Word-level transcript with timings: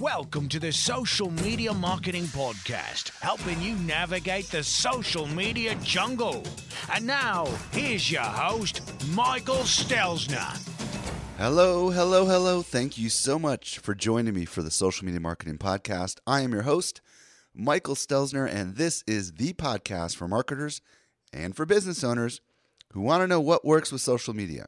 Welcome 0.00 0.48
to 0.48 0.58
the 0.58 0.72
Social 0.72 1.30
Media 1.30 1.74
Marketing 1.74 2.24
Podcast, 2.24 3.10
helping 3.20 3.60
you 3.60 3.74
navigate 3.74 4.46
the 4.46 4.64
social 4.64 5.26
media 5.26 5.74
jungle. 5.82 6.42
And 6.90 7.06
now, 7.06 7.46
here's 7.72 8.10
your 8.10 8.22
host, 8.22 8.80
Michael 9.08 9.56
Stelzner. 9.56 10.56
Hello, 11.36 11.90
hello, 11.90 12.24
hello. 12.24 12.62
Thank 12.62 12.96
you 12.96 13.10
so 13.10 13.38
much 13.38 13.78
for 13.78 13.94
joining 13.94 14.32
me 14.32 14.46
for 14.46 14.62
the 14.62 14.70
Social 14.70 15.04
Media 15.04 15.20
Marketing 15.20 15.58
Podcast. 15.58 16.16
I 16.26 16.40
am 16.40 16.52
your 16.54 16.62
host, 16.62 17.02
Michael 17.54 17.94
Stelzner, 17.94 18.50
and 18.50 18.76
this 18.76 19.04
is 19.06 19.32
the 19.32 19.52
podcast 19.52 20.16
for 20.16 20.26
marketers 20.26 20.80
and 21.30 21.54
for 21.54 21.66
business 21.66 22.02
owners 22.02 22.40
who 22.94 23.02
want 23.02 23.22
to 23.22 23.26
know 23.26 23.40
what 23.40 23.66
works 23.66 23.92
with 23.92 24.00
social 24.00 24.32
media. 24.32 24.64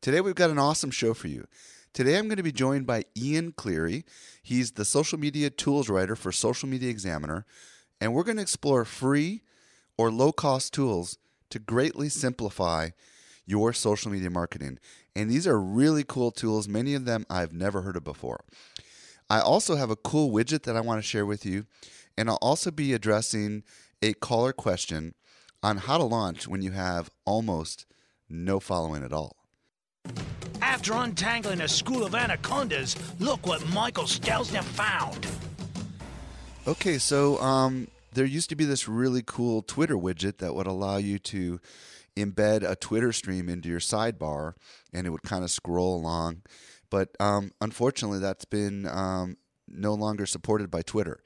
Today, 0.00 0.22
we've 0.22 0.34
got 0.34 0.48
an 0.48 0.58
awesome 0.58 0.90
show 0.90 1.12
for 1.12 1.28
you. 1.28 1.46
Today 1.94 2.16
I'm 2.16 2.26
going 2.26 2.38
to 2.38 2.42
be 2.42 2.52
joined 2.52 2.86
by 2.86 3.04
Ian 3.14 3.52
Cleary. 3.52 4.06
He's 4.42 4.72
the 4.72 4.84
social 4.84 5.18
media 5.18 5.50
tools 5.50 5.90
writer 5.90 6.16
for 6.16 6.32
Social 6.32 6.66
Media 6.66 6.88
Examiner, 6.88 7.44
and 8.00 8.14
we're 8.14 8.22
going 8.22 8.38
to 8.38 8.42
explore 8.42 8.86
free 8.86 9.42
or 9.98 10.10
low 10.10 10.32
cost 10.32 10.72
tools 10.72 11.18
to 11.50 11.58
greatly 11.58 12.08
simplify 12.08 12.90
your 13.44 13.74
social 13.74 14.10
media 14.10 14.30
marketing. 14.30 14.78
And 15.14 15.30
these 15.30 15.46
are 15.46 15.60
really 15.60 16.02
cool 16.02 16.30
tools, 16.30 16.66
many 16.66 16.94
of 16.94 17.04
them 17.04 17.26
I've 17.28 17.52
never 17.52 17.82
heard 17.82 17.96
of 17.96 18.04
before. 18.04 18.42
I 19.28 19.40
also 19.40 19.76
have 19.76 19.90
a 19.90 19.96
cool 19.96 20.32
widget 20.32 20.62
that 20.62 20.76
I 20.78 20.80
want 20.80 20.98
to 20.98 21.06
share 21.06 21.26
with 21.26 21.44
you, 21.44 21.66
and 22.16 22.30
I'll 22.30 22.38
also 22.40 22.70
be 22.70 22.94
addressing 22.94 23.64
a 24.00 24.14
caller 24.14 24.54
question 24.54 25.14
on 25.62 25.76
how 25.76 25.98
to 25.98 26.04
launch 26.04 26.48
when 26.48 26.62
you 26.62 26.70
have 26.70 27.10
almost 27.26 27.84
no 28.30 28.60
following 28.60 29.04
at 29.04 29.12
all. 29.12 29.36
After 30.82 30.94
untangling 30.94 31.60
a 31.60 31.68
school 31.68 32.04
of 32.04 32.12
anacondas, 32.16 32.96
look 33.20 33.46
what 33.46 33.64
Michael 33.68 34.02
Stelzner 34.02 34.64
found. 34.64 35.28
Okay, 36.66 36.98
so 36.98 37.40
um, 37.40 37.86
there 38.12 38.24
used 38.24 38.48
to 38.48 38.56
be 38.56 38.64
this 38.64 38.88
really 38.88 39.22
cool 39.24 39.62
Twitter 39.62 39.94
widget 39.94 40.38
that 40.38 40.56
would 40.56 40.66
allow 40.66 40.96
you 40.96 41.20
to 41.20 41.60
embed 42.16 42.68
a 42.68 42.74
Twitter 42.74 43.12
stream 43.12 43.48
into 43.48 43.68
your 43.68 43.78
sidebar, 43.78 44.54
and 44.92 45.06
it 45.06 45.10
would 45.10 45.22
kind 45.22 45.44
of 45.44 45.52
scroll 45.52 45.94
along. 45.94 46.42
But 46.90 47.10
um, 47.20 47.52
unfortunately, 47.60 48.18
that's 48.18 48.44
been 48.44 48.84
um, 48.88 49.36
no 49.68 49.94
longer 49.94 50.26
supported 50.26 50.68
by 50.68 50.82
Twitter. 50.82 51.22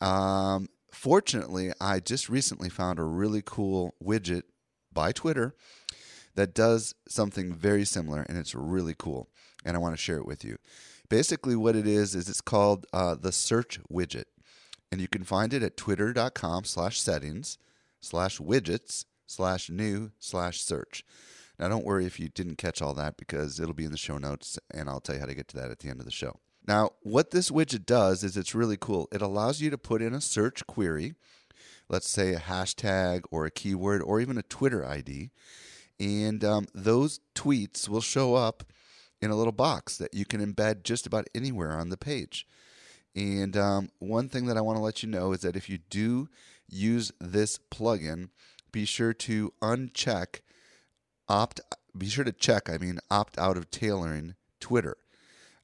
Um, 0.00 0.70
fortunately, 0.90 1.72
I 1.78 2.00
just 2.00 2.30
recently 2.30 2.70
found 2.70 2.98
a 2.98 3.04
really 3.04 3.42
cool 3.44 3.94
widget 4.02 4.44
by 4.94 5.12
Twitter 5.12 5.54
that 6.38 6.54
does 6.54 6.94
something 7.08 7.52
very 7.52 7.84
similar, 7.84 8.22
and 8.22 8.38
it's 8.38 8.54
really 8.54 8.94
cool. 8.96 9.28
And 9.64 9.76
I 9.76 9.80
want 9.80 9.94
to 9.94 10.00
share 10.00 10.18
it 10.18 10.24
with 10.26 10.44
you. 10.44 10.58
Basically, 11.08 11.56
what 11.56 11.74
it 11.74 11.84
is 11.84 12.14
is 12.14 12.28
it's 12.28 12.40
called 12.40 12.86
uh, 12.92 13.16
the 13.16 13.32
search 13.32 13.80
widget, 13.92 14.26
and 14.92 15.00
you 15.00 15.08
can 15.08 15.24
find 15.24 15.52
it 15.52 15.64
at 15.64 15.76
twitter.com/settings 15.76 17.58
slash 18.00 18.40
slash 19.26 19.68
new 19.68 20.12
slash 20.20 20.60
search. 20.60 21.04
Now, 21.58 21.66
don't 21.70 21.84
worry 21.84 22.06
if 22.06 22.20
you 22.20 22.28
didn't 22.28 22.56
catch 22.56 22.80
all 22.80 22.94
that 22.94 23.16
because 23.16 23.58
it'll 23.58 23.74
be 23.74 23.84
in 23.84 23.90
the 23.90 23.96
show 23.96 24.16
notes, 24.16 24.60
and 24.72 24.88
I'll 24.88 25.00
tell 25.00 25.16
you 25.16 25.20
how 25.20 25.26
to 25.26 25.34
get 25.34 25.48
to 25.48 25.56
that 25.56 25.72
at 25.72 25.80
the 25.80 25.88
end 25.88 25.98
of 25.98 26.06
the 26.06 26.12
show. 26.12 26.38
Now, 26.68 26.90
what 27.02 27.32
this 27.32 27.50
widget 27.50 27.84
does 27.84 28.22
is 28.22 28.36
it's 28.36 28.54
really 28.54 28.76
cool. 28.76 29.08
It 29.10 29.22
allows 29.22 29.60
you 29.60 29.70
to 29.70 29.78
put 29.78 30.02
in 30.02 30.14
a 30.14 30.20
search 30.20 30.64
query, 30.68 31.14
let's 31.88 32.08
say 32.08 32.32
a 32.32 32.38
hashtag 32.38 33.22
or 33.32 33.44
a 33.44 33.50
keyword 33.50 34.02
or 34.02 34.20
even 34.20 34.38
a 34.38 34.42
Twitter 34.42 34.86
ID 34.86 35.30
and 36.00 36.44
um, 36.44 36.66
those 36.74 37.20
tweets 37.34 37.88
will 37.88 38.00
show 38.00 38.34
up 38.34 38.64
in 39.20 39.30
a 39.30 39.36
little 39.36 39.52
box 39.52 39.96
that 39.96 40.14
you 40.14 40.24
can 40.24 40.44
embed 40.44 40.84
just 40.84 41.06
about 41.06 41.28
anywhere 41.34 41.72
on 41.72 41.88
the 41.88 41.96
page. 41.96 42.46
And 43.16 43.56
um, 43.56 43.90
one 43.98 44.28
thing 44.28 44.46
that 44.46 44.56
I 44.56 44.60
want 44.60 44.76
to 44.76 44.82
let 44.82 45.02
you 45.02 45.08
know 45.08 45.32
is 45.32 45.40
that 45.40 45.56
if 45.56 45.68
you 45.68 45.78
do 45.90 46.28
use 46.68 47.10
this 47.20 47.58
plugin, 47.70 48.28
be 48.70 48.84
sure 48.84 49.12
to 49.12 49.52
uncheck 49.60 50.40
opt. 51.28 51.60
Be 51.96 52.08
sure 52.08 52.24
to 52.24 52.32
check. 52.32 52.70
I 52.70 52.78
mean, 52.78 53.00
opt 53.10 53.38
out 53.38 53.56
of 53.56 53.70
tailoring 53.70 54.34
Twitter. 54.60 54.96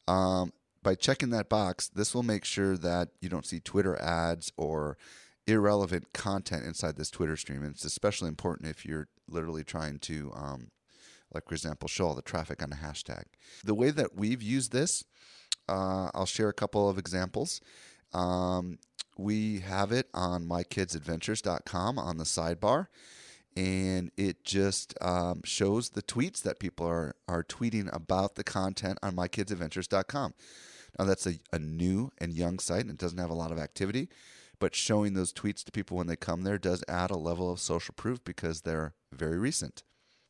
Um, 0.08 0.52
by 0.82 0.94
checking 0.94 1.30
that 1.30 1.48
box, 1.48 1.88
this 1.88 2.14
will 2.14 2.22
make 2.22 2.44
sure 2.44 2.76
that 2.76 3.10
you 3.20 3.28
don't 3.28 3.46
see 3.46 3.60
Twitter 3.60 4.00
ads 4.00 4.52
or 4.56 4.98
irrelevant 5.46 6.12
content 6.12 6.64
inside 6.64 6.96
this 6.96 7.10
Twitter 7.10 7.36
stream. 7.36 7.62
And 7.62 7.74
it's 7.74 7.84
especially 7.84 8.28
important 8.28 8.68
if 8.68 8.84
you're 8.84 9.08
literally 9.28 9.64
trying 9.64 9.98
to, 10.00 10.32
um, 10.34 10.70
like, 11.32 11.48
for 11.48 11.54
example, 11.54 11.88
show 11.88 12.06
all 12.06 12.14
the 12.14 12.22
traffic 12.22 12.62
on 12.62 12.72
a 12.72 12.76
hashtag. 12.76 13.24
The 13.64 13.74
way 13.74 13.90
that 13.90 14.16
we've 14.16 14.42
used 14.42 14.72
this, 14.72 15.04
uh, 15.68 16.10
I'll 16.14 16.26
share 16.26 16.48
a 16.48 16.54
couple 16.54 16.88
of 16.88 16.98
examples. 16.98 17.60
Um, 18.12 18.78
we 19.16 19.60
have 19.60 19.92
it 19.92 20.08
on 20.14 20.46
mykidsadventures.com 20.46 21.98
on 21.98 22.16
the 22.16 22.24
sidebar, 22.24 22.88
and 23.56 24.10
it 24.16 24.44
just 24.44 24.94
um, 25.00 25.42
shows 25.44 25.90
the 25.90 26.02
tweets 26.02 26.42
that 26.42 26.58
people 26.58 26.86
are, 26.86 27.14
are 27.28 27.44
tweeting 27.44 27.94
about 27.94 28.34
the 28.34 28.44
content 28.44 28.98
on 29.02 29.14
mykidsadventures.com. 29.16 30.34
Now, 30.98 31.04
that's 31.04 31.26
a, 31.26 31.34
a 31.52 31.58
new 31.58 32.12
and 32.18 32.32
young 32.32 32.58
site, 32.58 32.82
and 32.82 32.90
it 32.90 32.98
doesn't 32.98 33.18
have 33.18 33.30
a 33.30 33.34
lot 33.34 33.52
of 33.52 33.58
activity 33.58 34.08
but 34.64 34.74
showing 34.74 35.12
those 35.12 35.30
tweets 35.30 35.62
to 35.62 35.70
people 35.70 35.98
when 35.98 36.06
they 36.06 36.16
come 36.16 36.40
there 36.40 36.56
does 36.56 36.82
add 36.88 37.10
a 37.10 37.18
level 37.18 37.52
of 37.52 37.60
social 37.60 37.92
proof 37.98 38.24
because 38.24 38.62
they're 38.62 38.94
very 39.12 39.38
recent. 39.38 39.82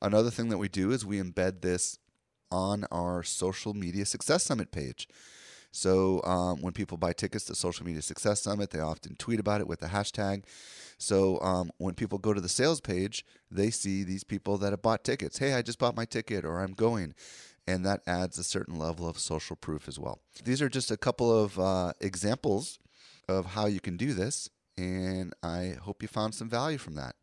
Another 0.03 0.29
thing 0.29 0.49
that 0.49 0.59
we 0.59 0.69
do 0.69 0.91
is 0.91 1.07
we 1.07 1.23
embed 1.23 1.61
this 1.61 2.01
on 2.51 2.85
our 2.91 3.23
social 3.23 3.75
media 3.75 4.05
success 4.05 4.43
summit 4.43 4.73
page. 4.73 5.07
So 5.71 6.21
um, 6.25 6.63
when 6.63 6.73
people 6.73 6.99
buy 6.99 7.13
tickets 7.13 7.45
to 7.45 7.55
Social 7.55 7.87
Media 7.87 8.03
Success 8.03 8.43
Summit, 8.43 8.71
they 8.71 8.81
often 8.81 9.15
tweet 9.15 9.39
about 9.39 9.61
it 9.61 9.69
with 9.69 9.79
the 9.79 9.87
hashtag. 9.87 10.43
So 10.99 11.41
um, 11.41 11.71
when 11.79 11.95
people 11.95 12.19
go 12.19 12.35
to 12.35 12.41
the 12.41 12.49
sales 12.49 12.81
page, 12.81 13.25
they 13.53 13.71
see 13.71 14.03
these 14.03 14.25
people 14.25 14.59
that 14.59 14.73
have 14.73 14.83
bought 14.83 15.05
tickets. 15.05 15.39
Hey, 15.39 15.55
I 15.55 15.63
just 15.63 15.79
bought 15.79 15.95
my 15.95 16.07
ticket, 16.07 16.45
or 16.45 16.59
I'm 16.59 16.73
going. 16.73 17.15
And 17.69 17.87
that 17.87 18.03
adds 18.05 18.37
a 18.37 18.43
certain 18.43 18.81
level 18.81 19.09
of 19.09 19.17
social 19.17 19.55
proof 19.55 19.87
as 19.87 19.97
well. 19.97 20.19
These 20.43 20.61
are 20.61 20.69
just 20.69 20.91
a 20.91 20.97
couple 20.97 21.33
of 21.33 21.57
uh, 21.57 21.93
examples 22.01 22.81
of 23.29 23.47
how 23.47 23.67
you 23.67 23.81
can 23.81 23.97
do 23.97 24.15
this, 24.15 24.49
and 24.77 25.33
I 25.43 25.77
hope 25.81 26.03
you 26.03 26.09
found 26.09 26.35
some 26.35 26.49
value 26.49 26.79
from 26.79 26.95
that. 26.97 27.15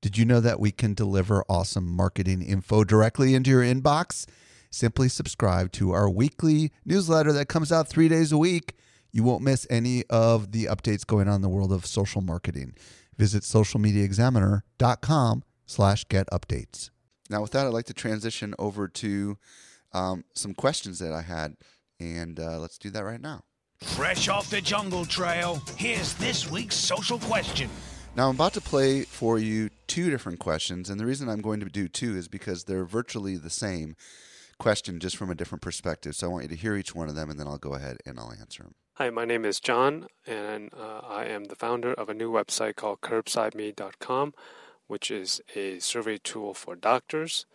Did 0.00 0.18
you 0.18 0.24
know 0.24 0.40
that 0.40 0.58
we 0.58 0.72
can 0.72 0.94
deliver 0.94 1.44
awesome 1.48 1.86
marketing 1.86 2.42
info 2.42 2.82
directly 2.82 3.34
into 3.34 3.50
your 3.50 3.62
inbox? 3.62 4.26
Simply 4.68 5.08
subscribe 5.08 5.70
to 5.72 5.92
our 5.92 6.10
weekly 6.10 6.72
newsletter 6.84 7.32
that 7.32 7.46
comes 7.46 7.70
out 7.70 7.88
three 7.88 8.08
days 8.08 8.32
a 8.32 8.38
week. 8.38 8.74
You 9.12 9.22
won't 9.22 9.42
miss 9.42 9.66
any 9.70 10.02
of 10.10 10.52
the 10.52 10.64
updates 10.64 11.06
going 11.06 11.28
on 11.28 11.36
in 11.36 11.42
the 11.42 11.48
world 11.48 11.72
of 11.72 11.86
social 11.86 12.20
marketing. 12.20 12.74
Visit 13.16 13.44
socialmediaexaminer.com 13.44 15.44
slash 15.66 16.04
get 16.08 16.28
updates. 16.30 16.90
Now, 17.30 17.42
with 17.42 17.52
that, 17.52 17.66
I'd 17.66 17.72
like 17.72 17.86
to 17.86 17.94
transition 17.94 18.54
over 18.58 18.88
to 18.88 19.38
um, 19.92 20.24
some 20.34 20.54
questions 20.54 20.98
that 20.98 21.12
I 21.12 21.22
had, 21.22 21.56
and 22.00 22.40
uh, 22.40 22.58
let's 22.58 22.78
do 22.78 22.90
that 22.90 23.04
right 23.04 23.20
now. 23.20 23.44
Fresh 23.82 24.28
off 24.28 24.48
the 24.48 24.60
jungle 24.60 25.04
trail, 25.04 25.60
here's 25.76 26.14
this 26.14 26.50
week's 26.50 26.76
social 26.76 27.18
question. 27.18 27.68
Now, 28.16 28.28
I'm 28.28 28.34
about 28.34 28.54
to 28.54 28.60
play 28.60 29.02
for 29.02 29.38
you 29.38 29.70
two 29.86 30.10
different 30.10 30.38
questions, 30.38 30.88
and 30.88 30.98
the 30.98 31.06
reason 31.06 31.28
I'm 31.28 31.42
going 31.42 31.60
to 31.60 31.66
do 31.66 31.88
two 31.88 32.16
is 32.16 32.28
because 32.28 32.64
they're 32.64 32.84
virtually 32.84 33.36
the 33.36 33.50
same 33.50 33.96
question, 34.58 34.98
just 34.98 35.16
from 35.16 35.30
a 35.30 35.34
different 35.34 35.60
perspective. 35.62 36.14
So 36.14 36.26
I 36.26 36.30
want 36.30 36.44
you 36.44 36.48
to 36.50 36.56
hear 36.56 36.76
each 36.76 36.94
one 36.94 37.08
of 37.08 37.14
them, 37.14 37.28
and 37.28 37.38
then 37.38 37.46
I'll 37.46 37.58
go 37.58 37.74
ahead 37.74 37.98
and 38.06 38.18
I'll 38.18 38.32
answer 38.32 38.62
them. 38.62 38.74
Hi, 38.94 39.10
my 39.10 39.24
name 39.24 39.44
is 39.44 39.60
John, 39.60 40.06
and 40.26 40.70
uh, 40.74 41.00
I 41.06 41.24
am 41.24 41.44
the 41.44 41.56
founder 41.56 41.92
of 41.92 42.08
a 42.08 42.14
new 42.14 42.30
website 42.30 42.76
called 42.76 43.00
CurbsideMe.com, 43.00 44.34
which 44.86 45.10
is 45.10 45.40
a 45.56 45.78
survey 45.80 46.18
tool 46.18 46.54
for 46.54 46.76
doctors. 46.76 47.46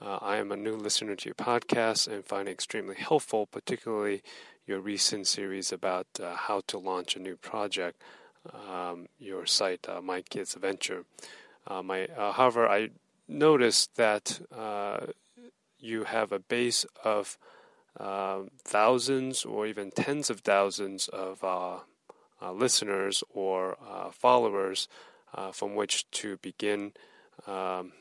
Uh, 0.00 0.18
I 0.20 0.36
am 0.36 0.52
a 0.52 0.56
new 0.56 0.76
listener 0.76 1.16
to 1.16 1.28
your 1.28 1.34
podcast 1.34 2.06
and 2.06 2.24
find 2.24 2.48
it 2.48 2.52
extremely 2.52 2.96
helpful, 2.96 3.46
particularly 3.46 4.22
your 4.66 4.80
recent 4.80 5.28
series 5.28 5.70
about 5.70 6.06
uh, 6.20 6.34
how 6.34 6.60
to 6.66 6.76
launch 6.76 7.14
a 7.14 7.20
new 7.20 7.36
project, 7.36 8.02
um, 8.52 9.06
your 9.18 9.46
site, 9.46 9.88
uh, 9.88 10.00
My 10.00 10.22
Kids 10.22 10.54
Venture. 10.54 11.04
My, 11.84 12.06
uh, 12.06 12.32
however, 12.32 12.68
I 12.68 12.90
noticed 13.28 13.96
that 13.96 14.40
uh, 14.56 15.06
you 15.78 16.04
have 16.04 16.32
a 16.32 16.38
base 16.38 16.86
of 17.04 17.38
um, 17.98 18.50
thousands 18.62 19.44
or 19.44 19.66
even 19.66 19.90
tens 19.90 20.30
of 20.30 20.40
thousands 20.40 21.08
of 21.08 21.42
uh, 21.42 21.78
listeners 22.52 23.24
or 23.32 23.76
followers 24.12 24.88
from 25.52 25.74
which 25.74 26.10
to 26.10 26.36
begin 26.38 26.92
um, 27.46 27.92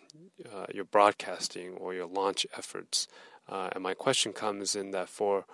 your 0.74 0.86
broadcasting 0.86 1.72
or 1.74 1.94
your 1.94 2.08
launch 2.08 2.46
efforts. 2.58 3.08
And 3.48 3.84
my 3.84 3.94
question 3.94 4.32
comes 4.34 4.76
in 4.76 4.92
that 4.92 5.10
for 5.10 5.46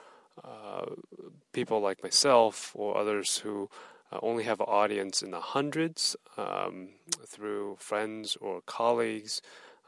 people 1.54 1.80
like 1.80 2.04
myself 2.04 2.72
or 2.76 2.98
others 2.98 3.40
who 3.40 3.70
only 4.22 4.44
have 4.44 4.60
an 4.60 4.66
audience 4.68 5.22
in 5.22 5.32
the 5.32 5.40
hundreds 5.40 6.16
um, 6.38 6.90
through 7.26 7.78
friends 7.80 8.38
or 8.42 8.62
colleagues 8.62 9.42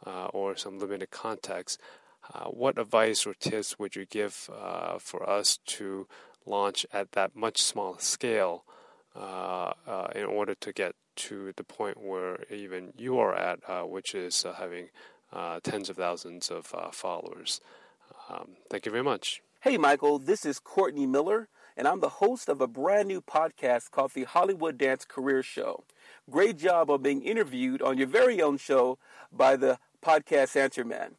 or 0.05 0.55
some 0.55 0.79
limited 0.79 1.11
contacts, 1.11 1.77
what 2.47 2.77
advice 2.77 3.25
or 3.25 3.33
tips 3.33 3.77
would 3.79 3.95
you 3.95 4.05
give 4.05 4.49
for 4.99 5.29
us 5.29 5.57
to 5.65 6.07
launch 6.45 6.85
at 6.91 7.13
that 7.13 7.35
much 7.35 7.61
smaller 7.61 7.99
scale 7.99 8.63
uh, 9.15 9.73
uh, 9.87 10.07
in 10.15 10.25
order 10.25 10.55
to 10.55 10.73
get 10.73 10.95
to 11.15 11.53
the 11.55 11.63
point 11.63 12.01
where 12.01 12.43
even 12.49 12.93
you 12.97 13.19
are 13.19 13.35
at, 13.35 13.59
uh, 13.67 13.83
which 13.83 14.15
is 14.15 14.43
uh, 14.45 14.53
having 14.53 14.89
uh, 15.31 15.59
tens 15.61 15.89
of 15.89 15.97
thousands 15.97 16.49
of 16.49 16.73
uh, 16.75 16.89
followers. 16.91 17.61
Um, 18.29 18.49
thank 18.69 18.85
you 18.85 18.91
very 18.91 19.03
much. 19.03 19.41
Hey, 19.63 19.77
Michael, 19.77 20.19
this 20.19 20.45
is 20.45 20.59
Courtney 20.59 21.05
Miller, 21.05 21.47
and 21.77 21.87
I'm 21.87 22.01
the 22.01 22.19
host 22.19 22.49
of 22.49 22.59
a 22.59 22.67
brand 22.67 23.07
new 23.07 23.21
podcast 23.21 23.91
called 23.91 24.11
the 24.11 24.25
Hollywood 24.25 24.77
Dance 24.77 25.05
Career 25.05 25.41
Show. 25.41 25.85
Great 26.29 26.57
job 26.57 26.91
of 26.91 27.01
being 27.01 27.21
interviewed 27.21 27.81
on 27.81 27.97
your 27.97 28.07
very 28.07 28.41
own 28.41 28.57
show 28.57 28.99
by 29.31 29.55
the 29.55 29.79
podcast 30.03 30.57
Answer 30.57 30.83
Man. 30.83 31.15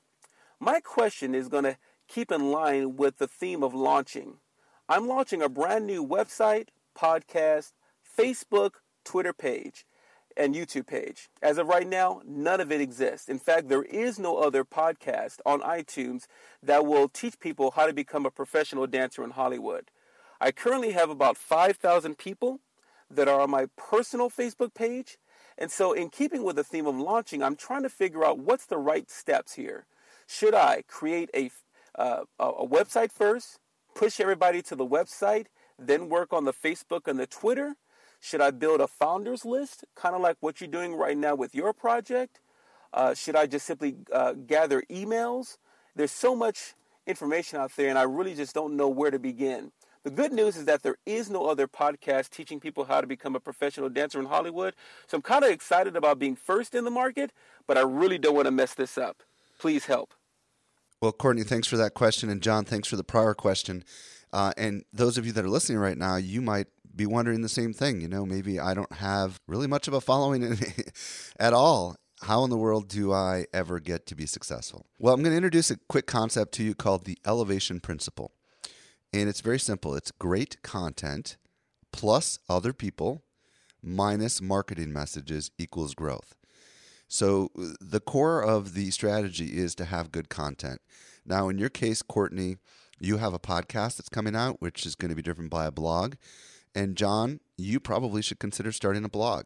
My 0.61 0.81
question 0.81 1.35
is 1.35 1.49
going 1.49 1.65
to 1.65 1.79
keep 2.07 2.31
in 2.31 2.53
line 2.53 2.97
with 2.97 3.17
the 3.17 3.27
theme 3.27 3.63
of 3.63 3.73
launching. 3.73 4.35
I'm 4.91 5.09
launching 5.09 5.41
a 5.41 5.49
brand 5.49 5.87
new 5.87 6.07
website, 6.07 6.69
podcast, 6.95 7.73
Facebook, 8.07 8.73
Twitter 9.07 9.33
page, 9.33 9.87
and 10.37 10.55
YouTube 10.55 10.87
page. 10.87 11.29
As 11.43 11.59
of 11.59 11.69
right 11.69 11.87
now, 11.87 12.21
none 12.27 12.61
of 12.61 12.73
it 12.73 12.81
exists. 12.81 13.29
In 13.29 13.39
fact, 13.39 13.69
there 13.69 13.83
is 13.83 14.19
no 14.19 14.39
other 14.39 14.65
podcast 14.65 15.39
on 15.47 15.61
iTunes 15.61 16.27
that 16.63 16.87
will 16.87 17.09
teach 17.09 17.39
people 17.39 17.73
how 17.73 17.87
to 17.87 17.93
become 17.93 18.27
a 18.27 18.31
professional 18.31 18.87
dancer 18.87 19.23
in 19.23 19.31
Hollywood. 19.31 19.91
I 20.41 20.53
currently 20.53 20.93
have 20.93 21.11
about 21.11 21.37
5,000 21.37 22.19
people 22.19 22.61
that 23.11 23.29
are 23.29 23.41
on 23.41 23.51
my 23.51 23.67
personal 23.77 24.31
Facebook 24.31 24.75
page. 24.75 25.19
And 25.57 25.71
so, 25.71 25.93
in 25.93 26.11
keeping 26.11 26.43
with 26.43 26.57
the 26.57 26.65
theme 26.65 26.87
of 26.87 26.97
launching, 26.97 27.43
I'm 27.43 27.57
trying 27.57 27.85
to 27.85 27.89
figure 27.89 28.25
out 28.25 28.39
what's 28.39 28.67
the 28.67 28.77
right 28.77 29.09
steps 29.11 29.55
here. 29.55 29.87
Should 30.27 30.55
I 30.55 30.83
create 30.89 31.31
a, 31.35 31.51
uh, 31.97 32.25
a 32.41 32.67
website 32.67 33.13
first, 33.13 33.59
push 33.95 34.19
everybody 34.19 34.63
to 34.63 34.75
the 34.75 34.87
website, 34.87 35.47
then 35.79 36.09
work 36.09 36.33
on 36.33 36.45
the 36.45 36.53
Facebook 36.53 37.07
and 37.07 37.19
the 37.19 37.27
Twitter? 37.27 37.77
Should 38.25 38.41
I 38.41 38.53
build 38.53 38.81
a 38.81 38.87
founders 38.87 39.45
list, 39.45 39.85
kind 39.95 40.15
of 40.15 40.23
like 40.23 40.39
what 40.41 40.59
you're 40.59 40.67
doing 40.67 40.95
right 40.95 41.15
now 41.15 41.35
with 41.35 41.55
your 41.55 41.75
project? 41.75 42.41
Uh, 42.91 43.13
should 43.13 43.37
I 43.37 43.45
just 43.45 43.67
simply 43.67 43.97
uh, 44.11 44.33
gather 44.33 44.83
emails? 44.91 45.59
There's 45.95 46.11
so 46.11 46.35
much 46.35 46.73
information 47.07 47.59
out 47.59 47.77
there, 47.77 47.91
and 47.91 47.99
I 47.99 48.05
really 48.05 48.35
just 48.35 48.55
don't 48.55 48.79
know 48.79 48.89
where 48.89 49.11
to 49.11 49.19
begin. 49.19 49.73
The 50.05 50.11
good 50.11 50.33
news 50.33 50.57
is 50.57 50.65
that 50.65 50.83
there 50.83 50.97
is 51.05 51.29
no 51.29 51.45
other 51.45 51.69
podcast 51.69 52.31
teaching 52.31 52.61
people 52.61 52.87
how 52.87 53.03
to 53.03 53.07
become 53.07 53.37
a 53.37 53.41
professional 53.41 53.91
dancer 53.91 54.21
in 54.21 54.25
Hollywood. 54.25 54.73
So 55.07 55.19
I'm 55.19 55.23
kind 55.23 55.45
of 55.45 55.51
excited 55.51 55.95
about 55.95 56.19
being 56.19 56.35
first 56.35 56.75
in 56.75 56.85
the 56.85 56.91
market, 56.91 57.31
but 57.67 57.77
I 57.77 57.83
really 57.83 58.17
don't 58.17 58.35
want 58.35 58.47
to 58.47 58.53
mess 58.53 58.73
this 58.73 58.97
up. 58.97 59.23
Please 59.59 59.85
help. 59.85 60.15
Well, 61.03 61.13
Courtney, 61.13 61.43
thanks 61.43 61.69
for 61.69 61.77
that 61.77 61.93
question. 61.93 62.31
And 62.31 62.41
John, 62.41 62.65
thanks 62.65 62.89
for 62.89 62.97
the 62.97 63.05
prior 63.05 63.35
question. 63.35 63.85
Uh, 64.33 64.55
and 64.57 64.85
those 64.95 65.19
of 65.19 65.27
you 65.27 65.33
that 65.33 65.45
are 65.45 65.51
listening 65.51 65.77
right 65.77 65.99
now, 65.99 66.17
you 66.17 66.41
might 66.41 66.69
be 66.95 67.07
wondering 67.07 67.43
the 67.43 67.49
same 67.49 67.73
thing. 67.73 68.01
You 68.01 68.09
know, 68.09 68.25
maybe 68.25 68.59
I 68.61 68.75
don't 68.75 68.93
have 68.93 69.41
really 69.47 69.67
much 69.67 69.89
of 69.89 69.95
a 69.95 70.01
following 70.01 70.59
at 71.39 71.53
all. 71.53 71.97
How 72.23 72.45
in 72.45 72.51
the 72.51 72.57
world 72.57 72.89
do 72.89 73.13
I 73.13 73.47
ever 73.53 73.81
get 73.81 74.07
to 74.07 74.15
be 74.15 74.25
successful? 74.25 74.87
Well, 74.99 75.13
I'm 75.13 75.23
going 75.23 75.33
to 75.33 75.37
introduce 75.37 75.71
a 75.71 75.77
quick 75.89 76.07
concept 76.07 76.53
to 76.55 76.65
you 76.65 76.75
called 76.75 77.05
the 77.05 77.19
elevation 77.27 77.81
principle. 77.81 78.33
And 79.13 79.29
it's 79.29 79.41
very 79.43 79.59
simple 79.59 79.95
it's 79.95 80.11
great 80.11 80.63
content 80.63 81.37
plus 81.93 82.39
other 82.49 82.73
people 82.73 83.23
minus 83.83 84.41
marketing 84.41 84.93
messages 84.93 85.51
equals 85.59 85.95
growth. 85.95 86.35
So, 87.07 87.51
the 87.81 88.01
core 88.01 88.43
of 88.43 88.75
the 88.75 88.91
strategy 88.91 89.59
is 89.59 89.75
to 89.77 89.85
have 89.85 90.11
good 90.11 90.29
content. 90.29 90.81
Now, 91.27 91.49
in 91.49 91.59
your 91.59 91.69
case, 91.69 92.03
Courtney, 92.03 92.57
you 92.99 93.19
have 93.19 93.35
a 93.35 93.39
podcast 93.39 93.99
that's 93.99 94.09
coming 94.09 94.35
out, 94.35 94.61
which 94.61 94.87
is 94.87 94.95
going 94.95 95.11
to 95.11 95.15
be 95.15 95.23
driven 95.23 95.49
by 95.49 95.67
a 95.67 95.71
blog. 95.71 96.15
And 96.75 96.97
John, 96.97 97.41
you 97.57 97.81
probably 97.81 98.23
should 98.23 98.39
consider 98.39 98.73
starting 98.73 99.05
a 99.05 99.09
blog. 99.09 99.45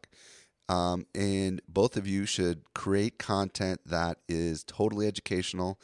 Um, 0.69 1.07
and 1.15 1.63
both 1.69 1.97
of 1.97 2.07
you 2.07 2.27
should 2.27 2.63
create 2.75 3.19
content 3.19 3.81
that 3.87 4.19
is 4.29 4.65
totally 4.65 5.07
educational, 5.07 5.81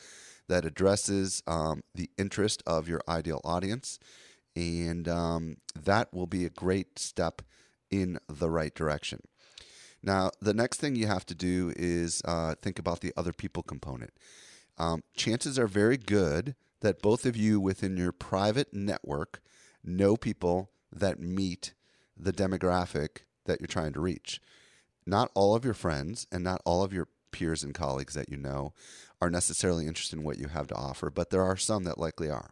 that 0.49 0.65
addresses 0.65 1.43
um, 1.47 1.83
the 1.95 2.11
interest 2.19 2.63
of 2.67 2.89
your 2.89 3.01
ideal 3.09 3.41
audience. 3.45 3.99
And 4.57 5.09
um, 5.09 5.57
that 5.75 6.13
will 6.13 6.27
be 6.27 6.45
a 6.45 6.51
great 6.51 6.99
step 6.99 7.43
in 7.91 8.19
the 8.29 8.51
right 8.51 8.75
direction. 8.75 9.21
Now, 10.03 10.31
the 10.41 10.53
next 10.53 10.81
thing 10.81 10.97
you 10.97 11.07
have 11.07 11.25
to 11.27 11.35
do 11.35 11.73
is 11.77 12.21
uh, 12.27 12.55
think 12.61 12.79
about 12.79 13.01
the 13.01 13.13
other 13.17 13.33
people 13.33 13.63
component. 13.63 14.13
Um, 14.77 15.03
chances 15.17 15.59
are 15.59 15.67
very 15.67 15.97
good 15.97 16.57
that 16.83 17.01
both 17.01 17.25
of 17.25 17.37
you 17.37 17.59
within 17.59 17.97
your 17.97 18.13
private 18.13 18.75
network 18.75 19.41
know 19.83 20.17
people 20.17 20.71
that 20.95 21.21
meet 21.21 21.75
the 22.17 22.33
demographic 22.33 23.23
that 23.45 23.61
you're 23.61 23.67
trying 23.67 23.93
to 23.93 24.01
reach. 24.01 24.41
Not 25.07 25.31
all 25.35 25.55
of 25.55 25.65
your 25.65 25.75
friends 25.75 26.27
and 26.33 26.43
not 26.43 26.63
all 26.65 26.83
of 26.83 26.93
your 26.93 27.09
peers 27.31 27.63
and 27.63 27.75
colleagues 27.75 28.15
that 28.15 28.31
you 28.31 28.37
know 28.37 28.73
are 29.21 29.29
necessarily 29.29 29.87
interested 29.87 30.19
in 30.19 30.25
what 30.25 30.39
you 30.39 30.49
have 30.49 30.69
to 30.69 30.75
offer, 30.75 31.11
but 31.11 31.31
there 31.31 31.43
are 31.43 31.57
some 31.57 31.85
that 31.85 31.99
likely 31.99 32.31
are. 32.31 32.51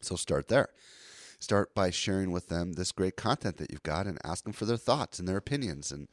So 0.00 0.14
start 0.14 0.48
there. 0.48 0.68
Start 1.40 1.74
by 1.74 1.90
sharing 1.90 2.30
with 2.30 2.48
them 2.48 2.74
this 2.74 2.92
great 2.92 3.16
content 3.16 3.56
that 3.56 3.70
you've 3.70 3.82
got 3.82 4.06
and 4.06 4.18
ask 4.24 4.44
them 4.44 4.52
for 4.52 4.66
their 4.66 4.76
thoughts 4.76 5.18
and 5.18 5.28
their 5.28 5.36
opinions 5.36 5.90
and 5.90 6.08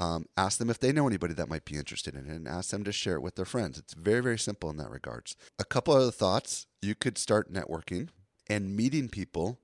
um, 0.00 0.26
ask 0.36 0.58
them 0.58 0.70
if 0.70 0.80
they 0.80 0.90
know 0.90 1.06
anybody 1.06 1.34
that 1.34 1.48
might 1.48 1.64
be 1.64 1.76
interested 1.76 2.14
in 2.14 2.26
it 2.26 2.34
and 2.34 2.48
ask 2.48 2.70
them 2.70 2.82
to 2.84 2.92
share 2.92 3.14
it 3.14 3.22
with 3.22 3.36
their 3.36 3.44
friends. 3.44 3.78
It's 3.78 3.94
very, 3.94 4.20
very 4.20 4.38
simple 4.38 4.70
in 4.70 4.76
that 4.78 4.90
regards. 4.90 5.36
A 5.58 5.64
couple 5.64 5.94
other 5.94 6.10
thoughts 6.10 6.66
you 6.82 6.94
could 6.94 7.18
start 7.18 7.52
networking 7.52 8.08
and 8.48 8.76
meeting 8.76 9.08
people 9.08 9.60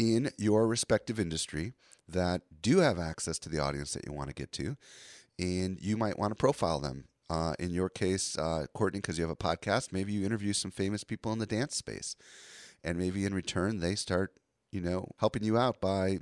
in 0.00 0.30
your 0.38 0.66
respective 0.66 1.20
industry 1.20 1.74
that 2.08 2.40
do 2.62 2.78
have 2.78 2.98
access 2.98 3.38
to 3.38 3.50
the 3.50 3.58
audience 3.58 3.92
that 3.92 4.06
you 4.06 4.12
want 4.14 4.30
to 4.30 4.34
get 4.34 4.50
to, 4.50 4.74
and 5.38 5.78
you 5.78 5.94
might 5.94 6.18
want 6.18 6.30
to 6.30 6.34
profile 6.34 6.80
them. 6.80 7.04
Uh, 7.28 7.52
in 7.60 7.70
your 7.70 7.90
case, 7.90 8.36
uh, 8.38 8.64
Courtney, 8.72 8.98
because 8.98 9.18
you 9.18 9.22
have 9.22 9.30
a 9.30 9.36
podcast, 9.36 9.92
maybe 9.92 10.10
you 10.10 10.24
interview 10.24 10.54
some 10.54 10.70
famous 10.70 11.04
people 11.04 11.32
in 11.32 11.38
the 11.38 11.46
dance 11.46 11.76
space, 11.76 12.16
and 12.82 12.98
maybe 12.98 13.26
in 13.26 13.34
return 13.34 13.78
they 13.78 13.94
start, 13.94 14.32
you 14.72 14.80
know, 14.80 15.10
helping 15.18 15.44
you 15.44 15.58
out 15.58 15.82
by 15.82 16.18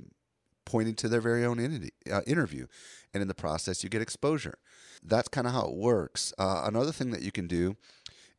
pointing 0.65 0.93
to 0.95 1.07
their 1.07 1.21
very 1.21 1.45
own 1.45 1.89
uh, 2.11 2.21
interview, 2.27 2.67
and 3.13 3.21
in 3.21 3.29
the 3.29 3.33
process 3.33 3.81
you 3.81 3.89
get 3.89 4.01
exposure. 4.01 4.59
That's 5.01 5.29
kind 5.29 5.47
of 5.47 5.53
how 5.53 5.69
it 5.69 5.75
works. 5.75 6.33
Uh, 6.37 6.63
another 6.65 6.91
thing 6.91 7.11
that 7.11 7.21
you 7.21 7.31
can 7.31 7.47
do, 7.47 7.77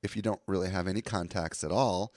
if 0.03 0.15
you 0.15 0.23
don't 0.23 0.43
really 0.47 0.69
have 0.69 0.87
any 0.87 1.01
contacts 1.01 1.65
at 1.65 1.73
all, 1.73 2.13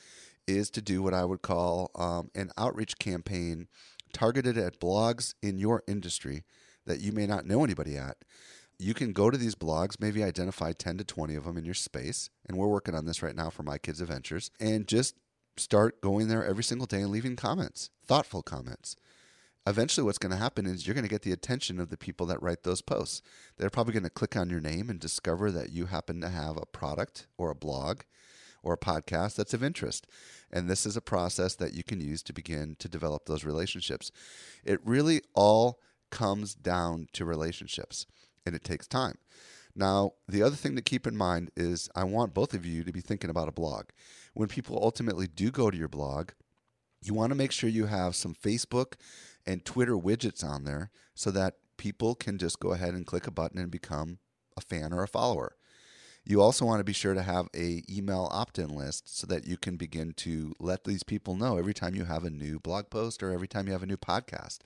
is 0.48 0.70
to 0.72 0.82
do 0.82 1.02
what 1.02 1.14
I 1.14 1.26
would 1.26 1.42
call 1.42 1.92
um, 1.96 2.30
an 2.36 2.52
outreach 2.58 2.98
campaign 2.98 3.68
targeted 4.14 4.58
at 4.58 4.80
blogs 4.80 5.34
in 5.42 5.58
your 5.58 5.84
industry 5.88 6.44
that 6.86 7.00
you 7.00 7.12
may 7.12 7.26
not 7.26 7.46
know 7.46 7.64
anybody 7.64 7.98
at. 7.98 8.18
You 8.80 8.94
can 8.94 9.14
go 9.14 9.30
to 9.30 9.38
these 9.38 9.56
blogs, 9.56 10.00
maybe 10.00 10.24
identify 10.24 10.74
10 10.74 10.98
to 10.98 11.04
20 11.04 11.36
of 11.36 11.46
them 11.46 11.58
in 11.58 11.66
your 11.66 11.74
space. 11.74 12.30
And 12.48 12.58
we're 12.58 12.68
working 12.68 12.96
on 12.96 13.06
this 13.06 13.24
right 13.24 13.36
now 13.36 13.50
for 13.50 13.64
My 13.64 13.78
Kids 13.78 14.02
Adventures. 14.02 14.52
And 14.60 14.88
just 14.88 15.16
start 15.58 16.02
going 16.02 16.28
there 16.28 16.46
every 16.46 16.64
single 16.64 16.88
day 16.88 17.02
and 17.02 17.12
leaving 17.12 17.36
comments, 17.36 17.90
thoughtful 18.06 18.42
comments. 18.42 18.96
Eventually, 19.66 20.04
what's 20.04 20.18
going 20.18 20.32
to 20.32 20.38
happen 20.38 20.66
is 20.66 20.86
you're 20.86 20.94
going 20.94 21.06
to 21.06 21.10
get 21.10 21.22
the 21.22 21.32
attention 21.32 21.80
of 21.80 21.90
the 21.90 21.96
people 21.96 22.26
that 22.26 22.42
write 22.42 22.64
those 22.64 22.82
posts. 22.82 23.22
They're 23.58 23.70
probably 23.70 23.94
going 23.94 24.04
to 24.04 24.10
click 24.10 24.36
on 24.36 24.50
your 24.50 24.60
name 24.60 24.90
and 24.90 25.00
discover 25.00 25.52
that 25.52 25.72
you 25.72 25.86
happen 25.86 26.20
to 26.20 26.30
have 26.30 26.58
a 26.58 26.66
product 26.66 27.28
or 27.38 27.50
a 27.50 27.56
blog 27.56 28.02
or 28.64 28.74
a 28.74 28.78
podcast 28.78 29.36
that's 29.36 29.54
of 29.54 29.64
interest. 29.64 30.08
And 30.52 30.70
this 30.70 30.86
is 30.86 30.98
a 30.98 31.02
process 31.02 31.56
that 31.56 31.74
you 31.74 31.84
can 31.84 32.00
use 32.00 32.24
to 32.24 32.34
begin 32.34 32.76
to 32.80 32.88
develop 32.88 33.26
those 33.26 33.44
relationships. 33.44 34.12
It 34.64 34.80
really 34.84 35.22
all 35.36 35.80
comes 36.10 36.56
down 36.56 37.08
to 37.14 37.26
relationships, 37.26 38.06
and 38.46 38.56
it 38.56 38.64
takes 38.64 38.88
time. 38.88 39.18
Now, 39.76 40.12
the 40.28 40.44
other 40.44 40.56
thing 40.56 40.76
to 40.76 40.82
keep 40.82 41.08
in 41.08 41.18
mind 41.18 41.52
is 41.58 41.90
I 41.96 42.04
want 42.04 42.34
both 42.34 42.54
of 42.54 42.66
you 42.66 42.84
to 42.84 42.92
be 42.92 43.02
thinking 43.02 43.30
about 43.30 43.48
a 43.48 43.54
blog. 43.54 43.86
When 44.34 44.48
people 44.48 44.80
ultimately 44.82 45.28
do 45.28 45.52
go 45.52 45.72
to 45.72 45.78
your 45.78 45.88
blog, 45.88 46.30
you 47.02 47.14
want 47.14 47.32
to 47.32 47.36
make 47.36 47.52
sure 47.52 47.70
you 47.70 47.88
have 47.88 48.16
some 48.16 48.36
Facebook 48.36 48.94
and 49.46 49.66
Twitter 49.66 49.96
widgets 49.96 50.44
on 50.44 50.64
there 50.64 50.92
so 51.16 51.32
that 51.32 51.56
people 51.78 52.16
can 52.16 52.38
just 52.38 52.60
go 52.60 52.72
ahead 52.72 52.94
and 52.94 53.06
click 53.06 53.28
a 53.28 53.32
button 53.32 53.60
and 53.60 53.72
become 53.72 54.20
a 54.56 54.62
fan 54.62 54.94
or 54.94 55.04
a 55.04 55.08
follower. 55.08 55.56
You 56.26 56.42
also 56.42 56.66
want 56.66 56.80
to 56.80 56.86
be 56.86 56.94
sure 56.94 57.14
to 57.14 57.22
have 57.22 57.50
a 57.54 57.84
email 57.90 58.30
opt-in 58.32 58.70
list 58.70 59.18
so 59.18 59.28
that 59.28 59.46
you 59.46 59.58
can 59.58 59.76
begin 59.76 60.14
to 60.18 60.54
let 60.60 60.86
these 60.86 61.04
people 61.04 61.36
know 61.36 61.58
every 61.58 61.74
time 61.74 61.96
you 61.96 62.06
have 62.06 62.24
a 62.24 62.30
new 62.30 62.60
blog 62.60 62.90
post 62.90 63.22
or 63.22 63.32
every 63.32 63.48
time 63.48 63.68
you 63.68 63.74
have 63.74 63.84
a 63.84 63.88
new 63.88 63.98
podcast. 63.98 64.60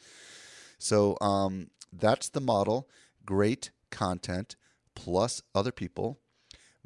So 0.78 1.18
um, 1.20 1.72
that's 1.92 2.30
the 2.30 2.42
model. 2.42 2.88
Great 3.26 3.72
content 3.90 4.56
plus 4.96 5.42
other 5.56 5.72
people 5.72 6.20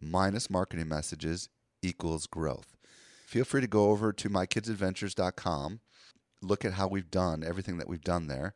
minus 0.02 0.50
marketing 0.50 0.88
messages 0.88 1.50
equals 1.82 2.28
growth. 2.28 2.76
Feel 3.28 3.46
free 3.46 3.62
to 3.62 3.68
go 3.68 3.92
over 3.92 4.12
to 4.12 4.30
mykidsadventures.com, 4.30 5.80
look 6.42 6.66
at 6.66 6.74
how 6.74 6.88
we've 6.88 7.12
done 7.12 7.44
everything 7.44 7.78
that 7.78 7.88
we've 7.88 8.04
done 8.04 8.28
there. 8.28 8.56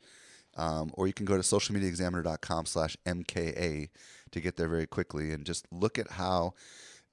Um, 0.55 0.91
or 0.93 1.07
you 1.07 1.13
can 1.13 1.25
go 1.25 1.35
to 1.35 1.43
socialmediaexaminer.com 1.43 2.65
slash 2.65 2.95
MKA 3.05 3.89
to 4.31 4.39
get 4.39 4.55
there 4.55 4.69
very 4.69 4.87
quickly 4.87 5.31
and 5.31 5.45
just 5.45 5.65
look 5.71 5.99
at 5.99 6.11
how 6.11 6.53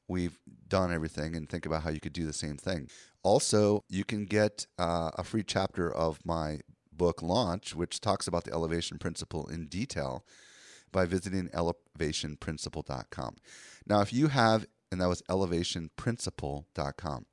we've 0.08 0.38
done 0.68 0.92
everything 0.92 1.34
and 1.34 1.49
think 1.49 1.66
about 1.66 1.82
how 1.82 1.90
you 1.90 2.00
could 2.00 2.12
do 2.12 2.26
the 2.26 2.32
same 2.32 2.56
thing. 2.56 2.88
Also, 3.22 3.84
you 3.88 4.04
can 4.04 4.26
get 4.26 4.66
uh, 4.78 5.11
a 5.14 5.25
free 5.25 5.42
chapter 5.42 5.92
of 5.92 6.20
my 6.25 6.61
book 6.92 7.22
Launch, 7.22 7.75
which 7.75 8.00
talks 8.00 8.26
about 8.26 8.44
the 8.44 8.52
elevation 8.52 8.99
principle 8.99 9.49
in 9.49 9.66
detail 9.66 10.25
by 10.92 11.06
visiting 11.06 11.49
elevationprinciple.com. 11.49 13.37
Now, 13.87 14.02
if 14.02 14.12
you 14.12 14.28
have, 14.28 14.66
and 14.90 15.00
that 15.00 15.08
was 15.08 15.22
elevationprinciple.com. 15.22 17.26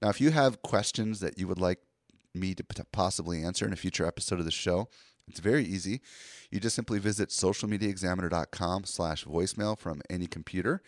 Now, 0.00 0.08
if 0.08 0.20
you 0.20 0.30
have 0.30 0.62
questions 0.62 1.18
that 1.20 1.38
you 1.38 1.48
would 1.48 1.60
like 1.60 1.80
me 2.32 2.54
to 2.54 2.64
possibly 2.92 3.42
answer 3.42 3.66
in 3.66 3.72
a 3.72 3.76
future 3.76 4.06
episode 4.06 4.38
of 4.38 4.44
the 4.44 4.52
show, 4.52 4.88
it's 5.30 5.40
very 5.40 5.64
easy. 5.64 6.00
You 6.50 6.60
just 6.60 6.76
simply 6.76 6.98
visit 6.98 7.30
socialmediaexaminer.com 7.30 8.84
slash 8.84 9.24
voicemail 9.24 9.78
from 9.78 10.02
any 10.10 10.26
computer. 10.26 10.82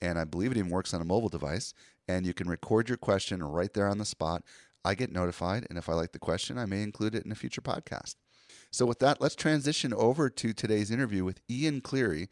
And 0.00 0.18
I 0.18 0.24
believe 0.24 0.50
it 0.50 0.58
even 0.58 0.70
works 0.70 0.92
on 0.92 1.00
a 1.00 1.04
mobile 1.04 1.28
device. 1.28 1.72
And 2.08 2.26
you 2.26 2.34
can 2.34 2.48
record 2.48 2.88
your 2.88 2.98
question 2.98 3.42
right 3.42 3.72
there 3.72 3.88
on 3.88 3.98
the 3.98 4.04
spot. 4.04 4.42
I 4.84 4.94
get 4.94 5.12
notified. 5.12 5.66
And 5.68 5.78
if 5.78 5.88
I 5.88 5.94
like 5.94 6.12
the 6.12 6.18
question, 6.18 6.58
I 6.58 6.66
may 6.66 6.82
include 6.82 7.14
it 7.14 7.24
in 7.24 7.32
a 7.32 7.36
future 7.36 7.60
podcast. 7.60 8.16
So, 8.70 8.84
with 8.86 8.98
that, 9.00 9.20
let's 9.20 9.34
transition 9.34 9.94
over 9.94 10.28
to 10.28 10.52
today's 10.52 10.90
interview 10.90 11.24
with 11.24 11.40
Ian 11.50 11.80
Cleary, 11.80 12.28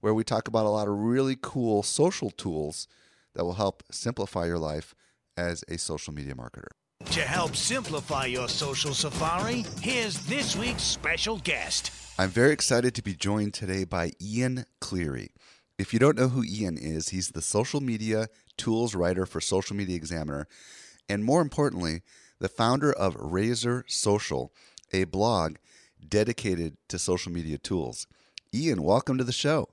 where 0.00 0.14
we 0.14 0.24
talk 0.24 0.46
about 0.46 0.66
a 0.66 0.70
lot 0.70 0.88
of 0.88 0.94
really 0.94 1.36
cool 1.40 1.82
social 1.82 2.30
tools 2.30 2.86
that 3.34 3.44
will 3.44 3.54
help 3.54 3.82
simplify 3.90 4.46
your 4.46 4.58
life 4.58 4.94
as 5.36 5.64
a 5.68 5.78
social 5.78 6.12
media 6.12 6.34
marketer. 6.34 6.68
To 7.16 7.22
help 7.22 7.56
simplify 7.56 8.26
your 8.26 8.46
social 8.46 8.92
safari, 8.92 9.64
here's 9.80 10.18
this 10.26 10.54
week's 10.54 10.82
special 10.82 11.38
guest. 11.38 11.90
I'm 12.18 12.28
very 12.28 12.52
excited 12.52 12.94
to 12.94 13.02
be 13.02 13.14
joined 13.14 13.54
today 13.54 13.84
by 13.84 14.12
Ian 14.20 14.66
Cleary. 14.80 15.30
If 15.78 15.94
you 15.94 15.98
don't 15.98 16.18
know 16.18 16.28
who 16.28 16.44
Ian 16.44 16.76
is, 16.76 17.08
he's 17.08 17.28
the 17.28 17.40
social 17.40 17.80
media 17.80 18.28
tools 18.58 18.94
writer 18.94 19.24
for 19.24 19.40
Social 19.40 19.74
Media 19.74 19.96
Examiner, 19.96 20.46
and 21.08 21.24
more 21.24 21.40
importantly, 21.40 22.02
the 22.38 22.48
founder 22.48 22.92
of 22.92 23.16
Razor 23.18 23.86
Social, 23.88 24.52
a 24.92 25.04
blog 25.04 25.56
dedicated 26.06 26.76
to 26.88 26.98
social 26.98 27.32
media 27.32 27.56
tools. 27.56 28.06
Ian, 28.52 28.82
welcome 28.82 29.16
to 29.16 29.24
the 29.24 29.32
show. 29.32 29.70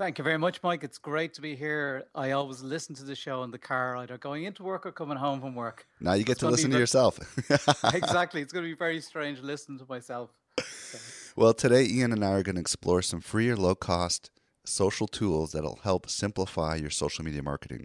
Thank 0.00 0.16
you 0.16 0.24
very 0.24 0.38
much, 0.38 0.62
Mike. 0.62 0.82
It's 0.82 0.96
great 0.96 1.34
to 1.34 1.42
be 1.42 1.54
here. 1.54 2.06
I 2.14 2.30
always 2.30 2.62
listen 2.62 2.94
to 2.94 3.04
the 3.04 3.14
show 3.14 3.42
in 3.42 3.50
the 3.50 3.58
car, 3.58 3.98
either 3.98 4.16
going 4.16 4.44
into 4.44 4.62
work 4.62 4.86
or 4.86 4.92
coming 4.92 5.18
home 5.18 5.42
from 5.42 5.54
work. 5.54 5.86
Now 6.00 6.14
you 6.14 6.24
get 6.24 6.32
it's 6.32 6.40
to 6.40 6.48
listen 6.48 6.70
to 6.70 6.76
very, 6.76 6.80
yourself. 6.84 7.18
exactly. 7.94 8.40
It's 8.40 8.50
going 8.50 8.64
to 8.64 8.70
be 8.70 8.74
very 8.74 9.02
strange 9.02 9.42
listening 9.42 9.78
to 9.78 9.84
myself. 9.90 10.30
So. 10.58 10.98
Well, 11.36 11.52
today, 11.52 11.84
Ian 11.84 12.12
and 12.12 12.24
I 12.24 12.30
are 12.30 12.42
going 12.42 12.54
to 12.54 12.62
explore 12.62 13.02
some 13.02 13.20
free 13.20 13.50
or 13.50 13.58
low 13.58 13.74
cost 13.74 14.30
social 14.64 15.06
tools 15.06 15.52
that'll 15.52 15.80
help 15.82 16.08
simplify 16.08 16.76
your 16.76 16.88
social 16.88 17.22
media 17.22 17.42
marketing. 17.42 17.84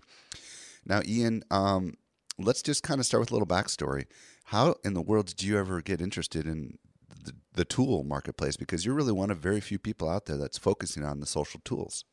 Now, 0.85 1.01
Ian, 1.05 1.43
um, 1.51 1.95
let's 2.39 2.61
just 2.61 2.81
kind 2.81 3.01
of 3.01 3.05
start 3.05 3.19
with 3.19 3.31
a 3.31 3.33
little 3.33 3.45
backstory. 3.45 4.05
How 4.45 4.75
in 4.85 4.93
the 4.93 5.01
world 5.01 5.25
did 5.25 5.43
you 5.43 5.59
ever 5.59 5.81
get 5.81 5.99
interested 5.99 6.47
in 6.47 6.77
the, 7.25 7.33
the 7.53 7.65
tool 7.65 8.03
marketplace 8.03 8.57
because 8.57 8.85
you're 8.85 8.95
really 8.95 9.11
one 9.11 9.31
of 9.31 9.37
very 9.37 9.61
few 9.61 9.79
people 9.79 10.09
out 10.09 10.25
there 10.25 10.37
that's 10.37 10.57
focusing 10.57 11.03
on 11.03 11.19
the 11.19 11.25
social 11.25 11.61
tools. 11.63 12.05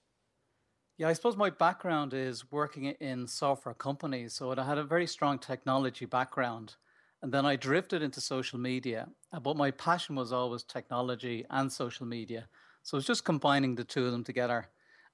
Yeah, 0.98 1.08
I 1.08 1.14
suppose 1.14 1.36
my 1.36 1.50
background 1.50 2.14
is 2.14 2.50
working 2.50 2.84
in 2.84 3.26
software 3.26 3.74
companies. 3.74 4.34
So 4.34 4.52
I 4.52 4.62
had 4.62 4.78
a 4.78 4.84
very 4.84 5.06
strong 5.06 5.38
technology 5.38 6.04
background. 6.04 6.76
And 7.22 7.32
then 7.32 7.46
I 7.46 7.56
drifted 7.56 8.02
into 8.02 8.20
social 8.20 8.58
media. 8.58 9.08
Uh, 9.32 9.40
but 9.40 9.56
my 9.56 9.70
passion 9.70 10.16
was 10.16 10.32
always 10.32 10.64
technology 10.64 11.44
and 11.50 11.72
social 11.72 12.06
media. 12.06 12.48
So 12.82 12.98
it's 12.98 13.06
just 13.06 13.24
combining 13.24 13.74
the 13.74 13.84
two 13.84 14.04
of 14.04 14.12
them 14.12 14.24
together. 14.24 14.68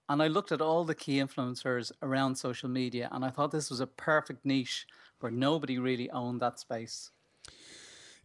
And 0.08 0.22
I 0.22 0.28
looked 0.28 0.52
at 0.52 0.62
all 0.62 0.84
the 0.84 0.94
key 0.94 1.18
influencers 1.18 1.92
around 2.02 2.36
social 2.36 2.68
media 2.68 3.10
and 3.12 3.24
I 3.24 3.30
thought 3.30 3.50
this 3.50 3.68
was 3.68 3.80
a 3.80 3.86
perfect 3.86 4.44
niche 4.44 4.86
where 5.20 5.30
nobody 5.30 5.78
really 5.78 6.10
owned 6.10 6.40
that 6.40 6.58
space. 6.58 7.10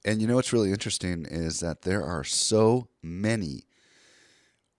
And 0.06 0.22
you 0.22 0.28
know 0.28 0.36
what's 0.36 0.54
really 0.54 0.72
interesting 0.72 1.26
is 1.30 1.60
that 1.62 1.84
there 1.84 2.04
are 2.04 2.24
so 2.24 2.90
many 3.02 3.64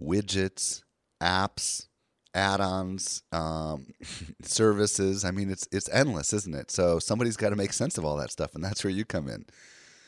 widgets, 0.02 0.82
apps, 1.20 1.86
add-ons, 2.34 3.22
um, 3.32 3.86
services. 4.42 5.24
I 5.24 5.30
mean, 5.30 5.50
it's 5.50 5.66
it's 5.72 5.88
endless, 5.90 6.32
isn't 6.32 6.54
it? 6.54 6.70
So 6.70 6.98
somebody's 6.98 7.36
got 7.36 7.50
to 7.50 7.56
make 7.56 7.72
sense 7.72 7.96
of 7.96 8.04
all 8.04 8.16
that 8.16 8.30
stuff, 8.30 8.54
and 8.54 8.62
that's 8.62 8.84
where 8.84 8.92
you 8.92 9.04
come 9.04 9.28
in. 9.28 9.46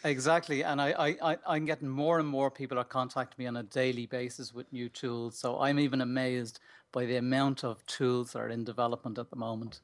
Exactly, 0.04 0.62
and 0.62 0.80
I, 0.80 1.16
I, 1.20 1.38
I, 1.48 1.56
am 1.56 1.64
getting 1.64 1.88
more 1.88 2.20
and 2.20 2.28
more 2.28 2.48
people 2.48 2.78
are 2.78 2.84
contacting 2.84 3.42
me 3.42 3.48
on 3.48 3.56
a 3.56 3.64
daily 3.64 4.06
basis 4.06 4.54
with 4.54 4.72
new 4.72 4.88
tools. 4.88 5.36
So 5.36 5.58
I'm 5.58 5.80
even 5.80 6.00
amazed 6.00 6.60
by 6.92 7.06
the 7.06 7.16
amount 7.16 7.64
of 7.64 7.84
tools 7.86 8.32
that 8.32 8.38
are 8.38 8.48
in 8.48 8.62
development 8.62 9.18
at 9.18 9.30
the 9.30 9.36
moment. 9.36 9.80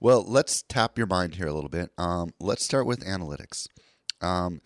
Well, 0.00 0.24
let's 0.26 0.62
tap 0.62 0.96
your 0.96 1.06
mind 1.06 1.34
here 1.34 1.46
a 1.46 1.52
little 1.52 1.68
bit. 1.68 1.90
Um, 1.98 2.32
let's 2.40 2.64
start 2.64 2.86
with 2.86 3.04
analytics. 3.04 3.66
Um, 4.20 4.60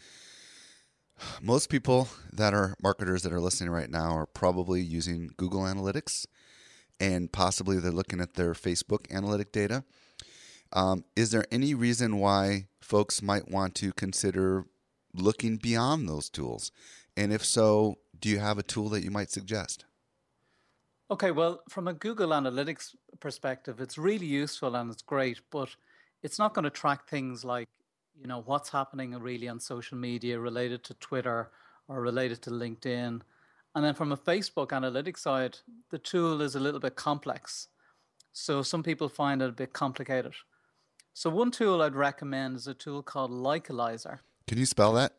most 1.41 1.69
people 1.69 2.09
that 2.33 2.55
are 2.55 2.75
marketers 2.83 3.23
that 3.23 3.33
are 3.33 3.41
listening 3.41 3.71
right 3.71 3.91
now 3.91 4.17
are 4.17 4.27
probably 4.27 4.83
using 4.83 5.31
Google 5.37 5.63
Analytics 5.63 6.27
and 7.01 7.33
possibly 7.33 7.79
they're 7.79 7.93
looking 7.93 8.21
at 8.21 8.35
their 8.35 8.53
Facebook 8.53 9.11
analytic 9.13 9.53
data. 9.53 9.85
Um, 10.73 11.05
is 11.17 11.31
there 11.31 11.45
any 11.51 11.75
reason 11.75 12.19
why 12.19 12.67
folks 12.81 13.23
might 13.23 13.51
want 13.51 13.75
to 13.77 13.93
consider 13.93 14.67
looking 15.15 15.57
beyond 15.57 16.09
those 16.09 16.29
tools? 16.29 16.73
And 17.17 17.33
if 17.33 17.45
so, 17.45 17.97
do 18.19 18.29
you 18.29 18.39
have 18.39 18.59
a 18.59 18.63
tool 18.63 18.89
that 18.91 19.05
you 19.05 19.11
might 19.11 19.31
suggest? 19.31 19.85
Okay, 21.11 21.31
well, 21.31 21.61
from 21.69 21.87
a 21.87 21.93
Google 21.93 22.31
Analytics 22.31 22.95
perspective, 23.21 23.81
it's 23.81 23.99
really 23.99 24.27
useful 24.27 24.75
and 24.75 24.91
it's 24.91 25.03
great, 25.03 25.41
but 25.51 25.69
it's 26.23 26.39
not 26.39 26.55
going 26.55 26.65
to 26.65 26.71
track 26.71 27.07
things 27.09 27.45
like 27.45 27.69
you 28.21 28.26
know 28.26 28.42
what's 28.44 28.71
happening 28.71 29.12
really 29.18 29.49
on 29.49 29.61
social 29.61 29.99
media 29.99 30.38
related 30.38 30.85
to 30.85 30.94
Twitter 30.94 31.50
or 31.88 32.00
related 32.00 32.42
to 32.42 32.50
LinkedIn. 32.50 33.21
And 33.75 33.85
then 33.85 33.94
from 33.94 34.12
a 34.12 34.16
Facebook 34.16 34.68
analytics 34.68 35.18
side, 35.18 35.59
the 35.90 35.99
tool 35.99 36.40
is 36.40 36.54
a 36.54 36.61
little 36.61 36.80
bit 36.80 36.94
complex. 36.94 37.68
So 38.33 38.62
some 38.62 38.83
people 38.83 39.09
find 39.09 39.42
it 39.42 39.49
a 39.49 39.52
bit 39.52 39.73
complicated. 39.73 40.35
So 41.12 41.30
one 41.30 41.50
tool 41.50 41.83
I'd 41.83 41.94
recommend 41.94 42.56
is 42.56 42.66
a 42.66 42.75
tool 42.75 43.02
called 43.02 43.30
Likealyzer. 43.30 44.21
Can 44.47 44.59
you 44.59 44.66
spell 44.66 44.92
that? 44.94 45.12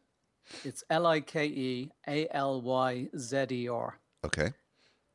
It's 0.63 0.83
L 0.89 1.05
I 1.05 1.21
K 1.21 1.45
E 1.45 1.91
A 2.07 2.27
L 2.31 2.61
Y 2.61 3.07
Z 3.17 3.47
E 3.51 3.67
R. 3.67 3.99
Okay. 4.25 4.51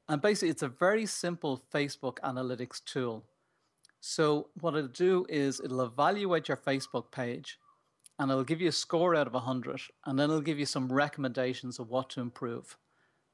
And 0.08 0.20
basically, 0.20 0.49
it's 0.49 0.62
a 0.62 0.68
very 0.68 1.06
simple 1.06 1.62
Facebook 1.72 2.18
analytics 2.25 2.82
tool. 2.84 3.25
So, 4.00 4.49
what 4.60 4.75
it'll 4.75 4.88
do 4.88 5.26
is 5.28 5.60
it'll 5.60 5.82
evaluate 5.82 6.49
your 6.49 6.56
Facebook 6.56 7.12
page 7.12 7.58
and 8.21 8.31
it'll 8.31 8.45
give 8.45 8.61
you 8.61 8.69
a 8.69 8.73
score 8.73 9.15
out 9.17 9.27
of 9.27 9.33
100 9.33 9.81
and 10.05 10.19
then 10.19 10.29
it'll 10.29 10.43
give 10.43 10.59
you 10.59 10.67
some 10.67 10.93
recommendations 10.93 11.79
of 11.79 11.89
what 11.89 12.11
to 12.11 12.21
improve. 12.21 12.77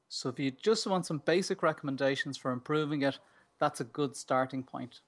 So 0.07 0.29
if 0.29 0.39
you 0.39 0.49
just 0.49 0.87
want 0.87 1.05
some 1.05 1.21
basic 1.25 1.61
recommendations 1.61 2.37
for 2.37 2.51
improving 2.51 3.01
it, 3.01 3.19
that's 3.59 3.81
a 3.81 3.83
good 3.83 4.15
starting 4.15 4.63
point. 4.63 5.01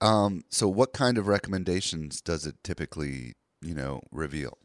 Um, 0.00 0.44
so 0.50 0.68
what 0.68 0.92
kind 0.92 1.18
of 1.18 1.26
recommendations 1.26 2.20
does 2.20 2.46
it 2.46 2.54
typically, 2.62 3.32
you 3.60 3.74
know, 3.74 4.00
reveal? 4.12 4.56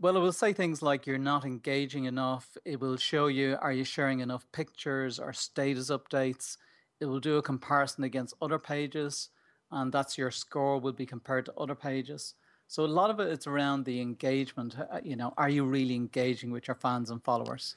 Well, 0.00 0.16
it 0.16 0.20
will 0.20 0.32
say 0.32 0.54
things 0.54 0.80
like 0.80 1.06
you're 1.06 1.18
not 1.18 1.44
engaging 1.44 2.04
enough. 2.04 2.56
It 2.64 2.80
will 2.80 2.96
show 2.96 3.26
you 3.26 3.58
are 3.60 3.72
you 3.74 3.84
sharing 3.84 4.20
enough 4.20 4.46
pictures 4.52 5.18
or 5.18 5.34
status 5.34 5.90
updates. 5.90 6.56
It 6.98 7.06
will 7.06 7.20
do 7.20 7.36
a 7.36 7.42
comparison 7.42 8.04
against 8.04 8.34
other 8.40 8.58
pages, 8.58 9.28
and 9.70 9.92
that's 9.92 10.16
your 10.16 10.30
score 10.30 10.80
will 10.80 10.92
be 10.92 11.04
compared 11.04 11.44
to 11.44 11.54
other 11.58 11.74
pages. 11.74 12.34
So 12.66 12.84
a 12.84 12.86
lot 12.86 13.10
of 13.10 13.20
it 13.20 13.28
is 13.28 13.46
around 13.46 13.84
the 13.84 14.00
engagement. 14.00 14.76
Uh, 14.78 15.00
you 15.02 15.16
know, 15.16 15.32
are 15.36 15.48
you 15.48 15.64
really 15.64 15.94
engaging 15.94 16.50
with 16.50 16.66
your 16.66 16.74
fans 16.74 17.10
and 17.10 17.22
followers? 17.22 17.76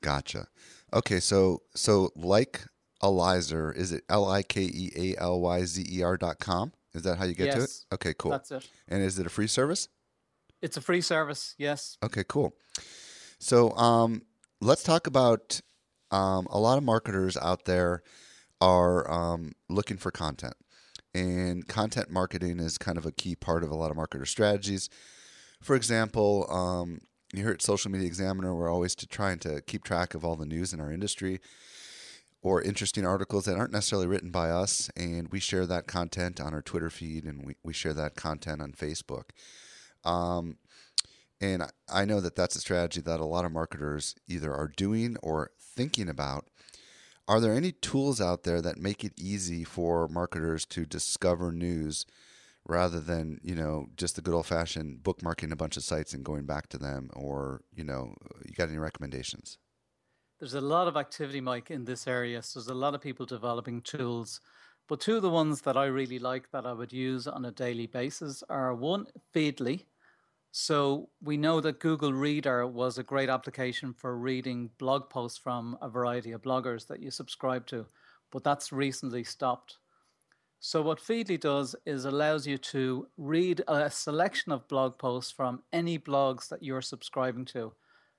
Gotcha. 0.00 0.46
Okay, 0.92 1.20
so 1.20 1.62
so 1.74 2.10
like 2.16 2.64
Elizer, 3.02 3.74
is 3.76 3.92
it 3.92 4.04
L 4.08 4.28
I 4.28 4.42
K 4.42 4.62
E 4.62 4.90
A 4.96 5.20
L 5.20 5.40
Y 5.40 5.64
Z 5.64 5.86
E 5.90 6.02
R 6.02 6.16
dot 6.16 6.38
com? 6.38 6.72
Is 6.94 7.02
that 7.02 7.18
how 7.18 7.24
you 7.24 7.34
get 7.34 7.46
yes, 7.46 7.56
to 7.56 7.62
it? 7.62 7.94
Okay, 7.94 8.14
cool. 8.18 8.30
That's 8.30 8.50
it. 8.50 8.68
And 8.88 9.02
is 9.02 9.18
it 9.18 9.26
a 9.26 9.30
free 9.30 9.46
service? 9.46 9.88
It's 10.62 10.76
a 10.76 10.80
free 10.80 11.00
service. 11.00 11.54
Yes. 11.58 11.98
Okay, 12.02 12.24
cool. 12.26 12.54
So 13.38 13.70
um, 13.76 14.22
let's 14.60 14.82
talk 14.82 15.06
about 15.06 15.60
um, 16.10 16.46
a 16.50 16.58
lot 16.58 16.78
of 16.78 16.84
marketers 16.84 17.36
out 17.36 17.64
there 17.64 18.02
are 18.60 19.08
um, 19.10 19.52
looking 19.68 19.96
for 19.96 20.10
content. 20.10 20.54
And 21.18 21.66
content 21.66 22.10
marketing 22.10 22.60
is 22.60 22.78
kind 22.78 22.96
of 22.96 23.04
a 23.04 23.10
key 23.10 23.34
part 23.34 23.64
of 23.64 23.70
a 23.70 23.74
lot 23.74 23.90
of 23.90 23.96
marketer 23.96 24.26
strategies. 24.26 24.88
For 25.60 25.74
example, 25.74 26.46
um, 26.48 27.00
here 27.34 27.50
at 27.50 27.60
Social 27.60 27.90
Media 27.90 28.06
Examiner, 28.06 28.54
we're 28.54 28.72
always 28.72 28.94
to 28.96 29.06
trying 29.06 29.40
to 29.40 29.60
keep 29.62 29.82
track 29.82 30.14
of 30.14 30.24
all 30.24 30.36
the 30.36 30.46
news 30.46 30.72
in 30.72 30.80
our 30.80 30.92
industry 30.92 31.40
or 32.40 32.62
interesting 32.62 33.04
articles 33.04 33.46
that 33.46 33.56
aren't 33.56 33.72
necessarily 33.72 34.06
written 34.06 34.30
by 34.30 34.48
us, 34.48 34.90
and 34.96 35.28
we 35.32 35.40
share 35.40 35.66
that 35.66 35.88
content 35.88 36.40
on 36.40 36.54
our 36.54 36.62
Twitter 36.62 36.88
feed 36.88 37.24
and 37.24 37.44
we, 37.44 37.56
we 37.64 37.72
share 37.72 37.94
that 37.94 38.14
content 38.14 38.62
on 38.62 38.70
Facebook. 38.70 39.30
Um, 40.04 40.58
and 41.40 41.64
I 41.92 42.04
know 42.04 42.20
that 42.20 42.36
that's 42.36 42.54
a 42.54 42.60
strategy 42.60 43.00
that 43.00 43.18
a 43.18 43.24
lot 43.24 43.44
of 43.44 43.50
marketers 43.50 44.14
either 44.28 44.54
are 44.54 44.72
doing 44.76 45.16
or 45.20 45.50
thinking 45.60 46.08
about. 46.08 46.46
Are 47.28 47.40
there 47.40 47.52
any 47.52 47.72
tools 47.72 48.22
out 48.22 48.44
there 48.44 48.62
that 48.62 48.78
make 48.78 49.04
it 49.04 49.12
easy 49.18 49.62
for 49.62 50.08
marketers 50.08 50.64
to 50.66 50.86
discover 50.86 51.52
news 51.52 52.06
rather 52.64 53.00
than, 53.00 53.38
you 53.42 53.54
know, 53.54 53.88
just 53.96 54.16
the 54.16 54.22
good 54.22 54.32
old 54.32 54.46
fashioned 54.46 55.02
bookmarking 55.02 55.52
a 55.52 55.56
bunch 55.56 55.76
of 55.76 55.84
sites 55.84 56.14
and 56.14 56.24
going 56.24 56.46
back 56.46 56.70
to 56.70 56.78
them? 56.78 57.10
Or, 57.12 57.60
you 57.74 57.84
know, 57.84 58.14
you 58.46 58.54
got 58.54 58.70
any 58.70 58.78
recommendations? 58.78 59.58
There's 60.40 60.54
a 60.54 60.60
lot 60.62 60.88
of 60.88 60.96
activity, 60.96 61.42
Mike, 61.42 61.70
in 61.70 61.84
this 61.84 62.06
area. 62.06 62.42
So 62.42 62.60
there's 62.60 62.68
a 62.68 62.74
lot 62.74 62.94
of 62.94 63.02
people 63.02 63.26
developing 63.26 63.82
tools. 63.82 64.40
But 64.88 65.00
two 65.00 65.16
of 65.16 65.22
the 65.22 65.28
ones 65.28 65.60
that 65.62 65.76
I 65.76 65.84
really 65.84 66.18
like 66.18 66.50
that 66.52 66.64
I 66.64 66.72
would 66.72 66.94
use 66.94 67.26
on 67.26 67.44
a 67.44 67.50
daily 67.50 67.86
basis 67.86 68.42
are 68.48 68.74
one, 68.74 69.06
Feedly. 69.34 69.84
So 70.50 71.10
we 71.22 71.36
know 71.36 71.60
that 71.60 71.78
Google 71.78 72.12
Reader 72.12 72.66
was 72.66 72.98
a 72.98 73.02
great 73.02 73.28
application 73.28 73.92
for 73.92 74.16
reading 74.16 74.70
blog 74.78 75.10
posts 75.10 75.38
from 75.38 75.76
a 75.82 75.88
variety 75.88 76.32
of 76.32 76.42
bloggers 76.42 76.86
that 76.86 77.00
you 77.00 77.10
subscribe 77.10 77.66
to, 77.66 77.86
but 78.30 78.44
that's 78.44 78.72
recently 78.72 79.24
stopped. 79.24 79.76
So 80.60 80.82
what 80.82 80.98
Feedly 80.98 81.38
does 81.38 81.76
is 81.86 82.04
allows 82.04 82.46
you 82.46 82.58
to 82.58 83.06
read 83.16 83.62
a 83.68 83.88
selection 83.90 84.50
of 84.50 84.66
blog 84.66 84.98
posts 84.98 85.30
from 85.30 85.62
any 85.72 85.98
blogs 85.98 86.48
that 86.48 86.62
you're 86.62 86.82
subscribing 86.82 87.44
to. 87.46 87.74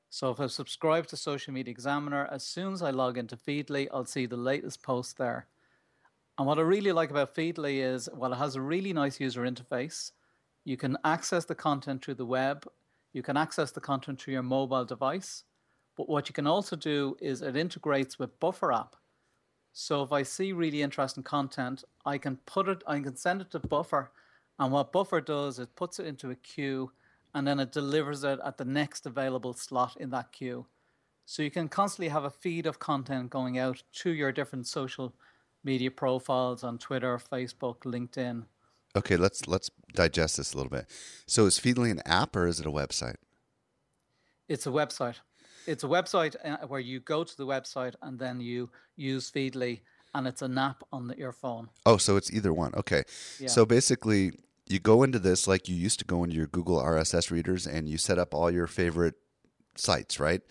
So 0.10 0.32
if 0.32 0.40
I 0.40 0.48
subscribe 0.48 1.08
to 1.08 1.18
Social 1.18 1.54
Media 1.54 1.72
Examiner, 1.72 2.28
as 2.32 2.44
soon 2.44 2.74
as 2.74 2.82
I 2.82 2.92
log 2.92 3.18
into 3.18 3.36
Feedly, 3.36 3.90
I'll 3.94 4.06
see 4.06 4.26
the 4.26 4.38
latest 4.38 4.82
post 4.82 5.18
there. 5.18 5.48
And 6.38 6.48
what 6.48 6.58
I 6.58 6.62
really 6.62 6.94
like 6.94 7.12
about 7.12 7.36
Feedly 7.36 7.84
is, 7.84 8.08
well, 8.14 8.32
it 8.32 8.38
has 8.38 8.56
a 8.56 8.62
really 8.62 8.94
nice 8.94 9.20
user 9.20 9.42
interface. 9.42 10.12
You 10.66 10.78
can 10.78 10.98
access 11.04 11.46
the 11.46 11.56
content 11.56 12.04
through 12.04 12.16
the 12.16 12.26
web. 12.26 12.68
You 13.14 13.24
can 13.24 13.38
access 13.38 13.72
the 13.72 13.82
content 13.82 14.22
through 14.22 14.34
your 14.34 14.44
mobile 14.44 14.86
device. 14.86 15.44
But 15.96 16.10
what 16.10 16.30
you 16.30 16.34
can 16.34 16.48
also 16.48 16.76
do 16.76 17.18
is 17.20 17.42
it 17.42 17.56
integrates 17.56 18.20
with 18.20 18.40
Buffer 18.40 18.72
app. 18.72 18.96
So 19.74 20.04
if 20.04 20.12
I 20.12 20.24
see 20.24 20.52
really 20.52 20.82
interesting 20.82 21.24
content, 21.24 21.84
I 22.06 22.18
can 22.18 22.38
put 22.46 22.68
it, 22.68 22.84
I 22.88 23.00
can 23.00 23.16
send 23.16 23.42
it 23.42 23.52
to 23.52 23.60
Buffer. 23.60 24.12
And 24.58 24.72
what 24.72 24.92
Buffer 24.92 25.22
does, 25.22 25.60
it 25.60 25.76
puts 25.76 26.00
it 26.00 26.06
into 26.06 26.32
a 26.32 26.36
queue 26.36 26.92
and 27.34 27.48
then 27.48 27.60
it 27.60 27.72
delivers 27.72 28.24
it 28.24 28.40
at 28.44 28.58
the 28.58 28.66
next 28.66 29.06
available 29.06 29.54
slot 29.54 29.96
in 30.00 30.10
that 30.12 30.32
queue. 30.32 30.66
So 31.26 31.44
you 31.44 31.52
can 31.52 31.70
constantly 31.70 32.10
have 32.10 32.24
a 32.24 32.30
feed 32.30 32.66
of 32.66 32.80
content 32.80 33.30
going 33.30 33.60
out 33.60 33.84
to 34.02 34.10
your 34.10 34.32
different 34.32 34.68
social 34.68 35.14
media 35.64 35.92
profiles 35.92 36.64
on 36.64 36.78
Twitter, 36.78 37.20
Facebook, 37.20 37.82
LinkedIn, 37.82 38.46
Okay, 38.96 39.18
let's 39.18 39.48
let's 39.48 39.70
digest 39.94 40.38
this 40.38 40.54
a 40.54 40.58
little 40.58 40.72
bit. 40.72 40.88
So 41.28 41.46
is 41.46 41.60
Feedly 41.60 41.92
an 41.92 42.02
app 42.06 42.36
or 42.36 42.48
is 42.48 42.60
it 42.60 42.66
a 42.66 42.72
website? 42.72 43.16
It's 44.48 44.66
a 44.66 44.72
website. 44.72 45.16
It's 45.68 45.84
a 45.84 45.88
website 45.88 46.36
uh, 46.44 46.66
where 46.68 46.80
you 46.80 47.00
go 47.00 47.24
to 47.24 47.38
the 47.38 47.46
website 47.46 47.94
and 48.02 48.18
then 48.18 48.42
you 48.42 48.72
use 48.96 49.30
Feedly, 49.30 49.82
and 50.16 50.26
it's 50.28 50.42
an 50.42 50.58
app 50.58 50.84
on 50.92 51.08
the, 51.08 51.18
your 51.18 51.32
phone. 51.32 51.70
Oh, 51.86 51.98
so 51.98 52.18
it's 52.18 52.34
either 52.34 52.54
one. 52.54 52.74
Okay. 52.76 53.04
Yeah. 53.40 53.48
So 53.48 53.66
basically, 53.66 54.32
you 54.68 54.80
go 54.80 55.04
into 55.04 55.20
this 55.20 55.48
like 55.48 55.70
you 55.70 55.76
used 55.76 56.00
to 56.00 56.06
go 56.06 56.24
into 56.24 56.36
your 56.36 56.48
Google 56.48 56.78
RSS 56.78 57.30
readers, 57.30 57.68
and 57.68 57.88
you 57.88 57.98
set 57.98 58.18
up 58.18 58.34
all 58.34 58.50
your 58.50 58.68
favorite 58.68 59.16
sites, 59.76 60.20
right? 60.20 60.42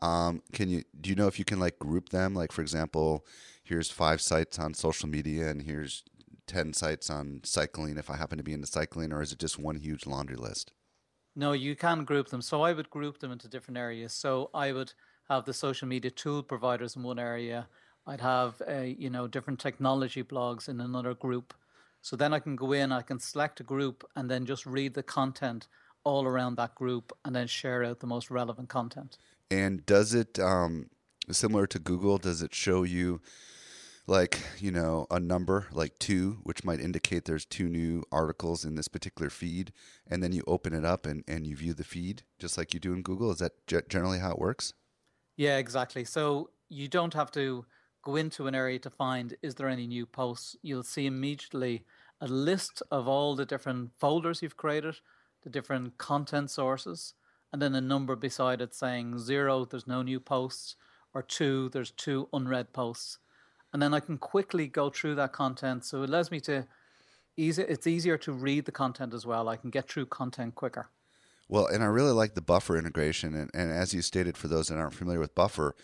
Um, 0.00 0.42
can 0.52 0.68
you 0.68 0.84
do 0.98 1.10
you 1.10 1.16
know 1.16 1.26
if 1.26 1.38
you 1.38 1.44
can 1.44 1.60
like 1.60 1.78
group 1.78 2.08
them? 2.08 2.34
Like 2.34 2.52
for 2.52 2.62
example, 2.62 3.26
here's 3.62 3.90
five 3.90 4.20
sites 4.20 4.58
on 4.58 4.72
social 4.74 5.08
media, 5.08 5.48
and 5.48 5.62
here's 5.62 6.02
10 6.46 6.72
sites 6.72 7.10
on 7.10 7.40
cycling 7.44 7.96
if 7.96 8.10
I 8.10 8.16
happen 8.16 8.38
to 8.38 8.44
be 8.44 8.52
into 8.52 8.66
cycling, 8.66 9.12
or 9.12 9.22
is 9.22 9.32
it 9.32 9.38
just 9.38 9.58
one 9.58 9.76
huge 9.76 10.06
laundry 10.06 10.36
list? 10.36 10.72
No, 11.36 11.52
you 11.52 11.74
can 11.74 12.04
group 12.04 12.28
them. 12.28 12.42
So 12.42 12.62
I 12.62 12.72
would 12.72 12.90
group 12.90 13.18
them 13.18 13.32
into 13.32 13.48
different 13.48 13.78
areas. 13.78 14.12
So 14.12 14.50
I 14.54 14.72
would 14.72 14.92
have 15.28 15.44
the 15.44 15.54
social 15.54 15.88
media 15.88 16.10
tool 16.10 16.42
providers 16.42 16.96
in 16.96 17.02
one 17.02 17.18
area. 17.18 17.68
I'd 18.06 18.20
have 18.20 18.60
a, 18.68 18.94
you 18.98 19.10
know 19.10 19.26
different 19.26 19.58
technology 19.58 20.22
blogs 20.22 20.68
in 20.68 20.80
another 20.80 21.14
group. 21.14 21.54
So 22.02 22.16
then 22.16 22.34
I 22.34 22.38
can 22.38 22.54
go 22.54 22.72
in, 22.72 22.92
I 22.92 23.00
can 23.00 23.18
select 23.18 23.60
a 23.60 23.62
group, 23.62 24.04
and 24.14 24.30
then 24.30 24.44
just 24.44 24.66
read 24.66 24.92
the 24.92 25.02
content 25.02 25.68
all 26.04 26.26
around 26.26 26.56
that 26.56 26.74
group, 26.74 27.12
and 27.24 27.34
then 27.34 27.46
share 27.46 27.82
out 27.82 28.00
the 28.00 28.06
most 28.06 28.30
relevant 28.30 28.68
content. 28.68 29.16
And 29.50 29.86
does 29.86 30.12
it, 30.12 30.38
um, 30.38 30.90
similar 31.30 31.66
to 31.68 31.78
Google, 31.78 32.18
does 32.18 32.42
it 32.42 32.54
show 32.54 32.82
you 32.82 33.22
like 34.06 34.40
you 34.58 34.70
know 34.70 35.06
a 35.10 35.18
number 35.18 35.66
like 35.72 35.98
two 35.98 36.38
which 36.42 36.64
might 36.64 36.80
indicate 36.80 37.24
there's 37.24 37.46
two 37.46 37.68
new 37.68 38.02
articles 38.12 38.64
in 38.64 38.74
this 38.74 38.88
particular 38.88 39.30
feed 39.30 39.72
and 40.06 40.22
then 40.22 40.32
you 40.32 40.42
open 40.46 40.74
it 40.74 40.84
up 40.84 41.06
and, 41.06 41.24
and 41.26 41.46
you 41.46 41.56
view 41.56 41.72
the 41.72 41.84
feed 41.84 42.22
just 42.38 42.58
like 42.58 42.74
you 42.74 42.80
do 42.80 42.92
in 42.92 43.02
google? 43.02 43.30
Is 43.30 43.38
that 43.38 43.66
generally 43.88 44.18
how 44.18 44.32
it 44.32 44.38
works? 44.38 44.74
Yeah 45.36 45.56
exactly. 45.56 46.04
So 46.04 46.50
you 46.68 46.88
don't 46.88 47.14
have 47.14 47.30
to 47.32 47.64
go 48.02 48.16
into 48.16 48.46
an 48.46 48.54
area 48.54 48.78
to 48.80 48.90
find 48.90 49.36
is 49.42 49.54
there 49.54 49.68
any 49.68 49.86
new 49.86 50.04
posts? 50.04 50.56
You'll 50.62 50.82
see 50.82 51.06
immediately 51.06 51.84
a 52.20 52.26
list 52.26 52.82
of 52.90 53.08
all 53.08 53.34
the 53.34 53.46
different 53.46 53.90
folders 53.98 54.42
you've 54.42 54.56
created 54.56 54.96
the 55.42 55.50
different 55.50 55.96
content 55.98 56.50
sources 56.50 57.14
and 57.52 57.60
then 57.62 57.74
a 57.74 57.80
number 57.80 58.16
beside 58.16 58.60
it 58.60 58.74
saying 58.74 59.18
zero 59.18 59.64
there's 59.64 59.86
no 59.86 60.02
new 60.02 60.20
posts 60.20 60.76
or 61.14 61.22
two 61.22 61.68
there's 61.70 61.90
two 61.90 62.28
unread 62.32 62.72
posts 62.72 63.18
and 63.74 63.82
then 63.82 63.92
I 63.92 64.00
can 64.00 64.16
quickly 64.16 64.68
go 64.68 64.88
through 64.88 65.16
that 65.16 65.32
content. 65.32 65.84
So 65.84 66.04
it 66.04 66.08
allows 66.08 66.30
me 66.30 66.40
to 66.42 66.64
easy. 67.36 67.62
It's 67.64 67.88
easier 67.88 68.16
to 68.18 68.32
read 68.32 68.64
the 68.64 68.72
content 68.72 69.12
as 69.12 69.26
well. 69.26 69.48
I 69.48 69.56
can 69.56 69.68
get 69.68 69.88
through 69.88 70.06
content 70.06 70.54
quicker. 70.54 70.86
Well, 71.48 71.66
and 71.66 71.82
I 71.82 71.86
really 71.86 72.12
like 72.12 72.34
the 72.34 72.40
Buffer 72.40 72.78
integration. 72.78 73.34
And, 73.34 73.50
and 73.52 73.70
as 73.72 73.92
you 73.92 74.00
stated, 74.00 74.38
for 74.38 74.46
those 74.48 74.68
that 74.68 74.78
aren't 74.78 74.94
familiar 74.94 75.18
with 75.18 75.34
Buffer, 75.34 75.74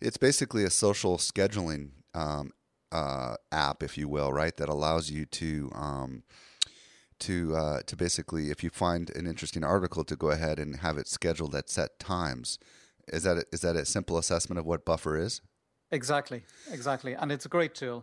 it's 0.00 0.16
basically 0.16 0.64
a 0.64 0.70
social 0.70 1.16
scheduling 1.16 1.90
um, 2.12 2.50
uh, 2.90 3.36
app, 3.52 3.84
if 3.84 3.96
you 3.96 4.08
will, 4.08 4.32
right? 4.32 4.56
That 4.56 4.68
allows 4.68 5.08
you 5.08 5.24
to 5.26 5.70
um, 5.76 6.24
to 7.20 7.54
uh, 7.54 7.80
to 7.86 7.96
basically, 7.96 8.50
if 8.50 8.64
you 8.64 8.70
find 8.70 9.10
an 9.14 9.28
interesting 9.28 9.62
article, 9.62 10.02
to 10.04 10.16
go 10.16 10.30
ahead 10.30 10.58
and 10.58 10.80
have 10.80 10.98
it 10.98 11.06
scheduled 11.06 11.54
at 11.54 11.70
set 11.70 12.00
times. 12.00 12.58
Is 13.08 13.22
that 13.22 13.36
a, 13.36 13.44
is 13.52 13.60
that 13.60 13.76
a 13.76 13.84
simple 13.84 14.18
assessment 14.18 14.58
of 14.58 14.66
what 14.66 14.84
Buffer 14.84 15.16
is? 15.16 15.40
Exactly, 15.92 16.42
exactly, 16.70 17.12
and 17.12 17.30
it's 17.30 17.44
a 17.44 17.50
great 17.50 17.74
tool. 17.74 18.02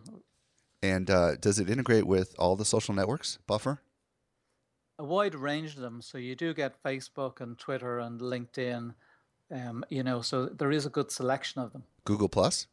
And 0.82 1.10
uh, 1.10 1.36
does 1.36 1.58
it 1.58 1.68
integrate 1.68 2.06
with 2.06 2.34
all 2.38 2.56
the 2.56 2.64
social 2.64 2.94
networks, 2.94 3.38
Buffer? 3.46 3.82
A 4.98 5.04
wide 5.04 5.34
range 5.34 5.74
of 5.74 5.80
them. 5.80 6.00
So 6.00 6.16
you 6.16 6.34
do 6.34 6.54
get 6.54 6.82
Facebook 6.82 7.40
and 7.40 7.58
Twitter 7.58 7.98
and 7.98 8.20
LinkedIn. 8.20 8.94
Um, 9.50 9.84
you 9.90 10.02
know, 10.02 10.22
so 10.22 10.46
there 10.46 10.70
is 10.70 10.86
a 10.86 10.90
good 10.90 11.10
selection 11.10 11.60
of 11.60 11.72
them. 11.72 11.84
Google 12.04 12.28
Plus. 12.28 12.66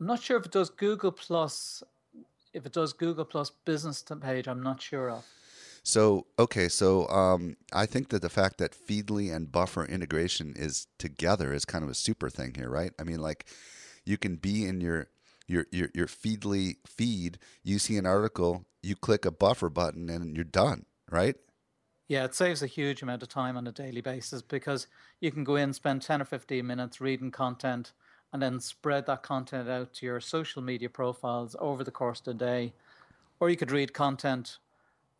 I'm 0.00 0.06
not 0.06 0.22
sure 0.22 0.38
if 0.38 0.46
it 0.46 0.52
does 0.52 0.70
Google 0.70 1.12
Plus. 1.12 1.82
If 2.52 2.66
it 2.66 2.72
does 2.72 2.92
Google 2.92 3.24
Plus 3.24 3.50
business 3.64 4.02
page, 4.20 4.48
I'm 4.48 4.62
not 4.62 4.80
sure 4.80 5.10
of. 5.10 5.24
So 5.82 6.26
okay, 6.38 6.68
so 6.68 7.06
um, 7.08 7.56
I 7.72 7.84
think 7.84 8.08
that 8.08 8.22
the 8.22 8.30
fact 8.30 8.56
that 8.58 8.72
Feedly 8.72 9.34
and 9.34 9.52
Buffer 9.52 9.84
integration 9.84 10.54
is 10.56 10.86
together 10.98 11.52
is 11.52 11.66
kind 11.66 11.84
of 11.84 11.90
a 11.90 11.94
super 11.94 12.30
thing 12.30 12.54
here, 12.54 12.70
right? 12.70 12.92
I 12.98 13.04
mean, 13.04 13.20
like 13.20 13.44
you 14.04 14.18
can 14.18 14.36
be 14.36 14.66
in 14.66 14.80
your 14.80 15.08
your 15.46 15.66
your 15.70 15.90
your 15.94 16.06
Feedly 16.06 16.76
feed, 16.86 17.38
you 17.62 17.78
see 17.78 17.96
an 17.96 18.06
article, 18.06 18.64
you 18.82 18.96
click 18.96 19.24
a 19.24 19.30
buffer 19.30 19.68
button, 19.68 20.08
and 20.08 20.34
you're 20.34 20.44
done, 20.44 20.86
right? 21.10 21.36
Yeah, 22.08 22.24
it 22.24 22.34
saves 22.34 22.62
a 22.62 22.66
huge 22.66 23.02
amount 23.02 23.22
of 23.22 23.28
time 23.28 23.56
on 23.56 23.66
a 23.66 23.72
daily 23.72 24.02
basis 24.02 24.42
because 24.42 24.86
you 25.20 25.30
can 25.30 25.42
go 25.42 25.56
in, 25.56 25.72
spend 25.72 26.02
10 26.02 26.20
or 26.20 26.26
15 26.26 26.66
minutes 26.66 27.00
reading 27.00 27.30
content, 27.30 27.92
and 28.30 28.42
then 28.42 28.60
spread 28.60 29.06
that 29.06 29.22
content 29.22 29.70
out 29.70 29.94
to 29.94 30.06
your 30.06 30.20
social 30.20 30.60
media 30.60 30.90
profiles 30.90 31.56
over 31.58 31.82
the 31.82 31.90
course 31.90 32.18
of 32.20 32.24
the 32.26 32.34
day. 32.34 32.74
Or 33.40 33.48
you 33.48 33.56
could 33.56 33.70
read 33.70 33.94
content 33.94 34.58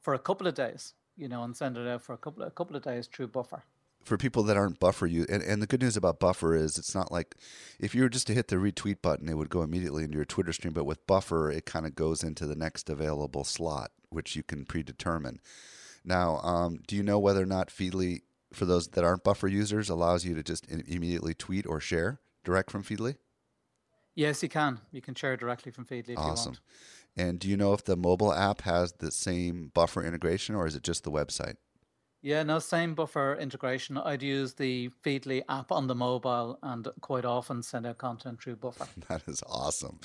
for 0.03 0.13
a 0.13 0.19
couple 0.19 0.47
of 0.47 0.55
days, 0.55 0.93
you 1.17 1.27
know, 1.29 1.43
and 1.43 1.57
send 1.57 1.79
it 1.79 1.89
out 1.89 2.03
for 2.03 2.13
a 2.13 2.19
couple 2.19 2.43
a 2.43 2.51
couple 2.51 2.77
of 2.77 2.83
days 2.83 3.07
through 3.07 3.29
Buffer 3.29 3.65
for 4.05 4.17
people 4.17 4.43
that 4.43 4.57
aren't 4.57 4.79
buffer 4.79 5.07
you 5.07 5.27
and, 5.29 5.43
and 5.43 5.63
the 5.63 5.67
good 5.67 5.81
news 5.81 5.97
about 5.97 6.21
buffer 6.21 6.55
is 6.55 6.79
it's 6.79 6.95
not 6.95 7.11
like 7.11 7.35
if 7.81 7.95
you 7.95 8.03
were 8.03 8.09
just 8.09 8.27
to 8.27 8.35
hit 8.35 8.49
the 8.49 8.57
retweet 8.57 9.01
button 9.03 9.29
it 9.29 9.37
would 9.37 9.49
go 9.49 9.63
immediately 9.63 10.05
into 10.05 10.17
your 10.17 10.25
twitter 10.25 10.53
stream 10.53 10.73
but 10.73 10.85
with 10.85 11.07
buffer 11.07 11.51
it 11.51 11.65
kind 11.67 11.87
of 11.87 11.95
goes 11.95 12.23
into 12.23 12.47
the 12.47 12.57
next 12.57 12.91
available 12.91 13.45
slot 13.45 13.91
which 14.15 14.37
you 14.37 14.43
can 14.43 14.65
predetermine. 14.65 15.41
Now 16.05 16.39
um, 16.39 16.81
do 16.87 16.97
you 16.97 17.03
know 17.03 17.19
whether 17.19 17.43
or 17.43 17.47
not 17.47 17.69
feedly 17.69 18.23
for 18.53 18.65
those 18.65 18.89
that 18.89 19.05
aren't 19.05 19.25
buffer 19.25 19.49
users 19.49 19.91
allows 19.91 20.25
you 20.25 20.35
to 20.35 20.43
just 20.43 20.67
immediately 20.71 21.35
tweet 21.35 21.67
or 21.67 21.81
share 21.81 22.21
direct 22.45 22.71
from 22.71 22.85
feedly? 22.85 23.17
Yes 24.15 24.43
you 24.43 24.49
can. 24.49 24.81
You 24.93 25.03
can 25.03 25.15
share 25.15 25.37
directly 25.37 25.73
from 25.73 25.85
feedly 25.85 26.11
if 26.11 26.19
awesome. 26.19 26.53
you 26.53 26.59
want. 26.59 26.61
And 27.17 27.39
do 27.39 27.49
you 27.49 27.57
know 27.57 27.73
if 27.73 27.85
the 27.85 27.97
mobile 27.97 28.33
app 28.33 28.63
has 28.63 28.93
the 28.93 29.11
same 29.11 29.71
buffer 29.75 30.05
integration 30.05 30.55
or 30.55 30.67
is 30.67 30.75
it 30.75 30.83
just 30.83 31.05
the 31.05 31.11
website 31.11 31.57
Yeah, 32.25 32.43
no, 32.43 32.59
same 32.59 32.95
buffer 32.95 33.37
integration. 33.39 33.99
I'd 33.99 34.23
use 34.23 34.55
the 34.55 34.89
Feedly 35.05 35.43
app 35.47 35.71
on 35.71 35.89
the 35.89 35.95
mobile 35.95 36.59
and 36.63 36.89
quite 37.03 37.27
often 37.27 37.63
send 37.63 37.85
out 37.87 37.99
content 37.99 38.41
through 38.43 38.57
buffer. 38.57 38.87
That 39.09 39.25
is 39.29 39.43
awesome. 39.47 40.01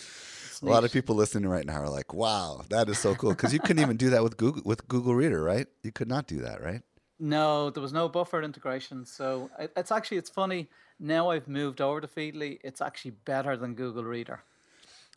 a 0.61 0.65
lot 0.65 0.83
of 0.83 0.91
people 0.91 1.15
listening 1.15 1.49
right 1.49 1.65
now 1.65 1.79
are 1.79 1.89
like, 1.89 2.13
"Wow, 2.13 2.65
that 2.71 2.89
is 2.89 2.99
so 2.99 3.15
cool!" 3.15 3.29
Because 3.29 3.53
you 3.53 3.61
couldn't 3.61 3.81
even 3.81 3.95
do 3.95 4.09
that 4.09 4.21
with 4.21 4.35
Google 4.35 4.61
with 4.65 4.85
Google 4.89 5.15
Reader, 5.15 5.41
right? 5.41 5.67
You 5.81 5.93
could 5.93 6.09
not 6.09 6.27
do 6.27 6.41
that, 6.41 6.61
right? 6.61 6.81
No, 7.21 7.69
there 7.69 7.81
was 7.81 7.93
no 7.93 8.09
buffer 8.09 8.41
integration. 8.43 9.05
So 9.05 9.49
it's 9.77 9.89
actually 9.89 10.17
it's 10.17 10.29
funny. 10.29 10.67
Now 10.99 11.29
I've 11.29 11.47
moved 11.47 11.79
over 11.79 12.01
to 12.01 12.07
Feedly. 12.07 12.59
It's 12.65 12.81
actually 12.81 13.11
better 13.11 13.55
than 13.55 13.75
Google 13.75 14.03
Reader. 14.03 14.43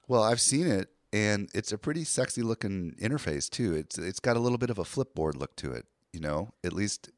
Well, 0.07 0.23
I've 0.23 0.41
seen 0.41 0.69
it, 0.69 0.91
and 1.13 1.51
it's 1.53 1.73
a 1.73 1.79
pretty 1.79 2.05
sexy 2.05 2.43
looking 2.43 2.95
interface 3.01 3.51
too. 3.51 3.75
It's 3.75 3.99
it's 3.99 4.21
got 4.21 4.37
a 4.37 4.41
little 4.41 4.59
bit 4.59 4.71
of 4.71 4.79
a 4.79 4.85
flipboard 4.85 5.35
look 5.35 5.57
to 5.57 5.73
it 5.73 5.87
you 6.13 6.21
know, 6.21 6.53
at 6.63 6.73
least 6.73 7.11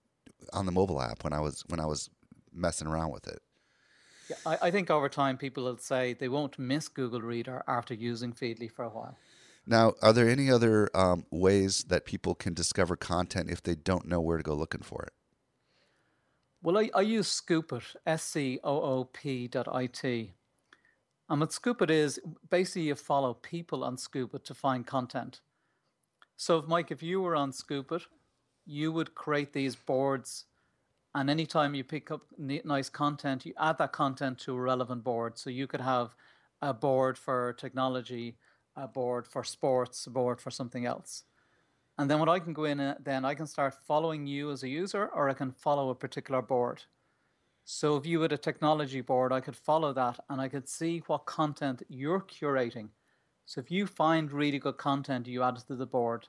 on 0.52 0.66
the 0.66 0.72
mobile 0.72 1.00
app 1.00 1.24
when 1.24 1.32
I 1.32 1.40
was 1.40 1.64
when 1.68 1.80
I 1.80 1.86
was 1.86 2.10
messing 2.52 2.86
around 2.86 3.12
with 3.12 3.26
it. 3.26 3.40
Yeah, 4.30 4.36
I, 4.46 4.68
I 4.68 4.70
think 4.70 4.90
over 4.90 5.08
time 5.08 5.36
people 5.36 5.64
will 5.64 5.78
say 5.78 6.14
they 6.14 6.28
won't 6.28 6.58
miss 6.58 6.88
Google 6.88 7.20
Reader 7.20 7.62
after 7.66 7.92
using 7.92 8.32
Feedly 8.32 8.70
for 8.70 8.84
a 8.84 8.88
while. 8.88 9.16
Now, 9.66 9.94
are 10.02 10.12
there 10.12 10.28
any 10.28 10.50
other 10.50 10.90
um, 10.94 11.24
ways 11.30 11.84
that 11.84 12.04
people 12.04 12.34
can 12.34 12.54
discover 12.54 12.96
content 12.96 13.50
if 13.50 13.62
they 13.62 13.74
don't 13.74 14.06
know 14.06 14.20
where 14.20 14.36
to 14.36 14.42
go 14.42 14.54
looking 14.54 14.82
for 14.82 15.02
it? 15.02 15.12
Well, 16.62 16.78
I, 16.78 16.90
I 16.94 17.00
use 17.00 17.28
Scoopit, 17.28 17.96
S 18.06 18.22
C 18.22 18.58
O 18.62 18.80
O 18.80 19.04
P 19.04 19.48
dot 19.48 19.68
I 19.68 19.86
T. 19.86 20.34
And 21.28 21.40
what 21.40 21.50
Scoopit 21.50 21.90
is, 21.90 22.20
basically 22.50 22.82
you 22.82 22.94
follow 22.94 23.34
people 23.34 23.82
on 23.82 23.96
Scoopit 23.96 24.44
to 24.44 24.54
find 24.54 24.86
content. 24.86 25.40
So, 26.36 26.58
if 26.58 26.66
Mike, 26.66 26.90
if 26.90 27.02
you 27.02 27.20
were 27.20 27.36
on 27.36 27.52
Scoopit 27.52 28.02
you 28.66 28.92
would 28.92 29.14
create 29.14 29.52
these 29.52 29.76
boards 29.76 30.44
and 31.14 31.30
anytime 31.30 31.74
you 31.74 31.84
pick 31.84 32.10
up 32.10 32.22
nice 32.38 32.88
content 32.88 33.46
you 33.46 33.54
add 33.58 33.78
that 33.78 33.92
content 33.92 34.38
to 34.38 34.54
a 34.54 34.60
relevant 34.60 35.04
board. 35.04 35.38
So 35.38 35.50
you 35.50 35.66
could 35.66 35.80
have 35.80 36.14
a 36.62 36.74
board 36.74 37.16
for 37.18 37.52
technology 37.54 38.36
a 38.76 38.88
board 38.88 39.26
for 39.26 39.44
sports 39.44 40.06
a 40.06 40.10
board 40.10 40.40
for 40.40 40.50
something 40.50 40.86
else. 40.86 41.24
And 41.98 42.10
then 42.10 42.18
what 42.18 42.28
i 42.28 42.38
can 42.38 42.52
go 42.52 42.64
in 42.64 42.80
uh, 42.80 42.96
then 43.02 43.24
i 43.24 43.34
can 43.34 43.46
start 43.46 43.74
following 43.86 44.26
you 44.26 44.50
as 44.50 44.62
a 44.62 44.68
user 44.68 45.06
or 45.14 45.28
i 45.28 45.34
can 45.34 45.52
follow 45.52 45.90
a 45.90 45.94
particular 45.94 46.42
board. 46.42 46.82
So 47.66 47.96
if 47.96 48.04
you 48.04 48.20
had 48.20 48.32
a 48.32 48.38
technology 48.38 49.00
board 49.00 49.32
i 49.32 49.40
could 49.40 49.56
follow 49.56 49.92
that 49.92 50.18
and 50.28 50.40
i 50.40 50.48
could 50.48 50.68
see 50.68 51.02
what 51.06 51.26
content 51.26 51.82
you're 51.88 52.20
curating. 52.20 52.88
So 53.46 53.60
if 53.60 53.70
you 53.70 53.86
find 53.86 54.32
really 54.32 54.58
good 54.58 54.78
content 54.78 55.28
you 55.28 55.42
add 55.42 55.58
it 55.58 55.66
to 55.68 55.76
the 55.76 55.86
board 55.86 56.26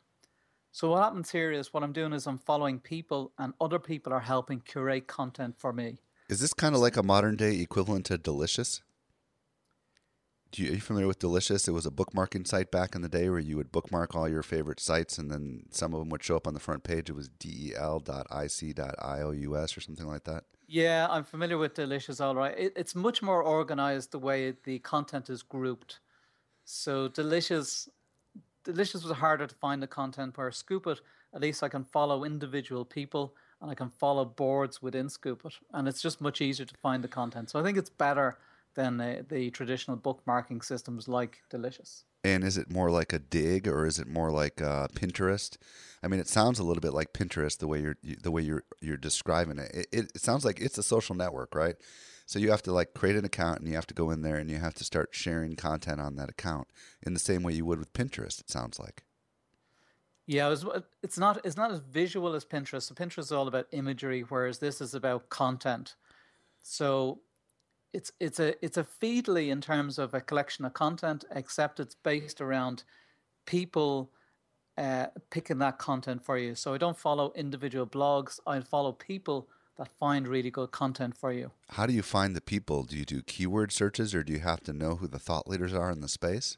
so 0.75 0.89
what 0.89 1.01
happens 1.01 1.31
here 1.31 1.53
is 1.53 1.73
what 1.73 1.83
I'm 1.83 1.93
doing 1.93 2.11
is 2.11 2.27
I'm 2.27 2.37
following 2.37 2.81
people, 2.81 3.31
and 3.39 3.53
other 3.61 3.79
people 3.79 4.11
are 4.11 4.19
helping 4.19 4.59
curate 4.59 5.07
content 5.07 5.55
for 5.57 5.71
me. 5.71 5.99
Is 6.27 6.41
this 6.41 6.53
kind 6.53 6.75
of 6.75 6.81
like 6.81 6.97
a 6.97 7.01
modern 7.01 7.37
day 7.37 7.61
equivalent 7.61 8.07
to 8.07 8.17
Delicious? 8.17 8.81
You, 10.53 10.71
are 10.71 10.73
you 10.73 10.81
familiar 10.81 11.07
with 11.07 11.19
Delicious? 11.19 11.69
It 11.69 11.71
was 11.71 11.85
a 11.85 11.91
bookmarking 11.91 12.45
site 12.45 12.71
back 12.71 12.93
in 12.93 13.01
the 13.01 13.07
day 13.07 13.29
where 13.29 13.39
you 13.39 13.55
would 13.55 13.71
bookmark 13.71 14.17
all 14.17 14.27
your 14.27 14.43
favorite 14.43 14.81
sites, 14.81 15.17
and 15.17 15.31
then 15.31 15.67
some 15.71 15.93
of 15.93 16.01
them 16.01 16.09
would 16.09 16.21
show 16.21 16.35
up 16.35 16.45
on 16.45 16.53
the 16.53 16.59
front 16.59 16.83
page. 16.83 17.09
It 17.09 17.15
was 17.15 17.29
del.icio.us 17.29 18.17
or 19.77 19.79
something 19.79 20.07
like 20.07 20.25
that. 20.25 20.43
Yeah, 20.67 21.07
I'm 21.09 21.23
familiar 21.23 21.57
with 21.57 21.73
Delicious. 21.75 22.19
All 22.19 22.35
right, 22.35 22.53
it, 22.57 22.73
it's 22.75 22.95
much 22.95 23.21
more 23.21 23.41
organized 23.41 24.11
the 24.11 24.19
way 24.19 24.55
the 24.65 24.79
content 24.79 25.29
is 25.29 25.41
grouped. 25.41 26.01
So 26.65 27.07
Delicious 27.07 27.87
Delicious 28.65 29.03
was 29.03 29.17
harder 29.17 29.47
to 29.47 29.55
find 29.55 29.81
the 29.81 29.87
content 29.87 30.37
where 30.37 30.49
Scoopit, 30.49 30.99
at 31.33 31.41
least 31.41 31.63
I 31.63 31.69
can 31.69 31.83
follow 31.83 32.23
individual 32.23 32.83
people 32.83 33.35
and 33.61 33.71
I 33.71 33.75
can 33.75 33.89
follow 33.89 34.25
boards 34.25 34.81
within 34.81 35.07
Scoopit. 35.07 35.53
And 35.71 35.87
it's 35.87 36.01
just 36.01 36.19
much 36.19 36.41
easier 36.41 36.65
to 36.65 36.75
find 36.81 37.03
the 37.03 37.07
content. 37.07 37.51
So 37.51 37.59
I 37.59 37.63
think 37.63 37.77
it's 37.77 37.91
better 37.91 38.37
than 38.73 38.97
the 39.29 39.49
traditional 39.51 39.97
bookmarking 39.97 40.63
systems 40.63 41.07
like 41.07 41.43
Delicious. 41.49 42.03
And 42.23 42.43
is 42.43 42.57
it 42.57 42.71
more 42.71 42.89
like 42.89 43.13
a 43.13 43.19
Digg 43.19 43.67
or 43.67 43.85
is 43.85 43.99
it 43.99 44.07
more 44.07 44.31
like 44.31 44.61
uh, 44.61 44.87
Pinterest? 44.89 45.57
I 46.01 46.07
mean, 46.07 46.19
it 46.19 46.27
sounds 46.27 46.57
a 46.57 46.63
little 46.63 46.81
bit 46.81 46.93
like 46.93 47.13
Pinterest 47.13 47.59
the 47.59 47.67
way 47.67 47.79
you're 47.79 47.97
the 48.03 48.31
way 48.31 48.41
you're 48.41 48.63
you're 48.81 48.97
describing 48.97 49.59
it. 49.59 49.71
It, 49.73 49.87
it, 49.91 50.11
it 50.15 50.21
sounds 50.21 50.43
like 50.43 50.59
it's 50.59 50.79
a 50.79 50.83
social 50.83 51.15
network, 51.15 51.53
right? 51.53 51.75
So 52.25 52.39
you 52.39 52.49
have 52.51 52.63
to 52.63 52.71
like 52.71 52.93
create 52.93 53.15
an 53.15 53.25
account 53.25 53.59
and 53.59 53.67
you 53.67 53.75
have 53.75 53.87
to 53.87 53.93
go 53.93 54.09
in 54.09 54.21
there 54.21 54.37
and 54.37 54.49
you 54.49 54.57
have 54.57 54.73
to 54.75 54.83
start 54.83 55.09
sharing 55.11 55.55
content 55.55 56.01
on 56.01 56.15
that 56.15 56.29
account 56.29 56.67
in 57.05 57.13
the 57.13 57.19
same 57.19 57.43
way 57.43 57.53
you 57.53 57.65
would 57.65 57.79
with 57.79 57.93
Pinterest. 57.93 58.39
It 58.39 58.49
sounds 58.49 58.79
like. 58.79 59.03
Yeah, 60.25 60.47
it 60.47 60.49
was, 60.49 60.65
it's 61.03 61.19
not 61.19 61.39
it's 61.45 61.57
not 61.57 61.71
as 61.71 61.79
visual 61.79 62.33
as 62.33 62.43
Pinterest. 62.43 62.83
So 62.83 62.95
Pinterest 62.95 63.19
is 63.19 63.31
all 63.31 63.47
about 63.47 63.67
imagery, 63.71 64.21
whereas 64.21 64.57
this 64.57 64.81
is 64.81 64.95
about 64.95 65.29
content. 65.29 65.95
So 66.63 67.19
it's 67.93 68.11
it's 68.19 68.39
a 68.39 68.65
it's 68.65 68.77
a 68.77 68.83
feedly 68.83 69.49
in 69.49 69.61
terms 69.61 69.99
of 69.99 70.15
a 70.15 70.21
collection 70.21 70.65
of 70.65 70.73
content, 70.73 71.25
except 71.29 71.79
it's 71.79 71.93
based 71.93 72.41
around 72.41 72.83
people 73.45 74.11
uh, 74.79 75.07
picking 75.29 75.59
that 75.59 75.77
content 75.77 76.25
for 76.25 76.39
you. 76.39 76.55
So 76.55 76.73
I 76.73 76.79
don't 76.79 76.97
follow 76.97 77.31
individual 77.35 77.85
blogs. 77.85 78.39
I 78.47 78.59
follow 78.61 78.93
people 78.93 79.47
that 79.77 79.89
find 79.99 80.27
really 80.27 80.51
good 80.51 80.71
content 80.71 81.15
for 81.17 81.31
you. 81.31 81.51
How 81.69 81.85
do 81.85 81.93
you 81.93 82.01
find 82.01 82.35
the 82.35 82.41
people? 82.41 82.83
Do 82.83 82.97
you 82.97 83.05
do 83.05 83.21
keyword 83.21 83.71
searches 83.71 84.15
or 84.15 84.23
do 84.23 84.33
you 84.33 84.39
have 84.39 84.61
to 84.61 84.73
know 84.73 84.95
who 84.95 85.07
the 85.07 85.19
thought 85.19 85.47
leaders 85.47 85.73
are 85.73 85.91
in 85.91 86.01
the 86.01 86.07
space? 86.07 86.57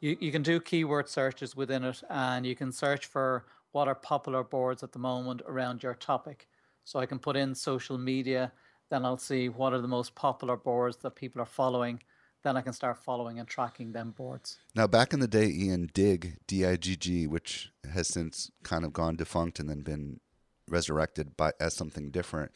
You, 0.00 0.16
you 0.20 0.30
can 0.30 0.42
do 0.42 0.60
keyword 0.60 1.08
searches 1.08 1.56
within 1.56 1.84
it 1.84 2.02
and 2.08 2.46
you 2.46 2.54
can 2.54 2.72
search 2.72 3.06
for 3.06 3.46
what 3.72 3.88
are 3.88 3.94
popular 3.94 4.44
boards 4.44 4.82
at 4.82 4.92
the 4.92 4.98
moment 4.98 5.42
around 5.46 5.82
your 5.82 5.94
topic. 5.94 6.48
So 6.84 6.98
I 6.98 7.06
can 7.06 7.18
put 7.18 7.36
in 7.36 7.54
social 7.54 7.98
media, 7.98 8.52
then 8.90 9.04
I'll 9.04 9.18
see 9.18 9.48
what 9.48 9.72
are 9.72 9.80
the 9.80 9.88
most 9.88 10.14
popular 10.14 10.56
boards 10.56 10.98
that 10.98 11.16
people 11.16 11.42
are 11.42 11.46
following. 11.46 12.00
Then 12.44 12.56
I 12.56 12.60
can 12.60 12.74
start 12.74 12.98
following 12.98 13.40
and 13.40 13.48
tracking 13.48 13.90
them 13.90 14.12
boards. 14.12 14.58
Now, 14.72 14.86
back 14.86 15.12
in 15.12 15.18
the 15.18 15.26
day, 15.26 15.48
Ian 15.48 15.90
Digg, 15.92 16.36
D 16.46 16.64
I 16.64 16.76
G 16.76 16.94
G, 16.94 17.26
which 17.26 17.72
has 17.92 18.06
since 18.06 18.52
kind 18.62 18.84
of 18.84 18.92
gone 18.92 19.16
defunct 19.16 19.58
and 19.58 19.68
then 19.68 19.80
been 19.80 20.20
resurrected 20.68 21.36
by 21.36 21.52
as 21.60 21.74
something 21.74 22.10
different 22.10 22.52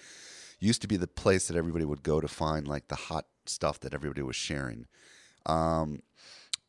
used 0.61 0.83
to 0.83 0.89
be 0.89 0.97
the 0.97 1.07
place 1.07 1.49
that 1.49 1.57
everybody 1.57 1.85
would 1.85 2.03
go 2.03 2.21
to 2.21 2.29
find 2.29 2.69
like 2.69 2.89
the 2.89 2.95
hot 2.95 3.27
stuff 3.47 3.81
that 3.81 3.95
everybody 3.95 4.23
was 4.23 4.37
sharing. 4.37 4.87
Um, 5.47 6.03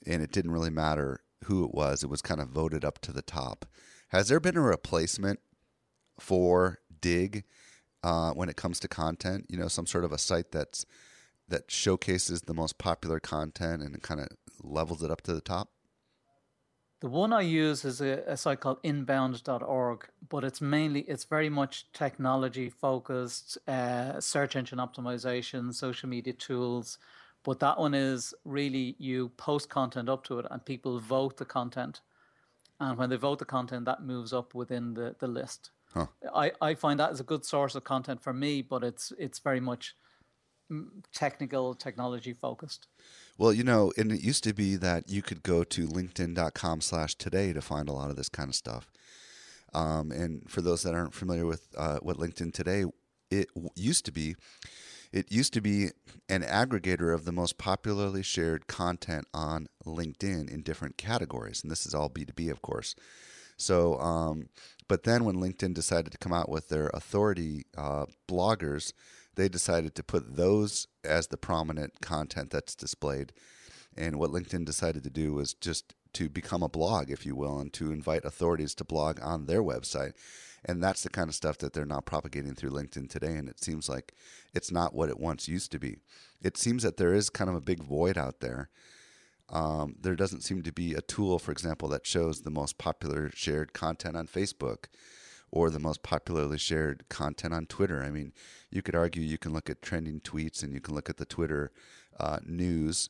and 0.08 0.24
it 0.24 0.32
didn't 0.32 0.52
really 0.52 0.70
matter 0.70 1.22
who 1.46 1.66
it 1.66 1.74
was. 1.74 2.04
It 2.04 2.10
was 2.10 2.22
kind 2.22 2.40
of 2.42 2.48
voted 2.48 2.86
up 2.86 3.00
to 3.00 3.12
the 3.12 3.22
top. 3.22 3.66
Has 4.10 4.30
there 4.30 4.40
been 4.40 4.58
a 4.58 4.62
replacement 4.62 5.40
for 6.20 6.80
Digg 7.02 7.44
uh, 8.04 8.32
when 8.32 8.50
it 8.50 8.56
comes 8.56 8.80
to 8.80 8.88
content? 8.88 9.46
You 9.50 9.58
know 9.58 9.68
some 9.68 9.88
sort 9.88 10.06
of 10.06 10.12
a 10.12 10.18
site 10.18 10.52
that's 10.52 10.86
that 11.48 11.70
showcases 11.70 12.44
the 12.44 12.54
most 12.54 12.78
popular 12.78 13.20
content 13.20 13.82
and 13.82 14.02
kind 14.02 14.22
of 14.22 14.30
levels 14.64 15.04
it 15.04 15.12
up 15.12 15.22
to 15.22 15.34
the 15.34 15.42
top 15.42 15.70
the 17.02 17.10
one 17.10 17.34
I 17.34 17.42
use 17.42 17.84
is 17.84 18.00
a, 18.00 18.24
a 18.28 18.38
site 18.38 18.60
called 18.60 18.78
inbound.org, 18.84 20.08
but 20.30 20.44
it's 20.44 20.62
mainly, 20.62 21.02
it's 21.02 21.26
very 21.26 21.50
much 21.50 21.92
technology 21.94 22.70
focused, 22.70 23.58
uh, 23.68 24.20
search 24.22 24.56
engine 24.56 24.78
optimization, 24.78 25.74
social 25.74 26.08
media 26.08 26.34
tools. 26.34 27.00
But 27.44 27.60
that 27.60 27.80
one 27.80 27.96
is 27.96 28.36
really 28.46 28.96
you 29.00 29.30
post 29.30 29.68
content 29.68 30.10
up 30.10 30.24
to 30.26 30.38
it 30.40 30.46
and 30.52 30.64
people 30.64 31.00
vote 31.00 31.38
the 31.38 31.46
content. 31.46 32.02
And 32.80 33.00
when 33.00 33.10
they 33.10 33.16
vote 33.16 33.40
the 33.40 33.46
content, 33.46 33.86
that 33.86 34.04
moves 34.04 34.32
up 34.32 34.54
within 34.54 34.94
the, 34.94 35.16
the 35.18 35.28
list. 35.28 35.72
Huh. 35.94 36.06
I, 36.36 36.52
I 36.62 36.76
find 36.76 37.00
that 37.00 37.12
is 37.12 37.20
a 37.20 37.24
good 37.24 37.44
source 37.44 37.74
of 37.74 37.84
content 37.84 38.22
for 38.22 38.32
me, 38.32 38.62
but 38.62 38.84
it's 38.84 39.12
it's 39.18 39.40
very 39.40 39.60
much 39.60 39.96
technical, 41.14 41.74
technology 41.74 42.34
focused. 42.34 42.88
Well, 43.42 43.54
you 43.54 43.64
know, 43.64 43.92
and 43.98 44.12
it 44.12 44.22
used 44.22 44.44
to 44.44 44.54
be 44.54 44.76
that 44.76 45.10
you 45.10 45.24
could 45.24 45.42
go 45.42 45.64
to 45.64 45.88
linkedin.com 45.88 46.82
slash 46.82 47.16
today 47.16 47.54
to 47.54 47.60
find 47.60 47.90
a 47.90 47.92
lot 47.92 48.12
of 48.12 48.16
this 48.16 48.30
kind 48.30 48.50
of 48.50 48.54
stuff. 48.54 48.92
Um, 49.74 50.12
and 50.12 50.48
for 50.48 50.62
those 50.62 50.84
that 50.84 50.94
aren't 50.94 51.16
familiar 51.16 51.48
with 51.48 51.70
uh, 51.76 51.98
what 52.04 52.18
LinkedIn 52.18 52.54
today, 52.54 52.86
it 53.32 53.50
used 53.76 54.06
to 54.06 54.12
be, 54.12 54.36
it 55.12 55.32
used 55.32 55.54
to 55.54 55.62
be 55.62 55.90
an 56.30 56.44
aggregator 56.44 57.16
of 57.16 57.26
the 57.26 57.32
most 57.32 57.58
popularly 57.58 58.22
shared 58.22 58.68
content 58.68 59.26
on 59.34 59.66
LinkedIn 59.88 60.48
in 60.48 60.62
different 60.62 60.98
categories. 60.98 61.64
And 61.64 61.72
this 61.72 61.88
is 61.88 61.96
all 61.96 62.12
B2B, 62.12 62.52
of 62.52 62.62
course. 62.62 62.94
So, 63.58 64.00
um, 64.00 64.50
but 64.88 65.02
then 65.02 65.26
when 65.26 65.38
LinkedIn 65.38 65.74
decided 65.74 66.12
to 66.12 66.20
come 66.20 66.32
out 66.32 66.50
with 66.50 66.70
their 66.70 66.92
authority 66.94 67.66
uh, 67.76 68.06
bloggers, 68.28 68.94
they 69.36 69.50
decided 69.50 69.96
to 69.96 70.04
put 70.04 70.36
those 70.36 70.88
as 71.04 71.28
the 71.28 71.38
prominent 71.38 72.02
content 72.02 72.52
that's 72.52 72.76
displayed. 72.76 73.34
And 73.96 74.18
what 74.18 74.32
LinkedIn 74.32 74.66
decided 74.66 75.04
to 75.04 75.10
do 75.10 75.34
was 75.34 75.54
just 75.54 75.94
to 76.14 76.30
become 76.30 76.64
a 76.64 76.70
blog, 76.70 77.10
if 77.10 77.26
you 77.26 77.36
will, 77.36 77.60
and 77.60 77.72
to 77.74 77.92
invite 77.92 78.26
authorities 78.26 78.76
to 78.76 78.84
blog 78.84 79.20
on 79.22 79.46
their 79.46 79.62
website. 79.62 80.14
And 80.64 80.84
that's 80.84 81.04
the 81.04 81.10
kind 81.10 81.30
of 81.30 81.36
stuff 81.36 81.58
that 81.60 81.74
they're 81.74 81.86
now 81.86 82.02
propagating 82.02 82.54
through 82.54 82.72
LinkedIn 82.72 83.10
today. 83.10 83.36
And 83.36 83.50
it 83.50 83.64
seems 83.64 83.90
like 83.90 84.14
it's 84.54 84.72
not 84.72 84.94
what 84.94 85.10
it 85.10 85.20
once 85.20 85.48
used 85.48 85.72
to 85.72 85.80
be. 85.80 85.98
It 86.42 86.58
seems 86.58 86.84
that 86.84 86.98
there 86.98 87.14
is 87.14 87.30
kind 87.30 87.50
of 87.50 87.56
a 87.56 87.62
big 87.62 87.84
void 87.84 88.18
out 88.18 88.42
there. 88.42 88.70
Um, 89.50 89.96
there 90.00 90.16
doesn't 90.16 90.44
seem 90.44 90.64
to 90.64 90.72
be 90.72 90.94
a 90.94 91.02
tool, 91.02 91.40
for 91.40 91.52
example, 91.52 91.90
that 91.90 92.06
shows 92.06 92.42
the 92.42 92.50
most 92.50 92.78
popular 92.78 93.32
shared 93.34 93.74
content 93.74 94.16
on 94.16 94.28
Facebook 94.28 94.86
or 95.52 95.70
the 95.70 95.80
most 95.80 96.02
popularly 96.02 96.58
shared 96.58 97.08
content 97.10 97.54
on 97.54 97.66
Twitter. 97.66 98.04
I 98.04 98.10
mean, 98.10 98.34
you 98.70 98.82
could 98.82 98.96
argue 98.96 99.22
you 99.22 99.38
can 99.38 99.54
look 99.54 99.70
at 99.70 99.82
trending 99.82 100.22
tweets 100.22 100.64
and 100.64 100.74
you 100.74 100.80
can 100.80 100.96
look 100.96 101.10
at 101.10 101.18
the 101.18 101.26
Twitter 101.26 101.72
uh, 102.20 102.40
news 102.46 103.10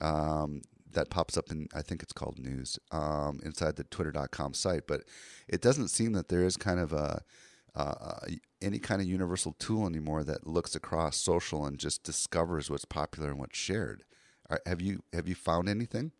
um, 0.00 0.62
that 0.90 1.10
pops 1.10 1.36
up 1.36 1.50
in, 1.50 1.68
I 1.74 1.82
think 1.82 2.02
it's 2.02 2.12
called 2.12 2.38
news, 2.38 2.78
um, 2.90 3.40
inside 3.44 3.76
the 3.76 3.84
twitter.com 3.84 4.54
site. 4.54 4.86
But 4.86 5.02
it 5.48 5.60
doesn't 5.60 5.88
seem 5.88 6.12
that 6.12 6.28
there 6.28 6.44
is 6.44 6.56
kind 6.56 6.80
of 6.80 6.92
a, 6.92 7.22
uh, 7.74 8.20
any 8.60 8.78
kind 8.78 9.00
of 9.00 9.06
universal 9.08 9.54
tool 9.58 9.86
anymore 9.86 10.24
that 10.24 10.46
looks 10.46 10.74
across 10.74 11.16
social 11.16 11.66
and 11.66 11.78
just 11.78 12.02
discovers 12.02 12.70
what's 12.70 12.84
popular 12.84 13.30
and 13.30 13.38
what's 13.38 13.58
shared. 13.58 14.04
Are, 14.50 14.60
have 14.66 14.80
you 14.80 15.02
have 15.12 15.26
you 15.26 15.34
found 15.34 15.68
anything? 15.68 16.12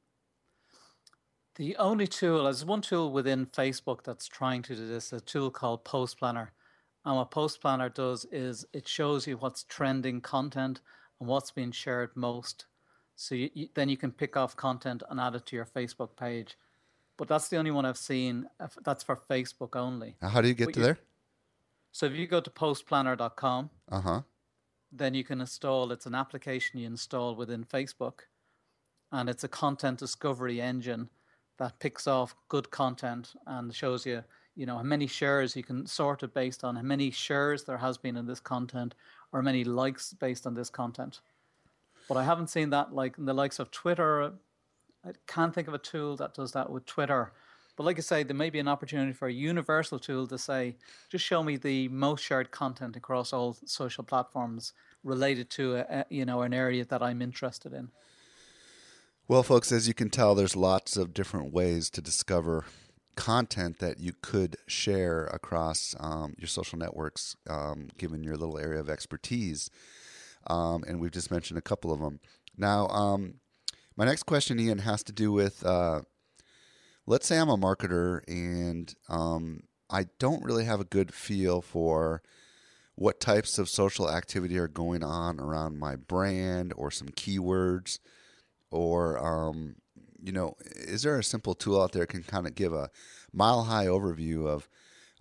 The 1.56 1.76
only 1.76 2.06
tool, 2.06 2.44
there's 2.44 2.64
one 2.64 2.80
tool 2.80 3.12
within 3.12 3.46
Facebook 3.46 4.04
that's 4.04 4.26
trying 4.26 4.62
to 4.62 4.74
do 4.74 4.86
this, 4.86 5.12
a 5.12 5.20
tool 5.20 5.50
called 5.50 5.84
Post 5.84 6.18
Planner. 6.18 6.52
And 7.04 7.16
what 7.16 7.30
Post 7.30 7.60
Planner 7.60 7.90
does 7.90 8.24
is 8.26 8.64
it 8.72 8.88
shows 8.88 9.26
you 9.26 9.36
what's 9.36 9.64
trending 9.64 10.22
content 10.22 10.80
and 11.20 11.28
what's 11.28 11.50
being 11.50 11.72
shared 11.72 12.10
most. 12.14 12.66
So 13.16 13.34
you, 13.34 13.50
you, 13.52 13.68
then 13.74 13.90
you 13.90 13.98
can 13.98 14.12
pick 14.12 14.36
off 14.36 14.56
content 14.56 15.02
and 15.10 15.20
add 15.20 15.34
it 15.34 15.44
to 15.46 15.56
your 15.56 15.66
Facebook 15.66 16.16
page. 16.16 16.56
But 17.18 17.28
that's 17.28 17.48
the 17.48 17.58
only 17.58 17.70
one 17.70 17.84
I've 17.84 17.98
seen. 17.98 18.48
That's 18.82 19.02
for 19.04 19.16
Facebook 19.16 19.76
only. 19.76 20.16
How 20.22 20.40
do 20.40 20.48
you 20.48 20.54
get 20.54 20.66
but 20.68 20.74
to 20.74 20.80
you, 20.80 20.86
there? 20.86 20.98
So 21.90 22.06
if 22.06 22.14
you 22.14 22.26
go 22.26 22.40
to 22.40 22.50
postplanner.com, 22.50 23.70
uh 23.90 24.00
huh, 24.00 24.22
then 24.90 25.12
you 25.12 25.22
can 25.22 25.40
install. 25.42 25.92
It's 25.92 26.06
an 26.06 26.14
application 26.14 26.80
you 26.80 26.86
install 26.86 27.34
within 27.36 27.64
Facebook, 27.64 28.20
and 29.10 29.28
it's 29.28 29.44
a 29.44 29.48
content 29.48 29.98
discovery 29.98 30.58
engine 30.58 31.10
that 31.62 31.78
picks 31.78 32.08
off 32.08 32.34
good 32.48 32.70
content 32.72 33.34
and 33.46 33.72
shows 33.72 34.04
you, 34.04 34.24
you 34.56 34.66
know, 34.66 34.78
how 34.78 34.82
many 34.82 35.06
shares 35.06 35.54
you 35.54 35.62
can 35.62 35.86
sort 35.86 36.24
it 36.24 36.34
based 36.34 36.64
on 36.64 36.74
how 36.74 36.82
many 36.82 37.08
shares 37.08 37.62
there 37.62 37.78
has 37.78 37.96
been 37.96 38.16
in 38.16 38.26
this 38.26 38.40
content 38.40 38.96
or 39.30 39.42
many 39.42 39.62
likes 39.62 40.12
based 40.12 40.44
on 40.44 40.54
this 40.54 40.68
content. 40.68 41.20
But 42.08 42.16
I 42.16 42.24
haven't 42.24 42.50
seen 42.50 42.70
that 42.70 42.92
like 42.92 43.16
in 43.16 43.26
the 43.26 43.32
likes 43.32 43.60
of 43.60 43.70
Twitter. 43.70 44.32
I 45.04 45.12
can't 45.28 45.54
think 45.54 45.68
of 45.68 45.74
a 45.74 45.78
tool 45.78 46.16
that 46.16 46.34
does 46.34 46.50
that 46.50 46.68
with 46.68 46.84
Twitter. 46.84 47.32
But 47.76 47.84
like 47.84 47.96
I 47.96 48.02
say, 48.02 48.24
there 48.24 48.36
may 48.36 48.50
be 48.50 48.58
an 48.58 48.66
opportunity 48.66 49.12
for 49.12 49.28
a 49.28 49.32
universal 49.32 50.00
tool 50.00 50.26
to 50.26 50.38
say, 50.38 50.74
just 51.10 51.24
show 51.24 51.44
me 51.44 51.56
the 51.56 51.86
most 51.88 52.24
shared 52.24 52.50
content 52.50 52.96
across 52.96 53.32
all 53.32 53.56
social 53.66 54.02
platforms 54.02 54.72
related 55.04 55.48
to 55.50 55.76
a, 55.76 56.04
you 56.10 56.24
know 56.24 56.42
an 56.42 56.52
area 56.52 56.84
that 56.86 57.02
I'm 57.04 57.22
interested 57.22 57.72
in. 57.72 57.88
Well, 59.32 59.42
folks, 59.42 59.72
as 59.72 59.88
you 59.88 59.94
can 59.94 60.10
tell, 60.10 60.34
there's 60.34 60.56
lots 60.56 60.94
of 60.98 61.14
different 61.14 61.54
ways 61.54 61.88
to 61.92 62.02
discover 62.02 62.66
content 63.16 63.78
that 63.78 63.98
you 63.98 64.12
could 64.20 64.58
share 64.66 65.24
across 65.24 65.96
um, 65.98 66.34
your 66.36 66.48
social 66.48 66.78
networks, 66.78 67.34
um, 67.48 67.88
given 67.96 68.22
your 68.22 68.36
little 68.36 68.58
area 68.58 68.78
of 68.78 68.90
expertise. 68.90 69.70
Um, 70.48 70.84
and 70.86 71.00
we've 71.00 71.12
just 71.12 71.30
mentioned 71.30 71.56
a 71.56 71.62
couple 71.62 71.90
of 71.90 72.00
them. 72.00 72.20
Now, 72.58 72.88
um, 72.88 73.36
my 73.96 74.04
next 74.04 74.24
question, 74.24 74.60
Ian, 74.60 74.80
has 74.80 75.02
to 75.04 75.12
do 75.12 75.32
with 75.32 75.64
uh, 75.64 76.02
let's 77.06 77.26
say 77.26 77.38
I'm 77.38 77.48
a 77.48 77.56
marketer 77.56 78.20
and 78.28 78.94
um, 79.08 79.62
I 79.88 80.08
don't 80.18 80.44
really 80.44 80.66
have 80.66 80.80
a 80.80 80.84
good 80.84 81.14
feel 81.14 81.62
for 81.62 82.20
what 82.96 83.18
types 83.18 83.58
of 83.58 83.70
social 83.70 84.10
activity 84.10 84.58
are 84.58 84.68
going 84.68 85.02
on 85.02 85.40
around 85.40 85.78
my 85.78 85.96
brand 85.96 86.74
or 86.76 86.90
some 86.90 87.08
keywords 87.08 87.98
or 88.72 89.18
um, 89.18 89.76
you 90.20 90.32
know 90.32 90.56
is 90.74 91.02
there 91.02 91.18
a 91.18 91.24
simple 91.24 91.54
tool 91.54 91.80
out 91.80 91.92
there 91.92 92.06
can 92.06 92.22
kind 92.22 92.46
of 92.46 92.54
give 92.54 92.72
a 92.72 92.90
mile 93.32 93.64
high 93.64 93.86
overview 93.86 94.48
of 94.48 94.68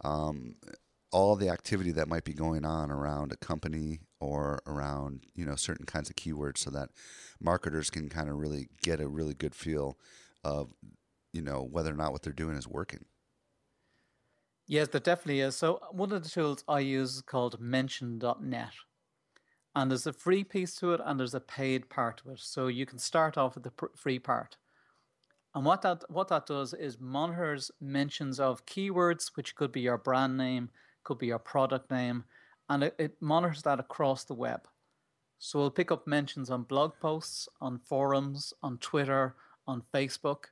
um, 0.04 0.56
all 1.12 1.36
the 1.36 1.50
activity 1.50 1.92
that 1.92 2.08
might 2.08 2.24
be 2.24 2.34
going 2.34 2.66
on 2.66 2.90
around 2.90 3.32
a 3.32 3.38
company 3.38 4.00
or 4.20 4.62
around 4.66 5.26
you 5.36 5.46
know 5.46 5.56
certain 5.56 5.86
kinds 5.86 6.10
of 6.10 6.16
keywords 6.16 6.60
so 6.60 6.72
that 6.72 6.90
marketers 7.40 7.90
can 7.90 8.10
kind 8.10 8.30
of 8.30 8.38
really 8.38 8.70
get 8.82 9.00
a 9.00 9.08
really 9.08 9.34
good 9.34 9.54
feel 9.54 9.98
of 10.44 10.74
you 11.34 11.42
know 11.42 11.68
whether 11.70 11.92
or 11.92 11.98
not 11.98 12.12
what 12.12 12.24
they're 12.24 12.34
doing 12.34 12.56
is 12.56 12.68
working. 12.68 13.06
Yes, 14.68 14.88
there 14.88 15.02
definitely 15.02 15.42
is. 15.42 15.58
So 15.58 15.82
one 15.92 16.14
of 16.14 16.24
the 16.24 16.30
tools 16.30 16.64
I 16.66 16.80
use 16.80 17.16
is 17.16 17.22
called 17.22 17.60
Mention.net. 17.60 18.70
And 19.74 19.90
there's 19.90 20.08
a 20.08 20.14
free 20.14 20.44
piece 20.44 20.76
to 20.76 20.94
it 20.94 21.02
and 21.04 21.20
there's 21.20 21.34
a 21.34 21.40
paid 21.40 21.90
part 21.90 22.22
to 22.24 22.32
it. 22.32 22.40
So 22.40 22.68
you 22.68 22.86
can 22.86 23.00
start 23.00 23.38
off 23.38 23.56
with 23.56 23.64
the 23.64 23.72
pr- 23.72 23.86
free 23.96 24.20
part. 24.20 24.58
And 25.54 25.66
what 25.66 25.82
that 25.82 26.04
what 26.10 26.30
that 26.30 26.46
does 26.46 26.74
is 26.74 27.00
monitors 27.00 27.72
mentions 27.82 28.40
of 28.40 28.66
keywords, 28.66 29.32
which 29.36 29.56
could 29.56 29.72
be 29.72 29.82
your 29.82 29.98
brand 29.98 30.38
name, 30.38 30.70
could 31.04 31.18
be 31.18 31.28
your 31.28 31.40
product 31.40 31.92
name, 31.92 32.24
and 32.70 32.84
it, 32.84 32.96
it 32.98 33.22
monitors 33.22 33.64
that 33.64 33.80
across 33.80 34.24
the 34.24 34.34
web. 34.34 34.68
So 35.40 35.60
we'll 35.60 35.72
pick 35.72 35.92
up 35.92 36.08
mentions 36.08 36.50
on 36.50 36.64
blog 36.64 36.94
posts, 37.02 37.50
on 37.60 37.80
forums, 37.80 38.54
on 38.64 38.78
Twitter, 38.78 39.36
on 39.68 39.84
Facebook, 39.94 40.46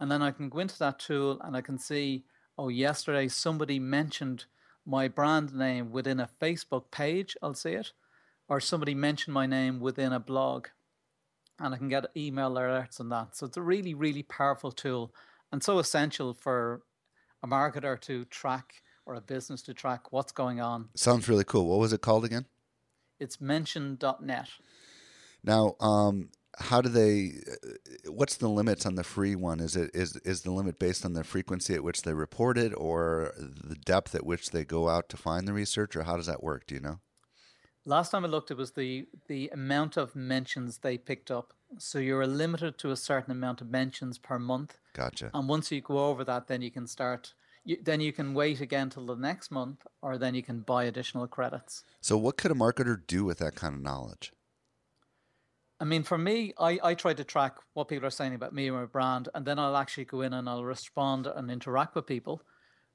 and 0.00 0.10
then 0.10 0.22
I 0.22 0.30
can 0.30 0.48
go 0.48 0.60
into 0.60 0.78
that 0.78 0.98
tool 0.98 1.40
and 1.42 1.56
I 1.56 1.60
can 1.60 1.78
see, 1.78 2.24
oh, 2.56 2.68
yesterday 2.68 3.28
somebody 3.28 3.78
mentioned 3.78 4.44
my 4.86 5.08
brand 5.08 5.54
name 5.54 5.90
within 5.90 6.20
a 6.20 6.30
Facebook 6.40 6.90
page, 6.90 7.36
I'll 7.42 7.54
see 7.54 7.72
it, 7.72 7.92
or 8.48 8.60
somebody 8.60 8.94
mentioned 8.94 9.34
my 9.34 9.46
name 9.46 9.80
within 9.80 10.12
a 10.12 10.20
blog, 10.20 10.68
and 11.58 11.74
I 11.74 11.78
can 11.78 11.88
get 11.88 12.06
email 12.16 12.50
alerts 12.50 13.00
on 13.00 13.08
that. 13.10 13.36
So 13.36 13.46
it's 13.46 13.56
a 13.56 13.62
really, 13.62 13.94
really 13.94 14.22
powerful 14.22 14.72
tool 14.72 15.12
and 15.52 15.62
so 15.62 15.78
essential 15.78 16.34
for 16.34 16.82
a 17.42 17.46
marketer 17.46 18.00
to 18.02 18.24
track 18.26 18.82
or 19.06 19.14
a 19.14 19.20
business 19.20 19.62
to 19.62 19.74
track 19.74 20.12
what's 20.12 20.32
going 20.32 20.60
on. 20.60 20.88
Sounds 20.94 21.28
really 21.28 21.44
cool. 21.44 21.66
What 21.66 21.78
was 21.78 21.92
it 21.92 22.02
called 22.02 22.24
again? 22.24 22.46
It's 23.18 23.40
mention.net. 23.40 24.48
Now, 25.42 25.76
um, 25.80 26.28
how 26.58 26.80
do 26.80 26.88
they 26.88 27.34
uh, 27.50 28.10
what's 28.10 28.36
the 28.36 28.48
limits 28.48 28.84
on 28.84 28.96
the 28.96 29.04
free 29.04 29.36
one 29.36 29.60
is 29.60 29.76
it 29.76 29.90
is 29.94 30.16
is 30.24 30.42
the 30.42 30.50
limit 30.50 30.78
based 30.78 31.04
on 31.04 31.12
the 31.12 31.22
frequency 31.22 31.74
at 31.74 31.84
which 31.84 32.02
they 32.02 32.12
report 32.12 32.58
it 32.58 32.72
or 32.76 33.32
the 33.36 33.76
depth 33.76 34.14
at 34.14 34.26
which 34.26 34.50
they 34.50 34.64
go 34.64 34.88
out 34.88 35.08
to 35.08 35.16
find 35.16 35.46
the 35.46 35.52
research 35.52 35.94
or 35.94 36.02
how 36.02 36.16
does 36.16 36.26
that 36.26 36.42
work 36.42 36.66
do 36.66 36.74
you 36.74 36.80
know 36.80 36.98
last 37.88 38.10
time 38.10 38.24
i 38.24 38.28
looked 38.28 38.50
it 38.50 38.56
was 38.56 38.72
the 38.72 39.06
the 39.26 39.48
amount 39.48 39.96
of 39.96 40.14
mentions 40.14 40.78
they 40.78 40.98
picked 40.98 41.30
up. 41.30 41.52
So 41.78 41.98
you're 41.98 42.26
limited 42.26 42.78
to 42.78 42.90
a 42.90 42.96
certain 42.96 43.32
amount 43.32 43.60
of 43.60 43.68
mentions 43.68 44.18
per 44.18 44.38
month. 44.38 44.78
Gotcha. 44.94 45.30
And 45.34 45.48
once 45.48 45.70
you 45.72 45.80
go 45.80 45.98
over 46.08 46.24
that 46.24 46.46
then 46.46 46.62
you 46.62 46.70
can 46.70 46.86
start 46.86 47.34
you, 47.64 47.76
then 47.82 48.00
you 48.00 48.12
can 48.12 48.34
wait 48.34 48.60
again 48.60 48.90
till 48.90 49.06
the 49.06 49.16
next 49.16 49.50
month 49.50 49.86
or 50.02 50.18
then 50.18 50.34
you 50.34 50.42
can 50.42 50.60
buy 50.60 50.84
additional 50.84 51.26
credits. 51.26 51.84
So 52.00 52.16
what 52.16 52.36
could 52.36 52.50
a 52.50 52.54
marketer 52.54 52.98
do 53.06 53.24
with 53.24 53.38
that 53.38 53.54
kind 53.54 53.74
of 53.74 53.80
knowledge? 53.82 54.32
I 55.80 55.84
mean, 55.84 56.02
for 56.02 56.18
me, 56.18 56.52
I, 56.58 56.80
I 56.82 56.94
try 56.94 57.14
to 57.14 57.22
track 57.22 57.56
what 57.74 57.88
people 57.88 58.06
are 58.06 58.10
saying 58.10 58.34
about 58.34 58.52
me 58.52 58.68
or 58.68 58.80
my 58.80 58.86
brand, 58.86 59.28
and 59.32 59.46
then 59.46 59.60
I'll 59.60 59.76
actually 59.76 60.06
go 60.06 60.22
in 60.22 60.32
and 60.32 60.48
I'll 60.48 60.64
respond 60.64 61.28
and 61.28 61.52
interact 61.52 61.94
with 61.94 62.04
people. 62.04 62.42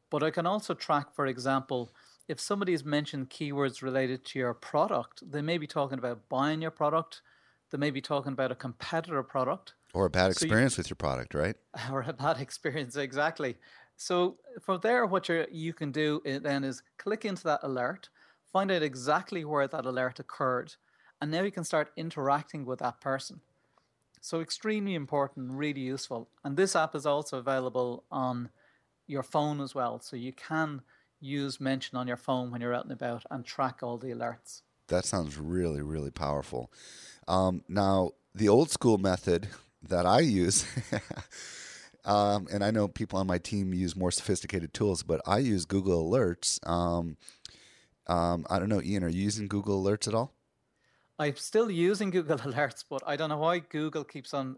But 0.09 0.21
I 0.21 0.31
can 0.31 0.45
also 0.45 0.73
track, 0.73 1.15
for 1.15 1.25
example, 1.25 1.93
if 2.27 2.39
somebody 2.39 2.71
has 2.71 2.85
mentioned 2.85 3.29
keywords 3.29 3.81
related 3.81 4.25
to 4.25 4.39
your 4.39 4.53
product, 4.53 5.29
they 5.29 5.41
may 5.41 5.57
be 5.57 5.67
talking 5.67 5.97
about 5.97 6.29
buying 6.29 6.61
your 6.61 6.71
product, 6.71 7.21
they 7.71 7.77
may 7.77 7.91
be 7.91 8.01
talking 8.01 8.33
about 8.33 8.51
a 8.51 8.55
competitor 8.55 9.23
product. 9.23 9.73
Or 9.93 10.05
a 10.05 10.09
bad 10.09 10.31
experience 10.31 10.75
so 10.75 10.79
you, 10.79 10.81
with 10.81 10.89
your 10.89 10.95
product, 10.95 11.33
right? 11.33 11.55
Or 11.91 12.03
a 12.07 12.13
bad 12.13 12.39
experience, 12.39 12.95
exactly. 12.95 13.57
So 13.95 14.37
from 14.61 14.79
there, 14.81 15.05
what 15.05 15.29
you 15.29 15.45
you 15.51 15.73
can 15.73 15.91
do 15.91 16.21
eh, 16.25 16.39
then 16.39 16.63
is 16.63 16.81
click 16.97 17.25
into 17.25 17.43
that 17.43 17.59
alert, 17.63 18.09
find 18.51 18.71
out 18.71 18.81
exactly 18.81 19.45
where 19.45 19.67
that 19.67 19.85
alert 19.85 20.19
occurred 20.19 20.75
and 21.23 21.31
now 21.31 21.41
you 21.41 21.51
can 21.51 21.63
start 21.63 21.93
interacting 21.95 22.65
with 22.65 22.79
that 22.79 22.99
person. 22.99 23.39
So, 24.19 24.41
extremely 24.41 24.93
important, 24.93 25.51
really 25.51 25.79
useful. 25.79 26.27
And 26.43 26.57
this 26.57 26.75
app 26.75 26.95
is 26.95 27.05
also 27.05 27.37
available 27.37 28.03
on 28.11 28.49
your 29.07 29.23
phone 29.23 29.61
as 29.61 29.73
well. 29.73 30.01
So, 30.01 30.17
you 30.17 30.33
can 30.33 30.81
use 31.23 31.59
Mention 31.59 31.97
on 31.97 32.07
your 32.07 32.17
phone 32.17 32.51
when 32.51 32.61
you're 32.61 32.73
out 32.73 32.83
and 32.83 32.91
about 32.91 33.23
and 33.31 33.45
track 33.45 33.79
all 33.81 33.97
the 33.97 34.09
alerts. 34.09 34.61
That 34.87 35.05
sounds 35.05 35.37
really, 35.37 35.81
really 35.81 36.11
powerful. 36.11 36.71
Um, 37.27 37.63
now, 37.67 38.11
the 38.35 38.49
old 38.49 38.69
school 38.69 38.97
method 38.97 39.47
that 39.87 40.05
I 40.05 40.19
use, 40.19 40.65
um, 42.05 42.47
and 42.51 42.63
I 42.63 42.71
know 42.71 42.87
people 42.87 43.19
on 43.19 43.27
my 43.27 43.37
team 43.37 43.73
use 43.73 43.95
more 43.95 44.11
sophisticated 44.11 44.73
tools, 44.73 45.03
but 45.03 45.21
I 45.25 45.39
use 45.39 45.65
Google 45.65 46.09
Alerts. 46.09 46.59
Um, 46.67 47.17
um 48.07 48.45
I 48.49 48.59
don't 48.59 48.69
know, 48.69 48.81
Ian, 48.81 49.03
are 49.03 49.09
you 49.09 49.23
using 49.23 49.47
Google 49.47 49.81
Alerts 49.83 50.07
at 50.07 50.13
all? 50.13 50.33
I'm 51.19 51.37
still 51.37 51.71
using 51.71 52.09
Google 52.09 52.37
Alerts, 52.49 52.83
but 52.89 53.01
I 53.05 53.15
don't 53.15 53.29
know 53.29 53.37
why 53.37 53.59
Google 53.59 54.03
keeps 54.03 54.33
on 54.33 54.57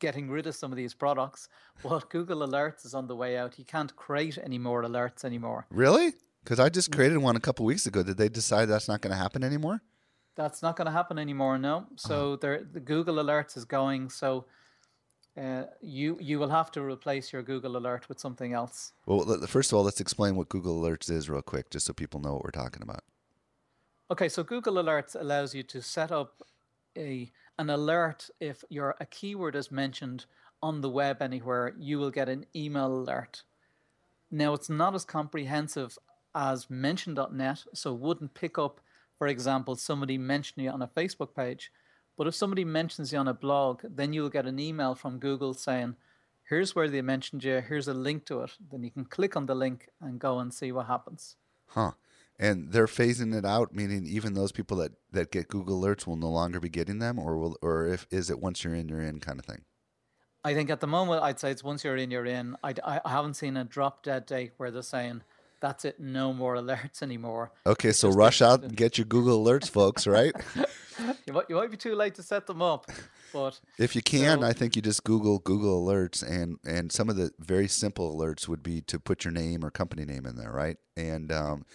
getting 0.00 0.30
rid 0.30 0.46
of 0.46 0.54
some 0.54 0.72
of 0.72 0.76
these 0.76 0.94
products. 0.94 1.48
But 1.82 2.10
Google 2.10 2.46
Alerts 2.46 2.84
is 2.84 2.94
on 2.94 3.06
the 3.06 3.16
way 3.16 3.38
out. 3.38 3.58
You 3.58 3.64
can't 3.64 3.94
create 3.96 4.38
any 4.42 4.58
more 4.58 4.82
alerts 4.82 5.24
anymore. 5.24 5.66
Really? 5.70 6.12
Because 6.42 6.60
I 6.60 6.68
just 6.68 6.92
created 6.92 7.18
one 7.18 7.36
a 7.36 7.40
couple 7.40 7.64
weeks 7.64 7.86
ago. 7.86 8.02
Did 8.02 8.16
they 8.16 8.28
decide 8.28 8.66
that's 8.66 8.88
not 8.88 9.00
going 9.00 9.12
to 9.12 9.16
happen 9.16 9.42
anymore? 9.44 9.82
That's 10.36 10.62
not 10.62 10.76
going 10.76 10.86
to 10.86 10.92
happen 10.92 11.18
anymore. 11.18 11.58
No. 11.58 11.86
So 11.96 12.32
oh. 12.32 12.36
the 12.36 12.80
Google 12.80 13.16
Alerts 13.16 13.56
is 13.56 13.64
going. 13.64 14.10
So 14.10 14.46
uh, 15.40 15.64
you 15.80 16.18
you 16.20 16.38
will 16.38 16.48
have 16.48 16.70
to 16.72 16.82
replace 16.82 17.32
your 17.32 17.42
Google 17.42 17.76
Alert 17.76 18.08
with 18.08 18.18
something 18.18 18.52
else. 18.52 18.92
Well, 19.06 19.46
first 19.46 19.72
of 19.72 19.78
all, 19.78 19.84
let's 19.84 20.00
explain 20.00 20.36
what 20.36 20.48
Google 20.48 20.80
Alerts 20.80 21.10
is 21.10 21.30
real 21.30 21.42
quick, 21.42 21.70
just 21.70 21.86
so 21.86 21.92
people 21.92 22.20
know 22.20 22.32
what 22.34 22.44
we're 22.44 22.50
talking 22.50 22.82
about. 22.82 23.02
Okay, 24.10 24.28
so 24.28 24.42
Google 24.42 24.74
Alerts 24.74 25.14
allows 25.18 25.54
you 25.54 25.62
to 25.62 25.80
set 25.80 26.10
up 26.10 26.42
a 26.98 27.30
an 27.60 27.68
alert 27.68 28.30
if 28.40 28.64
your 28.70 28.96
a 28.98 29.04
keyword 29.04 29.54
is 29.54 29.70
mentioned 29.70 30.24
on 30.62 30.80
the 30.80 30.88
web 30.88 31.20
anywhere, 31.20 31.74
you 31.78 31.98
will 31.98 32.10
get 32.10 32.26
an 32.26 32.46
email 32.56 32.86
alert. 32.86 33.42
Now, 34.30 34.54
it's 34.54 34.70
not 34.70 34.94
as 34.94 35.04
comprehensive 35.04 35.98
as 36.34 36.70
mention.net, 36.70 37.64
so 37.74 37.92
wouldn't 37.92 38.32
pick 38.32 38.56
up, 38.56 38.80
for 39.18 39.26
example, 39.26 39.76
somebody 39.76 40.16
mentioning 40.16 40.64
you 40.64 40.72
on 40.72 40.80
a 40.80 40.88
Facebook 40.88 41.34
page. 41.34 41.70
But 42.16 42.26
if 42.26 42.34
somebody 42.34 42.64
mentions 42.64 43.12
you 43.12 43.18
on 43.18 43.28
a 43.28 43.34
blog, 43.34 43.82
then 43.84 44.14
you'll 44.14 44.30
get 44.30 44.46
an 44.46 44.58
email 44.58 44.94
from 44.94 45.18
Google 45.18 45.52
saying, 45.52 45.96
here's 46.48 46.74
where 46.74 46.88
they 46.88 47.02
mentioned 47.02 47.44
you, 47.44 47.60
here's 47.60 47.88
a 47.88 47.94
link 47.94 48.24
to 48.26 48.40
it. 48.40 48.52
Then 48.70 48.82
you 48.84 48.90
can 48.90 49.04
click 49.04 49.36
on 49.36 49.44
the 49.44 49.54
link 49.54 49.88
and 50.00 50.18
go 50.18 50.38
and 50.38 50.54
see 50.54 50.72
what 50.72 50.86
happens. 50.86 51.36
Huh. 51.66 51.92
And 52.40 52.72
they're 52.72 52.86
phasing 52.86 53.36
it 53.36 53.44
out, 53.44 53.74
meaning 53.74 54.06
even 54.06 54.32
those 54.32 54.50
people 54.50 54.78
that, 54.78 54.92
that 55.12 55.30
get 55.30 55.48
Google 55.48 55.78
alerts 55.78 56.06
will 56.06 56.16
no 56.16 56.30
longer 56.30 56.58
be 56.58 56.70
getting 56.70 56.98
them, 56.98 57.18
or 57.18 57.36
will, 57.36 57.56
or 57.60 57.86
if 57.86 58.06
is 58.10 58.30
it 58.30 58.40
once 58.40 58.64
you're 58.64 58.74
in, 58.74 58.88
you're 58.88 59.02
in 59.02 59.20
kind 59.20 59.38
of 59.38 59.44
thing? 59.44 59.64
I 60.42 60.54
think 60.54 60.70
at 60.70 60.80
the 60.80 60.86
moment, 60.86 61.22
I'd 61.22 61.38
say 61.38 61.50
it's 61.50 61.62
once 61.62 61.84
you're 61.84 61.98
in, 61.98 62.10
you're 62.10 62.24
in. 62.24 62.56
I, 62.64 62.74
I, 62.82 63.00
I 63.04 63.10
haven't 63.10 63.34
seen 63.34 63.58
a 63.58 63.64
drop 63.64 64.02
dead 64.02 64.24
date 64.24 64.52
where 64.56 64.70
they're 64.70 64.80
saying 64.80 65.22
that's 65.60 65.84
it, 65.84 66.00
no 66.00 66.32
more 66.32 66.56
alerts 66.56 67.02
anymore. 67.02 67.52
Okay, 67.66 67.92
so 67.92 68.08
rush 68.08 68.40
out 68.40 68.62
and 68.62 68.74
get 68.74 68.96
your 68.96 69.04
Google 69.04 69.44
alerts, 69.44 69.68
folks. 69.68 70.06
Right? 70.06 70.34
you 71.26 71.32
might 71.32 71.44
you 71.48 71.56
might 71.56 71.70
be 71.70 71.76
too 71.76 71.94
late 71.94 72.14
to 72.14 72.22
set 72.22 72.46
them 72.46 72.62
up, 72.62 72.90
but 73.32 73.60
if 73.78 73.94
you 73.94 74.02
can, 74.02 74.40
so, 74.40 74.46
I 74.46 74.52
think 74.52 74.74
you 74.74 74.82
just 74.82 75.04
Google 75.04 75.38
Google 75.38 75.86
alerts, 75.86 76.26
and 76.26 76.56
and 76.66 76.90
some 76.90 77.08
of 77.10 77.16
the 77.16 77.30
very 77.38 77.68
simple 77.68 78.16
alerts 78.16 78.48
would 78.48 78.62
be 78.62 78.80
to 78.82 78.98
put 78.98 79.24
your 79.24 79.32
name 79.32 79.64
or 79.64 79.70
company 79.70 80.04
name 80.04 80.24
in 80.24 80.36
there, 80.36 80.50
right? 80.50 80.78
And 80.96 81.30
um, 81.30 81.66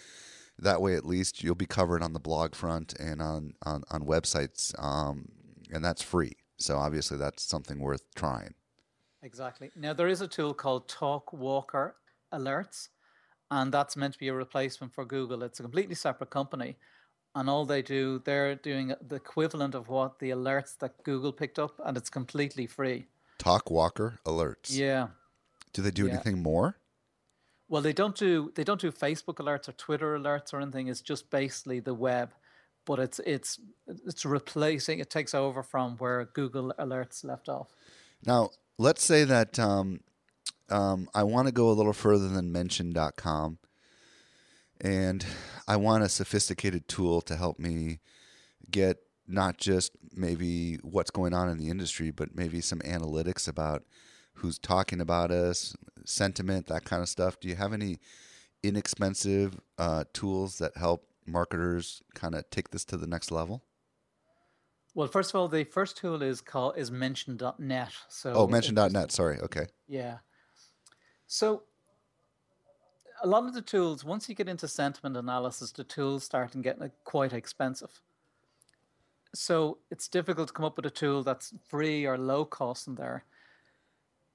that 0.58 0.80
way, 0.80 0.94
at 0.94 1.04
least 1.04 1.42
you'll 1.42 1.54
be 1.54 1.66
covered 1.66 2.02
on 2.02 2.12
the 2.12 2.20
blog 2.20 2.54
front 2.54 2.94
and 2.98 3.20
on 3.20 3.54
on 3.62 3.84
on 3.90 4.02
websites, 4.02 4.74
um, 4.82 5.28
and 5.72 5.84
that's 5.84 6.02
free. 6.02 6.32
So 6.58 6.78
obviously, 6.78 7.18
that's 7.18 7.42
something 7.42 7.78
worth 7.78 8.14
trying. 8.14 8.54
Exactly. 9.22 9.70
Now 9.76 9.92
there 9.92 10.08
is 10.08 10.20
a 10.20 10.28
tool 10.28 10.54
called 10.54 10.88
Talkwalker 10.88 11.92
Alerts, 12.32 12.88
and 13.50 13.72
that's 13.72 13.96
meant 13.96 14.14
to 14.14 14.18
be 14.18 14.28
a 14.28 14.34
replacement 14.34 14.94
for 14.94 15.04
Google. 15.04 15.42
It's 15.42 15.60
a 15.60 15.62
completely 15.62 15.94
separate 15.94 16.30
company, 16.30 16.76
and 17.34 17.50
all 17.50 17.66
they 17.66 17.82
do, 17.82 18.22
they're 18.24 18.54
doing 18.54 18.94
the 19.06 19.16
equivalent 19.16 19.74
of 19.74 19.88
what 19.88 20.18
the 20.20 20.30
alerts 20.30 20.78
that 20.78 21.02
Google 21.04 21.32
picked 21.32 21.58
up, 21.58 21.80
and 21.84 21.96
it's 21.96 22.08
completely 22.08 22.66
free. 22.66 23.06
Talkwalker 23.38 24.18
Alerts. 24.24 24.70
Yeah. 24.70 25.08
Do 25.74 25.82
they 25.82 25.90
do 25.90 26.06
yeah. 26.06 26.14
anything 26.14 26.42
more? 26.42 26.78
Well, 27.68 27.82
they 27.82 27.92
don't 27.92 28.14
do 28.14 28.52
they 28.54 28.64
don't 28.64 28.80
do 28.80 28.92
Facebook 28.92 29.36
alerts 29.36 29.68
or 29.68 29.72
Twitter 29.72 30.18
alerts 30.18 30.52
or 30.52 30.60
anything. 30.60 30.88
It's 30.88 31.00
just 31.00 31.30
basically 31.30 31.80
the 31.80 31.94
web 31.94 32.30
but 32.86 33.00
it's 33.00 33.20
it's 33.26 33.58
it's 34.06 34.24
replacing. 34.24 35.00
It 35.00 35.10
takes 35.10 35.34
over 35.34 35.62
from 35.62 35.96
where 35.98 36.24
Google 36.24 36.72
Alerts 36.78 37.24
left 37.24 37.50
off. 37.50 37.74
Now, 38.24 38.50
let's 38.78 39.04
say 39.04 39.24
that 39.24 39.58
um, 39.58 40.00
um, 40.70 41.10
I 41.14 41.24
want 41.24 41.48
to 41.48 41.52
go 41.52 41.68
a 41.68 41.72
little 41.74 41.92
further 41.92 42.28
than 42.28 42.52
mention.com, 42.52 43.58
and 44.80 45.26
I 45.68 45.76
want 45.76 46.04
a 46.04 46.08
sophisticated 46.08 46.88
tool 46.88 47.20
to 47.22 47.36
help 47.36 47.58
me 47.58 47.98
get 48.70 48.98
not 49.28 49.58
just 49.58 49.92
maybe 50.14 50.76
what's 50.82 51.10
going 51.10 51.34
on 51.34 51.48
in 51.48 51.58
the 51.58 51.68
industry, 51.68 52.12
but 52.12 52.34
maybe 52.34 52.60
some 52.60 52.78
analytics 52.80 53.48
about 53.48 53.82
who's 54.36 54.58
talking 54.58 55.00
about 55.00 55.30
us, 55.30 55.74
sentiment, 56.04 56.66
that 56.66 56.84
kind 56.84 57.02
of 57.02 57.08
stuff. 57.08 57.40
Do 57.40 57.48
you 57.48 57.56
have 57.56 57.72
any 57.72 57.98
inexpensive 58.62 59.58
uh, 59.78 60.04
tools 60.12 60.58
that 60.58 60.76
help 60.76 61.06
marketers 61.26 62.02
kind 62.14 62.34
of 62.34 62.48
take 62.50 62.70
this 62.70 62.84
to 62.86 62.96
the 62.96 63.06
next 63.06 63.30
level? 63.30 63.62
Well, 64.94 65.08
first 65.08 65.30
of 65.30 65.40
all, 65.40 65.48
the 65.48 65.64
first 65.64 65.98
tool 65.98 66.22
is 66.22 66.40
called 66.40 66.78
is 66.78 66.90
mention.net. 66.90 67.92
So 68.08 68.32
Oh, 68.34 68.46
mention.net, 68.46 69.12
sorry. 69.12 69.38
Okay. 69.40 69.66
Yeah. 69.86 70.18
So 71.26 71.64
a 73.22 73.26
lot 73.26 73.44
of 73.44 73.54
the 73.54 73.62
tools, 73.62 74.04
once 74.04 74.28
you 74.28 74.34
get 74.34 74.48
into 74.48 74.68
sentiment 74.68 75.16
analysis, 75.16 75.72
the 75.72 75.84
tools 75.84 76.24
start 76.24 76.60
getting 76.62 76.90
quite 77.04 77.32
expensive. 77.32 78.00
So 79.34 79.78
it's 79.90 80.08
difficult 80.08 80.48
to 80.48 80.54
come 80.54 80.64
up 80.64 80.76
with 80.76 80.86
a 80.86 80.90
tool 80.90 81.22
that's 81.22 81.52
free 81.68 82.06
or 82.06 82.16
low 82.16 82.44
cost 82.46 82.86
in 82.86 82.94
there. 82.94 83.24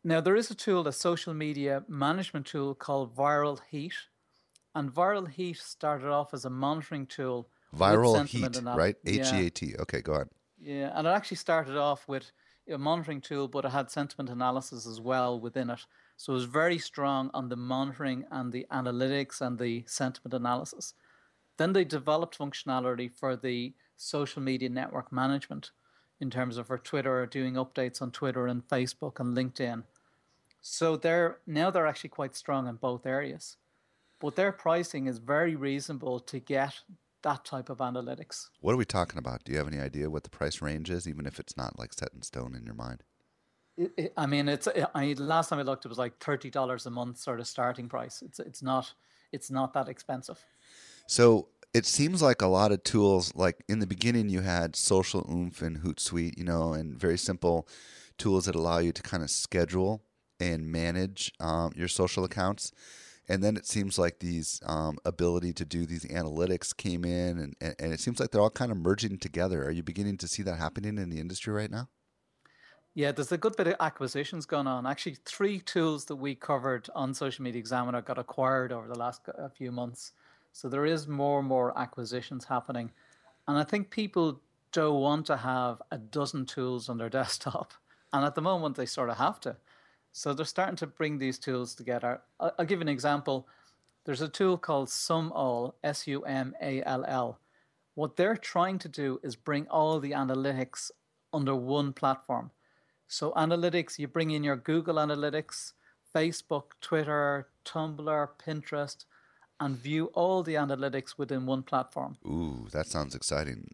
Now 0.04 0.20
there 0.20 0.36
is 0.36 0.50
a 0.50 0.56
tool, 0.56 0.88
a 0.88 0.92
social 0.92 1.34
media 1.34 1.84
management 1.88 2.48
tool 2.48 2.74
called 2.74 3.16
Viral 3.16 3.60
Heat, 3.70 3.94
and 4.74 4.92
Viral 4.92 5.30
Heat 5.30 5.58
started 5.58 6.10
off 6.10 6.34
as 6.34 6.46
a 6.46 6.50
monitoring 6.50 7.06
tool. 7.06 7.50
Viral 7.76 8.26
Heat, 8.26 8.60
right? 8.64 8.96
H 9.06 9.32
E 9.32 9.48
A 9.48 9.50
T. 9.50 9.76
Okay, 9.80 10.02
go 10.02 10.14
ahead. 10.14 10.30
Yeah, 10.60 10.92
and 10.96 11.08
it 11.08 11.12
actually 11.12 11.38
started 11.38 11.78
off 11.78 12.08
with 12.08 12.32
a 12.70 12.78
monitoring 12.78 13.22
tool, 13.22 13.48
but 13.48 13.66
it 13.66 13.72
had 13.72 13.92
sentiment 13.92 14.30
analysis 14.30 14.86
as 14.88 15.00
well 15.00 15.40
within 15.40 15.70
it. 15.70 15.86
So 16.18 16.34
it 16.34 16.36
was 16.36 16.46
very 16.46 16.78
strong 16.78 17.30
on 17.34 17.50
the 17.50 17.56
monitoring 17.56 18.26
and 18.32 18.52
the 18.52 18.66
analytics 18.72 19.42
and 19.42 19.58
the 19.58 19.84
sentiment 19.88 20.34
analysis. 20.34 20.94
Then 21.58 21.74
they 21.74 21.84
developed 21.84 22.38
functionality 22.38 23.12
for 23.12 23.36
the 23.36 23.74
social 23.98 24.42
media 24.42 24.70
network 24.70 25.12
management 25.12 25.72
in 26.20 26.30
terms 26.30 26.58
of 26.58 26.68
for 26.68 26.78
Twitter, 26.78 27.26
doing 27.26 27.56
updates 27.56 28.02
on 28.02 28.12
Twitter 28.12 28.48
and 28.48 28.68
Facebook 28.68 29.20
and 29.20 29.36
LinkedIn. 29.36 29.84
So 30.62 30.96
they're 30.96 31.40
now 31.48 31.72
they're 31.72 31.88
actually 31.88 32.12
quite 32.12 32.36
strong 32.36 32.68
in 32.68 32.76
both 32.76 33.06
areas 33.06 33.58
but 34.22 34.36
their 34.36 34.52
pricing 34.52 35.08
is 35.08 35.18
very 35.18 35.56
reasonable 35.56 36.20
to 36.20 36.40
get 36.40 36.80
that 37.24 37.44
type 37.44 37.70
of 37.70 37.80
analytics. 37.80 38.48
What 38.62 38.74
are 38.74 38.78
we 38.78 38.86
talking 38.86 39.18
about? 39.18 39.44
Do 39.44 39.52
you 39.52 39.58
have 39.58 39.68
any 39.68 39.80
idea 39.80 40.10
what 40.10 40.24
the 40.24 40.30
price 40.30 40.62
range 40.62 40.90
is, 40.90 41.08
even 41.08 41.26
if 41.26 41.40
it's 41.40 41.58
not 41.58 41.78
like 41.78 41.92
set 41.94 42.10
in 42.14 42.22
stone 42.22 42.56
in 42.56 42.66
your 42.66 42.76
mind? 42.76 43.04
It, 43.78 43.92
it, 43.98 44.14
I 44.16 44.28
mean, 44.28 44.48
it's. 44.48 44.68
I 44.96 45.16
last 45.18 45.50
time 45.50 45.60
I 45.60 45.64
looked, 45.64 45.86
it 45.86 45.90
was 45.90 45.98
like 45.98 46.18
thirty 46.20 46.50
dollars 46.50 46.86
a 46.86 46.92
month, 46.92 47.18
sort 47.18 47.40
of 47.40 47.48
starting 47.48 47.90
price. 47.90 48.22
It's 48.22 48.40
it's 48.40 48.62
not 48.62 48.94
it's 49.32 49.50
not 49.50 49.74
that 49.74 49.88
expensive. 49.88 50.44
So 51.08 51.48
it 51.74 51.86
seems 51.86 52.22
like 52.22 52.42
a 52.42 52.48
lot 52.48 52.72
of 52.72 52.84
tools. 52.84 53.34
Like 53.36 53.64
in 53.68 53.80
the 53.80 53.88
beginning, 53.88 54.30
you 54.30 54.42
had 54.42 54.76
Social 54.76 55.26
Oomph 55.32 55.62
and 55.62 55.80
Hootsuite, 55.80 56.38
you 56.38 56.44
know, 56.44 56.74
and 56.74 57.00
very 57.00 57.18
simple 57.18 57.68
tools 58.18 58.46
that 58.46 58.56
allow 58.56 58.80
you 58.80 58.92
to 58.92 59.02
kind 59.02 59.24
of 59.24 59.32
schedule 59.32 60.04
and 60.42 60.72
manage 60.72 61.32
um, 61.40 61.72
your 61.76 61.88
social 61.88 62.24
accounts. 62.24 62.72
And 63.30 63.44
then 63.44 63.56
it 63.56 63.68
seems 63.68 64.00
like 64.00 64.20
these 64.20 64.60
um, 64.66 64.98
ability 65.06 65.54
to 65.54 65.66
do 65.66 65.86
these 65.86 66.04
analytics 66.06 66.76
came 66.76 67.06
in 67.06 67.38
and, 67.38 67.56
and, 67.62 67.76
and, 67.80 67.94
it 67.94 68.00
seems 68.00 68.20
like 68.20 68.32
they're 68.32 68.42
all 68.42 68.50
kind 68.50 68.72
of 68.72 68.78
merging 68.78 69.20
together. 69.20 69.64
Are 69.64 69.72
you 69.72 69.84
beginning 69.84 70.18
to 70.18 70.28
see 70.28 70.42
that 70.44 70.58
happening 70.58 70.98
in 70.98 71.10
the 71.10 71.20
industry 71.20 71.54
right 71.54 71.72
now? 71.72 71.88
Yeah 72.94 73.14
there's 73.14 73.32
a 73.32 73.38
good 73.38 73.56
bit 73.56 73.68
of 73.68 73.76
acquisitions 73.80 74.46
going 74.46 74.68
on. 74.68 74.86
Actually 74.86 75.16
three 75.24 75.60
tools 75.60 76.06
that 76.06 76.18
we 76.18 76.36
covered 76.36 76.90
on 76.94 77.14
social 77.14 77.44
media 77.44 77.60
examiner 77.60 78.02
got 78.02 78.18
acquired 78.18 78.74
over 78.74 78.88
the 78.88 78.98
last 78.98 79.22
few 79.56 79.72
months. 79.72 80.12
So 80.52 80.68
there 80.68 80.86
is 80.86 81.08
more 81.08 81.40
and 81.40 81.48
more 81.48 81.78
acquisitions 81.80 82.46
happening. 82.46 82.92
And 83.48 83.58
i 83.58 83.64
think 83.64 83.92
people 83.92 84.42
don't 84.74 85.00
want 85.00 85.26
to 85.28 85.38
have 85.38 85.82
a 85.92 85.98
dozen 85.98 86.46
tools 86.46 86.90
on 86.90 86.98
their 86.98 87.10
desktop. 87.20 87.74
And 88.12 88.26
at 88.26 88.36
the 88.36 88.42
moment 88.42 88.76
they 88.76 88.88
sort 88.88 89.10
of 89.10 89.18
have 89.18 89.40
to 89.42 89.56
so 90.12 90.34
they're 90.34 90.46
starting 90.46 90.76
to 90.78 90.88
bring 90.88 91.18
these 91.18 91.40
tools 91.40 91.76
together. 91.76 92.22
I'll, 92.40 92.66
give 92.66 92.82
an 92.82 92.90
example. 92.90 93.48
There's 94.06 94.22
a 94.22 94.28
tool 94.28 94.58
called 94.58 94.90
SumAll, 94.90 95.74
S 95.84 96.08
U 96.08 96.24
M 96.24 96.56
A 96.62 96.84
L 96.84 97.06
L. 97.08 97.40
What 97.96 98.16
they're 98.16 98.38
trying 98.38 98.80
to 98.80 98.90
do 98.90 99.20
is 99.24 99.36
bring 99.36 99.68
all 99.68 100.00
the 100.00 100.12
analytics 100.12 100.92
under 101.34 101.56
one 101.56 101.94
platform. 101.94 102.52
So, 103.08 103.32
analytics, 103.34 104.00
you 104.00 104.08
bring 104.08 104.32
in 104.32 104.44
your 104.44 104.56
Google 104.56 104.96
Analytics, 104.96 105.74
Facebook, 106.16 106.72
Twitter, 106.80 107.48
Tumblr, 107.66 108.30
Pinterest, 108.46 109.06
and 109.60 109.78
view 109.78 110.06
all 110.14 110.44
the 110.44 110.56
analytics 110.56 111.18
within 111.18 111.46
one 111.46 111.64
platform. 111.64 112.18
Ooh, 112.26 112.68
that 112.72 112.88
sounds 112.88 113.14
exciting. 113.14 113.70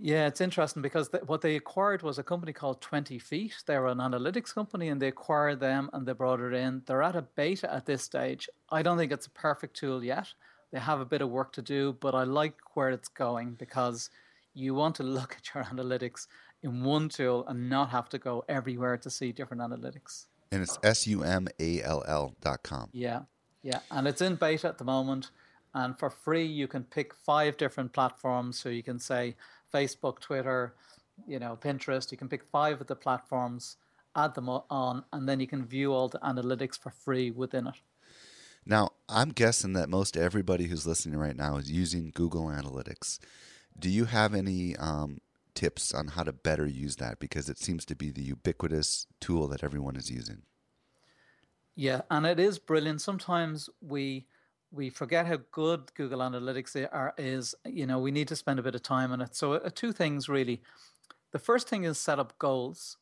Yeah, 0.00 0.28
it's 0.28 0.40
interesting 0.40 0.80
because 0.80 1.08
th- 1.08 1.24
what 1.24 1.40
they 1.40 1.56
acquired 1.56 2.02
was 2.02 2.18
a 2.18 2.22
company 2.22 2.52
called 2.52 2.80
20 2.80 3.18
Feet. 3.18 3.54
They're 3.66 3.86
an 3.86 3.98
analytics 3.98 4.54
company 4.54 4.88
and 4.88 5.02
they 5.02 5.08
acquired 5.08 5.58
them 5.58 5.90
and 5.92 6.06
they 6.06 6.12
brought 6.12 6.40
it 6.40 6.54
in. 6.54 6.82
They're 6.86 7.02
at 7.02 7.16
a 7.16 7.22
beta 7.22 7.72
at 7.72 7.86
this 7.86 8.02
stage. 8.02 8.48
I 8.70 8.82
don't 8.82 8.96
think 8.96 9.10
it's 9.10 9.26
a 9.26 9.30
perfect 9.30 9.76
tool 9.76 10.04
yet. 10.04 10.28
They 10.70 10.78
have 10.78 11.00
a 11.00 11.04
bit 11.04 11.20
of 11.20 11.30
work 11.30 11.52
to 11.54 11.62
do, 11.62 11.96
but 11.98 12.14
I 12.14 12.22
like 12.24 12.54
where 12.74 12.90
it's 12.90 13.08
going 13.08 13.54
because 13.54 14.10
you 14.54 14.74
want 14.74 14.94
to 14.96 15.02
look 15.02 15.36
at 15.38 15.54
your 15.54 15.64
analytics 15.64 16.28
in 16.62 16.84
one 16.84 17.08
tool 17.08 17.44
and 17.48 17.68
not 17.68 17.90
have 17.90 18.08
to 18.10 18.18
go 18.18 18.44
everywhere 18.48 18.96
to 18.98 19.10
see 19.10 19.32
different 19.32 19.62
analytics. 19.62 20.26
And 20.52 20.62
it's 20.62 20.78
S 20.82 21.06
U 21.06 21.22
M 21.24 21.48
A 21.58 21.82
L 21.82 22.04
L 22.06 22.34
dot 22.40 22.62
com. 22.62 22.88
Yeah, 22.92 23.22
yeah. 23.62 23.80
And 23.90 24.08
it's 24.08 24.22
in 24.22 24.36
beta 24.36 24.68
at 24.68 24.78
the 24.78 24.84
moment. 24.84 25.30
And 25.74 25.98
for 25.98 26.08
free, 26.08 26.46
you 26.46 26.66
can 26.66 26.84
pick 26.84 27.14
five 27.14 27.56
different 27.58 27.92
platforms. 27.92 28.58
So 28.58 28.70
you 28.70 28.82
can 28.82 28.98
say, 28.98 29.36
Facebook, 29.72 30.20
Twitter, 30.20 30.74
you 31.26 31.38
know, 31.38 31.58
Pinterest. 31.60 32.10
You 32.10 32.18
can 32.18 32.28
pick 32.28 32.44
five 32.44 32.80
of 32.80 32.86
the 32.86 32.96
platforms 32.96 33.76
add 34.18 34.34
them 34.34 34.48
on, 34.48 35.04
and 35.12 35.28
then 35.28 35.40
you 35.40 35.46
can 35.46 35.64
view 35.64 35.92
all 35.92 36.08
the 36.08 36.18
analytics 36.18 36.78
for 36.78 36.90
free 36.90 37.30
within 37.30 37.66
it. 37.66 37.74
Now, 38.66 38.90
I'm 39.08 39.30
guessing 39.30 39.72
that 39.74 39.88
most 39.88 40.16
everybody 40.16 40.66
who's 40.66 40.86
listening 40.86 41.18
right 41.18 41.36
now 41.36 41.56
is 41.56 41.70
using 41.70 42.10
Google 42.14 42.46
Analytics. 42.46 43.18
Do 43.78 43.88
you 43.88 44.06
have 44.06 44.34
any 44.34 44.76
um, 44.76 45.20
tips 45.54 45.94
on 45.94 46.08
how 46.08 46.24
to 46.24 46.32
better 46.32 46.66
use 46.66 46.96
that? 46.96 47.18
Because 47.18 47.48
it 47.48 47.58
seems 47.58 47.84
to 47.86 47.94
be 47.94 48.10
the 48.10 48.22
ubiquitous 48.22 49.06
tool 49.20 49.48
that 49.48 49.64
everyone 49.64 49.96
is 49.96 50.10
using. 50.10 50.42
Yeah, 51.74 52.02
and 52.10 52.26
it 52.26 52.40
is 52.40 52.58
brilliant. 52.58 53.00
Sometimes 53.00 53.70
we 53.80 54.26
we 54.70 54.90
forget 54.90 55.26
how 55.26 55.38
good 55.50 55.92
Google 55.94 56.20
Analytics 56.20 56.88
are, 56.92 57.14
is. 57.16 57.54
You 57.64 57.86
know, 57.86 57.98
we 57.98 58.10
need 58.10 58.28
to 58.28 58.36
spend 58.36 58.58
a 58.58 58.62
bit 58.62 58.74
of 58.74 58.82
time 58.82 59.12
on 59.12 59.20
it. 59.20 59.34
So, 59.34 59.54
uh, 59.54 59.70
two 59.74 59.92
things 59.92 60.28
really. 60.28 60.62
The 61.32 61.38
first 61.38 61.68
thing 61.68 61.84
is 61.84 61.98
set 61.98 62.18
up 62.18 62.38
goals. 62.38 62.96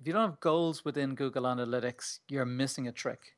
If 0.00 0.06
you 0.06 0.12
don't 0.12 0.30
have 0.30 0.40
goals 0.40 0.84
within 0.84 1.14
Google 1.14 1.44
Analytics, 1.44 2.20
you're 2.28 2.44
missing 2.44 2.86
a 2.88 2.92
trick. 2.92 3.34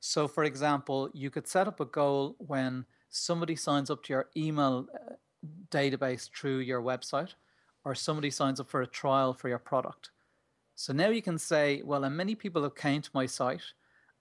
So, 0.00 0.28
for 0.28 0.44
example, 0.44 1.10
you 1.12 1.30
could 1.30 1.46
set 1.46 1.68
up 1.68 1.80
a 1.80 1.84
goal 1.84 2.36
when 2.38 2.84
somebody 3.10 3.56
signs 3.56 3.90
up 3.90 4.02
to 4.04 4.12
your 4.12 4.28
email 4.36 4.86
uh, 4.94 5.14
database 5.70 6.30
through 6.30 6.58
your 6.58 6.82
website, 6.82 7.34
or 7.84 7.94
somebody 7.94 8.30
signs 8.30 8.60
up 8.60 8.68
for 8.68 8.82
a 8.82 8.86
trial 8.86 9.34
for 9.34 9.48
your 9.48 9.58
product. 9.58 10.10
So 10.74 10.92
now 10.92 11.08
you 11.08 11.22
can 11.22 11.38
say, 11.38 11.82
well, 11.84 12.04
and 12.04 12.16
many 12.16 12.34
people 12.34 12.62
have 12.62 12.74
came 12.74 13.02
to 13.02 13.10
my 13.14 13.26
site, 13.26 13.62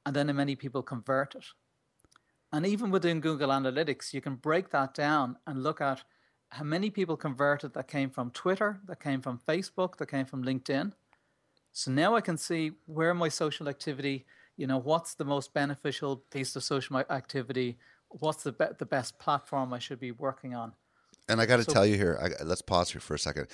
and 0.06 0.16
then 0.16 0.36
many 0.36 0.56
people 0.56 0.84
converted. 0.84 1.44
And 2.54 2.68
even 2.68 2.92
within 2.92 3.20
Google 3.20 3.50
Analytics, 3.50 4.14
you 4.14 4.22
can 4.22 4.36
break 4.36 4.70
that 4.70 4.94
down 4.94 5.38
and 5.48 5.64
look 5.64 5.82
at 5.82 6.04
how 6.50 6.64
many 6.64 6.92
people 6.92 7.18
converted 7.18 7.74
that 7.74 7.88
came 7.88 8.12
from 8.12 8.30
Twitter, 8.30 8.80
that 8.86 9.00
came 9.00 9.22
from 9.22 9.42
Facebook, 9.48 9.98
that 9.98 10.12
came 10.12 10.28
from 10.28 10.44
LinkedIn. 10.46 10.94
So 11.72 11.90
now 11.90 12.16
I 12.16 12.22
can 12.22 12.38
see 12.38 12.74
where 12.86 13.16
my 13.16 13.28
social 13.28 13.68
activity, 13.68 14.26
you 14.56 14.68
know, 14.68 14.78
what's 14.78 15.16
the 15.16 15.26
most 15.26 15.52
beneficial 15.56 16.18
piece 16.30 16.56
of 16.56 16.64
social 16.64 17.00
activity, 17.10 17.80
what's 18.10 18.44
the 18.44 18.52
be- 18.52 18.66
the 18.78 18.86
best 18.86 19.18
platform 19.18 19.74
I 19.74 19.80
should 19.80 20.00
be 20.00 20.12
working 20.12 20.54
on. 20.54 20.74
And 21.28 21.42
I 21.42 21.48
got 21.48 21.58
to 21.58 21.64
so, 21.64 21.74
tell 21.74 21.88
you 21.88 21.96
here, 21.96 22.20
I, 22.22 22.44
let's 22.44 22.62
pause 22.62 22.92
here 22.92 23.02
for 23.02 23.16
a 23.16 23.20
second. 23.20 23.48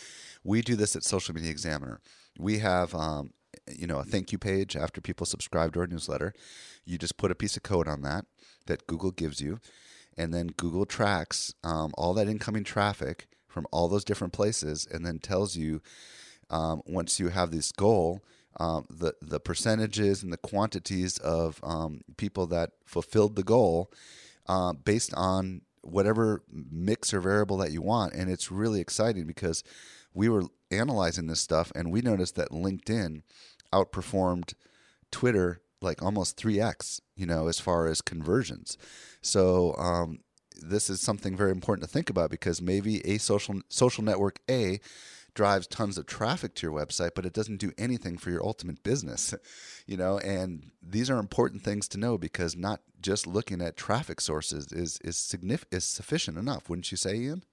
We 0.43 0.61
do 0.61 0.75
this 0.75 0.97
at 0.97 1.05
Social 1.05 1.33
Media 1.33 1.51
Examiner. 1.51 2.01
We 2.37 2.59
have, 2.59 2.93
um, 2.93 3.31
you 3.67 3.87
know, 3.87 3.99
a 3.99 4.03
thank 4.03 4.31
you 4.31 4.37
page 4.37 4.75
after 4.75 5.01
people 5.01 5.25
subscribe 5.25 5.73
to 5.73 5.79
our 5.81 5.87
newsletter. 5.87 6.33
You 6.85 6.97
just 6.97 7.17
put 7.17 7.31
a 7.31 7.35
piece 7.35 7.57
of 7.57 7.63
code 7.63 7.87
on 7.87 8.01
that 8.01 8.25
that 8.67 8.87
Google 8.87 9.11
gives 9.11 9.41
you, 9.41 9.59
and 10.17 10.33
then 10.33 10.47
Google 10.47 10.85
tracks 10.85 11.53
um, 11.63 11.91
all 11.97 12.13
that 12.15 12.27
incoming 12.27 12.63
traffic 12.63 13.27
from 13.47 13.65
all 13.71 13.87
those 13.87 14.03
different 14.03 14.33
places, 14.33 14.87
and 14.91 15.05
then 15.05 15.19
tells 15.19 15.55
you 15.55 15.81
um, 16.49 16.81
once 16.85 17.19
you 17.19 17.29
have 17.29 17.51
this 17.51 17.71
goal. 17.71 18.21
Um, 18.59 18.87
the 18.89 19.13
the 19.21 19.39
percentages 19.39 20.23
and 20.23 20.33
the 20.33 20.37
quantities 20.37 21.17
of 21.19 21.59
um, 21.63 22.01
people 22.17 22.47
that 22.47 22.71
fulfilled 22.83 23.35
the 23.35 23.43
goal 23.43 23.91
uh, 24.47 24.73
based 24.73 25.13
on 25.13 25.61
whatever 25.81 26.43
mix 26.51 27.13
or 27.13 27.21
variable 27.21 27.57
that 27.57 27.71
you 27.71 27.81
want. 27.81 28.13
And 28.13 28.29
it's 28.29 28.51
really 28.51 28.81
exciting 28.81 29.25
because 29.25 29.63
we 30.13 30.29
were 30.29 30.43
analyzing 30.71 31.27
this 31.27 31.39
stuff 31.39 31.71
and 31.75 31.91
we 31.91 32.01
noticed 32.01 32.35
that 32.35 32.49
LinkedIn 32.49 33.21
outperformed 33.73 34.53
Twitter 35.11 35.61
like 35.81 36.01
almost 36.01 36.37
3x, 36.37 36.99
you 37.15 37.25
know, 37.25 37.47
as 37.47 37.59
far 37.59 37.87
as 37.87 38.01
conversions. 38.01 38.77
So, 39.21 39.75
um, 39.77 40.19
this 40.61 40.89
is 40.89 40.99
something 40.99 41.37
very 41.37 41.51
important 41.51 41.87
to 41.87 41.91
think 41.91 42.09
about 42.09 42.29
because 42.29 42.61
maybe 42.61 43.05
a 43.07 43.17
social 43.17 43.61
social 43.69 44.03
network 44.03 44.39
A 44.49 44.81
drives 45.39 45.67
tons 45.67 45.97
of 45.97 46.05
traffic 46.05 46.53
to 46.53 46.67
your 46.67 46.77
website, 46.77 47.11
but 47.15 47.25
it 47.25 47.31
doesn't 47.31 47.61
do 47.61 47.71
anything 47.77 48.17
for 48.17 48.29
your 48.29 48.45
ultimate 48.45 48.83
business, 48.83 49.33
you 49.87 49.95
know. 49.95 50.17
And 50.19 50.71
these 50.81 51.09
are 51.09 51.17
important 51.17 51.61
things 51.61 51.87
to 51.89 51.97
know 51.97 52.17
because 52.17 52.57
not 52.57 52.81
just 52.99 53.25
looking 53.25 53.61
at 53.61 53.77
traffic 53.77 54.19
sources 54.19 54.73
is 54.73 54.99
is 55.01 55.15
significant 55.15 55.73
is 55.73 55.85
sufficient 55.85 56.37
enough, 56.37 56.67
wouldn't 56.67 56.91
you 56.91 56.97
say, 56.97 57.15
Ian? 57.15 57.45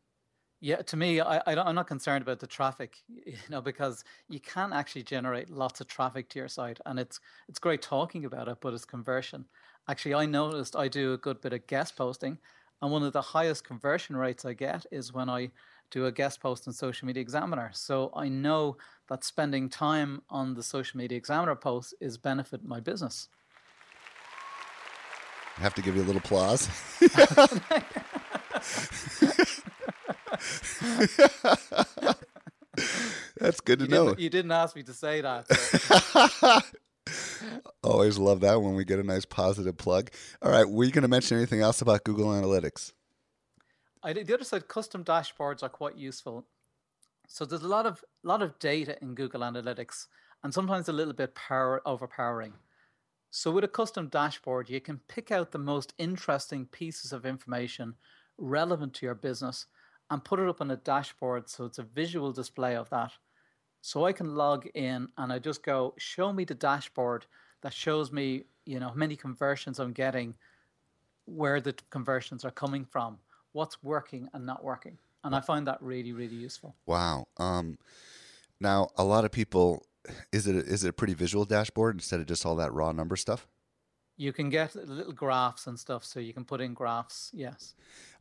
Yeah, 0.60 0.82
to 0.82 0.96
me, 0.96 1.20
I, 1.20 1.36
I 1.46 1.68
am 1.68 1.76
not 1.76 1.86
concerned 1.86 2.22
about 2.22 2.40
the 2.40 2.48
traffic, 2.48 2.96
you 3.08 3.36
know, 3.50 3.60
because 3.60 4.02
you 4.28 4.40
can 4.40 4.72
actually 4.72 5.04
generate 5.04 5.48
lots 5.48 5.80
of 5.80 5.86
traffic 5.86 6.28
to 6.30 6.40
your 6.40 6.48
site, 6.48 6.80
and 6.86 6.98
it's 6.98 7.20
it's 7.48 7.60
great 7.60 7.82
talking 7.82 8.24
about 8.24 8.48
it, 8.48 8.58
but 8.60 8.74
it's 8.74 8.84
conversion. 8.84 9.44
Actually, 9.88 10.14
I 10.14 10.26
noticed 10.26 10.74
I 10.74 10.88
do 10.88 11.12
a 11.12 11.18
good 11.18 11.40
bit 11.40 11.52
of 11.52 11.68
guest 11.68 11.94
posting, 11.94 12.38
and 12.82 12.90
one 12.90 13.04
of 13.04 13.12
the 13.12 13.22
highest 13.22 13.62
conversion 13.62 14.16
rates 14.16 14.44
I 14.44 14.54
get 14.54 14.84
is 14.90 15.12
when 15.12 15.30
I 15.30 15.52
do 15.90 16.06
a 16.06 16.12
guest 16.12 16.40
post 16.40 16.66
on 16.66 16.74
Social 16.74 17.06
Media 17.06 17.20
Examiner. 17.20 17.70
So 17.72 18.10
I 18.14 18.28
know 18.28 18.76
that 19.08 19.24
spending 19.24 19.68
time 19.68 20.22
on 20.28 20.54
the 20.54 20.62
Social 20.62 20.98
Media 20.98 21.16
Examiner 21.16 21.54
post 21.54 21.94
is 22.00 22.18
benefit 22.18 22.64
my 22.64 22.80
business. 22.80 23.28
I 25.58 25.62
have 25.62 25.74
to 25.74 25.82
give 25.82 25.96
you 25.96 26.02
a 26.02 26.04
little 26.04 26.20
applause. 26.20 26.68
That's 33.38 33.60
good 33.60 33.78
to 33.78 33.84
you 33.86 33.90
know. 33.90 34.08
Didn't, 34.08 34.20
you 34.20 34.30
didn't 34.30 34.52
ask 34.52 34.76
me 34.76 34.82
to 34.82 34.92
say 34.92 35.22
that. 35.22 36.64
Always 37.82 38.18
love 38.18 38.40
that 38.40 38.60
when 38.60 38.74
we 38.74 38.84
get 38.84 38.98
a 38.98 39.02
nice 39.02 39.24
positive 39.24 39.78
plug. 39.78 40.10
All 40.42 40.50
right, 40.50 40.68
were 40.68 40.84
you 40.84 40.90
going 40.90 41.02
to 41.02 41.08
mention 41.08 41.36
anything 41.36 41.60
else 41.60 41.80
about 41.80 42.04
Google 42.04 42.26
Analytics? 42.26 42.92
I, 44.02 44.12
the 44.12 44.34
other 44.34 44.44
side, 44.44 44.68
custom 44.68 45.04
dashboards 45.04 45.62
are 45.62 45.68
quite 45.68 45.96
useful. 45.96 46.46
So 47.28 47.44
there's 47.44 47.62
a 47.62 47.68
lot 47.68 47.86
of 47.86 48.04
lot 48.22 48.42
of 48.42 48.58
data 48.58 48.96
in 49.02 49.14
Google 49.14 49.40
Analytics, 49.40 50.06
and 50.42 50.54
sometimes 50.54 50.88
a 50.88 50.92
little 50.92 51.12
bit 51.12 51.34
power 51.34 51.82
overpowering. 51.84 52.52
So 53.30 53.50
with 53.50 53.64
a 53.64 53.68
custom 53.68 54.08
dashboard, 54.08 54.70
you 54.70 54.80
can 54.80 55.00
pick 55.08 55.30
out 55.30 55.50
the 55.50 55.58
most 55.58 55.92
interesting 55.98 56.66
pieces 56.66 57.12
of 57.12 57.26
information 57.26 57.94
relevant 58.38 58.94
to 58.94 59.06
your 59.06 59.14
business 59.14 59.66
and 60.10 60.24
put 60.24 60.38
it 60.38 60.48
up 60.48 60.60
on 60.60 60.70
a 60.70 60.76
dashboard 60.76 61.48
so 61.48 61.64
it's 61.64 61.78
a 61.78 61.82
visual 61.82 62.32
display 62.32 62.76
of 62.76 62.88
that. 62.90 63.12
So 63.82 64.04
I 64.04 64.12
can 64.12 64.34
log 64.36 64.66
in 64.74 65.08
and 65.18 65.32
I 65.32 65.38
just 65.38 65.62
go, 65.62 65.94
show 65.98 66.32
me 66.32 66.44
the 66.44 66.54
dashboard 66.54 67.26
that 67.62 67.72
shows 67.72 68.12
me, 68.12 68.44
you 68.64 68.78
know, 68.78 68.88
how 68.88 68.94
many 68.94 69.16
conversions 69.16 69.80
I'm 69.80 69.92
getting, 69.92 70.34
where 71.24 71.60
the 71.60 71.74
conversions 71.90 72.44
are 72.44 72.50
coming 72.50 72.84
from 72.84 73.18
what's 73.56 73.82
working 73.82 74.28
and 74.34 74.44
not 74.44 74.62
working. 74.62 74.98
And 75.24 75.34
I 75.34 75.40
find 75.40 75.66
that 75.66 75.78
really, 75.80 76.12
really 76.12 76.36
useful. 76.36 76.76
Wow. 76.86 77.26
Um, 77.38 77.78
now, 78.60 78.90
a 78.96 79.02
lot 79.02 79.24
of 79.24 79.32
people, 79.32 79.86
is 80.30 80.46
it 80.46 80.54
a, 80.54 80.60
is 80.60 80.84
it 80.84 80.90
a 80.90 80.92
pretty 80.92 81.14
visual 81.14 81.44
dashboard 81.44 81.96
instead 81.96 82.20
of 82.20 82.26
just 82.26 82.46
all 82.46 82.54
that 82.56 82.72
raw 82.72 82.92
number 82.92 83.16
stuff? 83.16 83.48
You 84.18 84.32
can 84.32 84.50
get 84.50 84.76
little 84.76 85.12
graphs 85.12 85.66
and 85.66 85.78
stuff, 85.78 86.04
so 86.04 86.20
you 86.20 86.32
can 86.32 86.44
put 86.44 86.60
in 86.60 86.74
graphs. 86.74 87.30
Yes. 87.34 87.74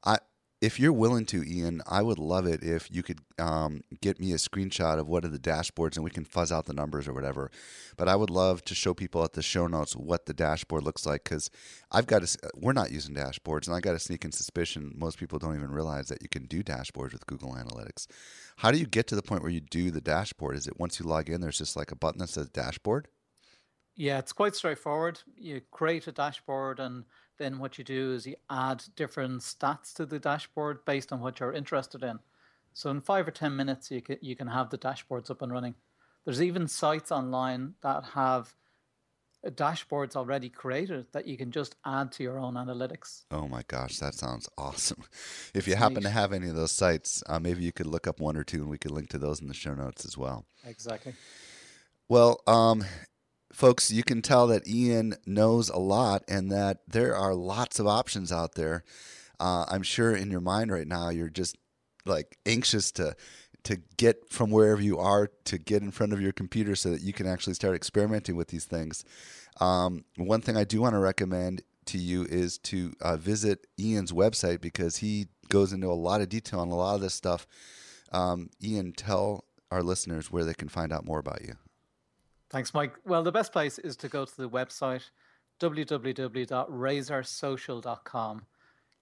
I 0.04 0.18
if 0.66 0.80
you're 0.80 0.92
willing 0.92 1.28
to, 1.28 1.44
Ian, 1.44 1.84
I 1.86 2.02
would 2.02 2.18
love 2.18 2.48
it 2.48 2.64
if 2.64 2.90
you 2.92 3.04
could 3.04 3.20
um, 3.38 3.84
get 4.02 4.20
me 4.20 4.32
a 4.32 4.38
screenshot 4.38 4.98
of 4.98 5.08
what 5.08 5.24
are 5.24 5.30
the 5.30 5.38
dashboards 5.38 5.96
and 5.96 6.04
we 6.04 6.10
can 6.10 6.26
fuzz 6.26 6.52
out 6.52 6.66
the 6.66 6.74
numbers 6.74 7.08
or 7.08 7.14
whatever. 7.14 7.52
But 7.98 8.08
I 8.08 8.16
would 8.16 8.32
love 8.32 8.64
to 8.66 8.74
show 8.74 8.96
people 8.96 9.24
at 9.24 9.34
the 9.34 9.44
show 9.44 9.68
notes 9.68 9.96
what 9.96 10.26
the 10.26 10.34
dashboard 10.34 10.82
looks 10.82 11.06
like 11.06 11.24
because 11.24 11.52
I've 11.92 12.08
got 12.08 12.26
to, 12.26 12.50
we're 12.56 12.74
not 12.74 12.92
using 12.92 13.14
dashboards 13.14 13.68
and 13.68 13.76
I 13.76 13.80
got 13.80 13.94
a 13.94 14.00
sneaking 14.00 14.32
suspicion 14.32 14.92
most 14.98 15.20
people 15.20 15.38
don't 15.38 15.56
even 15.56 15.70
realize 15.70 16.08
that 16.08 16.24
you 16.24 16.30
can 16.30 16.46
do 16.46 16.64
dashboards 16.64 17.14
with 17.14 17.28
Google 17.28 17.54
Analytics. 17.54 18.08
How 18.58 18.72
do 18.72 18.80
you 18.80 18.88
get 18.88 19.06
to 19.08 19.16
the 19.16 19.22
point 19.22 19.44
where 19.44 19.52
you 19.52 19.62
do 19.62 19.92
the 19.92 20.02
dashboard? 20.02 20.56
Is 20.56 20.66
it 20.66 20.80
once 20.80 21.00
you 21.00 21.06
log 21.06 21.30
in, 21.30 21.42
there's 21.42 21.60
just 21.60 21.76
like 21.76 21.92
a 21.92 21.96
button 21.96 22.20
that 22.22 22.30
says 22.30 22.50
dashboard? 22.50 23.08
Yeah, 23.96 24.18
it's 24.18 24.34
quite 24.34 24.56
straightforward. 24.56 25.20
You 25.38 25.62
create 25.70 26.08
a 26.08 26.12
dashboard 26.12 26.80
and 26.80 27.06
then 27.38 27.60
what 27.60 27.78
you 27.78 27.84
do 27.84 28.14
is 28.14 28.26
you 28.26 28.36
add 28.50 28.84
different 28.96 29.42
stats 29.42 29.94
to 29.96 30.06
the 30.06 30.20
dashboard 30.20 30.86
based 30.86 31.12
on 31.12 31.20
what 31.20 31.40
you're 31.40 31.54
interested 31.54 32.04
in. 32.04 32.20
So 32.74 32.90
in 32.90 33.02
five 33.02 33.28
or 33.28 33.32
10 33.32 33.56
minutes, 33.56 33.92
you 33.92 34.02
can, 34.02 34.18
you 34.22 34.36
can 34.36 34.48
have 34.48 34.70
the 34.70 34.78
dashboards 34.78 35.30
up 35.32 35.42
and 35.42 35.52
running. 35.52 35.76
There's 36.26 36.42
even 36.42 36.68
sites 36.68 37.12
online 37.12 37.76
that 37.82 38.04
have 38.14 38.56
dashboards 39.52 40.16
already 40.16 40.50
created 40.50 41.06
that 41.12 41.28
you 41.28 41.38
can 41.38 41.52
just 41.52 41.76
add 41.86 42.12
to 42.14 42.24
your 42.24 42.40
own 42.40 42.56
analytics. 42.56 43.24
Oh 43.32 43.48
my 43.48 43.62
gosh, 43.68 43.98
that 44.00 44.16
sounds 44.16 44.50
awesome. 44.58 45.04
If 45.54 45.68
you 45.68 45.76
happen 45.76 46.04
to 46.04 46.10
have 46.10 46.34
any 46.34 46.50
of 46.50 46.56
those 46.56 46.72
sites, 46.72 47.24
uh, 47.28 47.40
maybe 47.40 47.64
you 47.64 47.72
could 47.72 47.86
look 47.86 48.08
up 48.08 48.20
one 48.20 48.36
or 48.36 48.44
two 48.44 48.58
and 48.58 48.70
we 48.70 48.78
could 48.78 48.92
link 48.92 49.10
to 49.10 49.18
those 49.18 49.40
in 49.40 49.48
the 49.48 49.54
show 49.54 49.74
notes 49.74 50.04
as 50.04 50.18
well. 50.18 50.46
Exactly. 50.66 51.14
Well, 52.10 52.42
um, 52.46 52.84
folks, 53.56 53.90
you 53.90 54.04
can 54.04 54.22
tell 54.22 54.48
that 54.48 54.68
Ian 54.68 55.16
knows 55.26 55.70
a 55.70 55.78
lot 55.78 56.24
and 56.28 56.52
that 56.52 56.80
there 56.88 57.16
are 57.16 57.34
lots 57.34 57.80
of 57.80 57.88
options 57.88 58.32
out 58.32 58.56
there. 58.56 58.84
Uh, 59.40 59.66
I'm 59.70 59.82
sure 59.82 60.14
in 60.14 60.30
your 60.30 60.42
mind 60.42 60.72
right 60.72 60.88
now, 60.88 61.10
you're 61.10 61.30
just 61.30 61.58
like 62.06 62.38
anxious 62.46 62.92
to 62.94 63.16
to 63.64 63.78
get 63.98 64.30
from 64.30 64.52
wherever 64.52 64.82
you 64.82 65.00
are 65.00 65.28
to 65.46 65.58
get 65.58 65.82
in 65.82 65.90
front 65.90 66.14
of 66.14 66.22
your 66.22 66.32
computer 66.32 66.76
so 66.76 66.92
that 66.92 67.02
you 67.02 67.12
can 67.12 67.26
actually 67.26 67.56
start 67.56 67.76
experimenting 67.76 68.36
with 68.36 68.50
these 68.50 68.66
things. 68.66 69.04
Um, 69.60 70.06
one 70.18 70.42
thing 70.42 70.56
I 70.56 70.66
do 70.66 70.82
want 70.82 70.94
to 70.94 71.00
recommend 71.00 71.64
to 71.86 71.98
you 71.98 72.26
is 72.26 72.60
to 72.60 72.94
uh, 73.02 73.18
visit 73.18 73.66
Ian's 73.80 74.12
website 74.12 74.62
because 74.62 74.98
he 74.98 75.30
goes 75.50 75.74
into 75.74 75.88
a 75.88 75.94
lot 75.94 76.22
of 76.22 76.30
detail 76.30 76.60
on 76.60 76.70
a 76.70 76.76
lot 76.76 76.94
of 76.94 77.02
this 77.02 77.16
stuff. 77.16 77.48
Um, 78.12 78.52
Ian, 78.64 78.92
tell 78.92 79.46
our 79.72 79.82
listeners 79.82 80.32
where 80.32 80.44
they 80.44 80.54
can 80.54 80.70
find 80.70 80.94
out 80.94 81.06
more 81.06 81.20
about 81.20 81.42
you. 81.42 81.56
Thanks, 82.50 82.74
Mike. 82.74 82.94
Well, 83.06 83.24
the 83.24 83.32
best 83.32 83.52
place 83.52 83.78
is 83.80 83.96
to 83.98 84.08
go 84.08 84.26
to 84.26 84.38
the 84.38 84.50
website 84.50 85.04
www.razorsocial.com. 85.60 88.46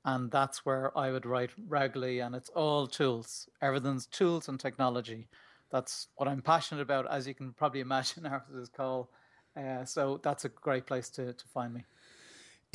And 0.06 0.30
that's 0.30 0.66
where 0.66 0.98
I 0.98 1.12
would 1.12 1.26
write 1.26 1.52
regularly, 1.68 2.20
and 2.20 2.36
it's 2.36 2.50
all 2.50 2.88
tools. 2.88 3.48
Everything's 3.62 4.06
tools 4.06 4.50
and 4.50 4.60
technology. 4.60 5.30
That's 5.72 6.10
what 6.16 6.28
I'm 6.28 6.42
passionate 6.42 6.82
about, 6.82 7.10
as 7.10 7.26
you 7.26 7.34
can 7.34 7.54
probably 7.54 7.80
imagine 7.80 8.26
after 8.26 8.54
this 8.54 8.68
call. 8.70 9.10
Uh, 9.56 9.86
so 9.86 10.20
that's 10.22 10.46
a 10.46 10.50
great 10.50 10.86
place 10.86 11.10
to, 11.12 11.34
to 11.34 11.48
find 11.48 11.74
me. 11.74 11.86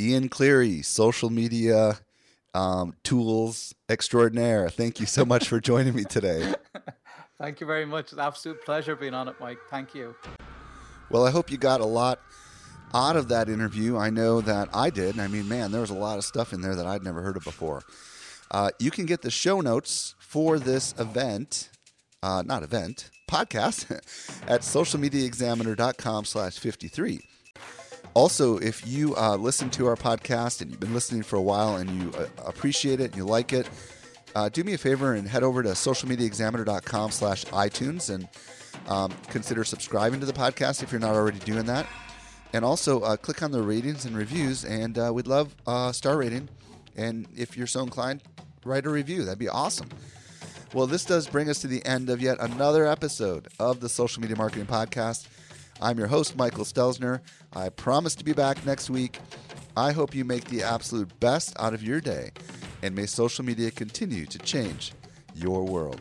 Ian 0.01 0.29
Cleary, 0.29 0.83
social 0.83 1.29
media 1.29 1.99
um, 2.55 2.95
tools 3.03 3.75
extraordinaire. 3.89 4.71
Thank 4.71 5.01
you 5.01 5.07
so 5.07 5.25
much 5.25 5.49
for 5.49 5.61
joining 5.61 5.95
me 5.95 6.05
today. 6.05 6.55
Thank 7.39 7.61
you 7.61 7.67
very 7.67 7.85
much. 7.85 8.07
It's 8.07 8.13
an 8.15 8.21
absolute 8.21 8.65
pleasure 8.65 8.97
being 8.97 9.15
on 9.15 9.29
it, 9.29 9.35
Mike. 9.41 9.59
Thank 9.71 9.95
you. 9.95 10.15
Well, 11.11 11.27
I 11.27 11.31
hope 11.31 11.51
you 11.51 11.59
got 11.59 11.81
a 11.81 11.87
lot 11.87 12.21
out 12.95 13.17
of 13.17 13.29
that 13.29 13.49
interview. 13.49 13.97
I 13.97 14.11
know 14.11 14.41
that 14.41 14.69
I 14.73 14.91
did. 14.91 15.19
I 15.19 15.29
mean, 15.29 15.49
man, 15.49 15.73
there 15.73 15.81
was 15.81 15.91
a 15.91 15.95
lot 15.95 16.19
of 16.19 16.25
stuff 16.25 16.53
in 16.53 16.61
there 16.61 16.75
that 16.75 16.87
I'd 16.87 17.03
never 17.03 17.23
heard 17.23 17.37
of 17.37 17.45
before. 17.45 17.83
Uh, 18.51 18.71
you 18.79 18.91
can 18.91 19.07
get 19.07 19.23
the 19.23 19.31
show 19.31 19.61
notes 19.61 20.15
for 20.19 20.59
this 20.59 20.95
event, 20.99 21.71
uh, 22.23 22.43
not 22.45 22.63
event, 22.63 23.11
podcast 23.31 23.91
at 24.49 24.63
socialmediaexaminer.com 24.63 26.25
slash 26.25 26.59
53. 26.59 27.21
Also, 28.15 28.59
if 28.59 28.87
you 28.87 29.15
uh, 29.17 29.37
listen 29.37 29.71
to 29.71 29.87
our 29.87 29.97
podcast 29.97 30.61
and 30.61 30.71
you've 30.71 30.81
been 30.81 30.95
listening 30.95 31.23
for 31.23 31.37
a 31.37 31.43
while 31.43 31.77
and 31.77 31.91
you 31.91 32.11
uh, 32.19 32.27
appreciate 32.47 33.01
it 33.01 33.05
and 33.11 33.17
you 33.17 33.25
like 33.25 33.53
it, 33.53 33.69
uh, 34.35 34.49
do 34.49 34.65
me 34.65 34.73
a 34.75 34.79
favor 34.79 35.15
and 35.15 35.29
head 35.29 35.43
over 35.43 35.63
to 35.63 35.71
socialmediaexaminer.com 35.71 37.11
slash 37.11 37.45
iTunes 37.47 38.13
and 38.13 38.29
um, 38.89 39.13
consider 39.29 39.63
subscribing 39.63 40.19
to 40.21 40.27
the 40.27 40.33
podcast 40.33 40.83
if 40.83 40.91
you're 40.91 41.01
not 41.01 41.15
already 41.15 41.39
doing 41.41 41.67
that. 41.67 41.87
And 42.53 42.65
also 42.65 43.01
uh, 43.03 43.17
click 43.17 43.43
on 43.43 43.53
the 43.53 43.63
ratings 43.63 44.07
and 44.07 44.17
reviews, 44.17 44.65
and 44.65 44.99
uh, 44.99 45.13
we'd 45.15 45.27
love 45.27 45.55
a 45.67 45.93
star 45.93 46.17
rating. 46.17 46.49
And 46.97 47.29
if 47.37 47.57
you're 47.57 47.67
so 47.67 47.83
inclined, 47.83 48.23
write 48.65 48.87
a 48.87 48.91
review. 48.91 49.25
That'd 49.25 49.39
be 49.39 49.49
awesome. 49.49 49.91
Well, 50.75 50.87
this 50.87 51.05
does 51.05 51.27
bring 51.29 51.49
us 51.49 51.61
to 51.61 51.67
the 51.67 51.85
end 51.85 52.11
of 52.11 52.21
yet 52.21 52.39
another 52.41 52.87
episode 52.87 53.49
of 53.59 53.81
the 53.81 53.89
Social 53.89 54.21
Media 54.21 54.37
Marketing 54.37 54.67
Podcast. 54.67 55.29
I'm 55.81 55.99
your 55.99 56.09
host, 56.09 56.37
Michael 56.37 56.65
Stelzner. 56.65 57.21
I 57.55 57.69
promise 57.69 58.15
to 58.17 58.25
be 58.25 58.33
back 58.33 58.65
next 58.67 58.91
week. 58.91 59.19
I 59.77 59.93
hope 59.93 60.15
you 60.15 60.25
make 60.25 60.47
the 60.47 60.63
absolute 60.63 61.21
best 61.21 61.55
out 61.59 61.73
of 61.73 61.83
your 61.83 62.01
day, 62.01 62.33
and 62.83 62.95
may 62.95 63.07
social 63.07 63.45
media 63.45 63.71
continue 63.71 64.27
to 64.27 64.39
change 64.39 64.93
your 65.35 65.65
world. 65.65 66.01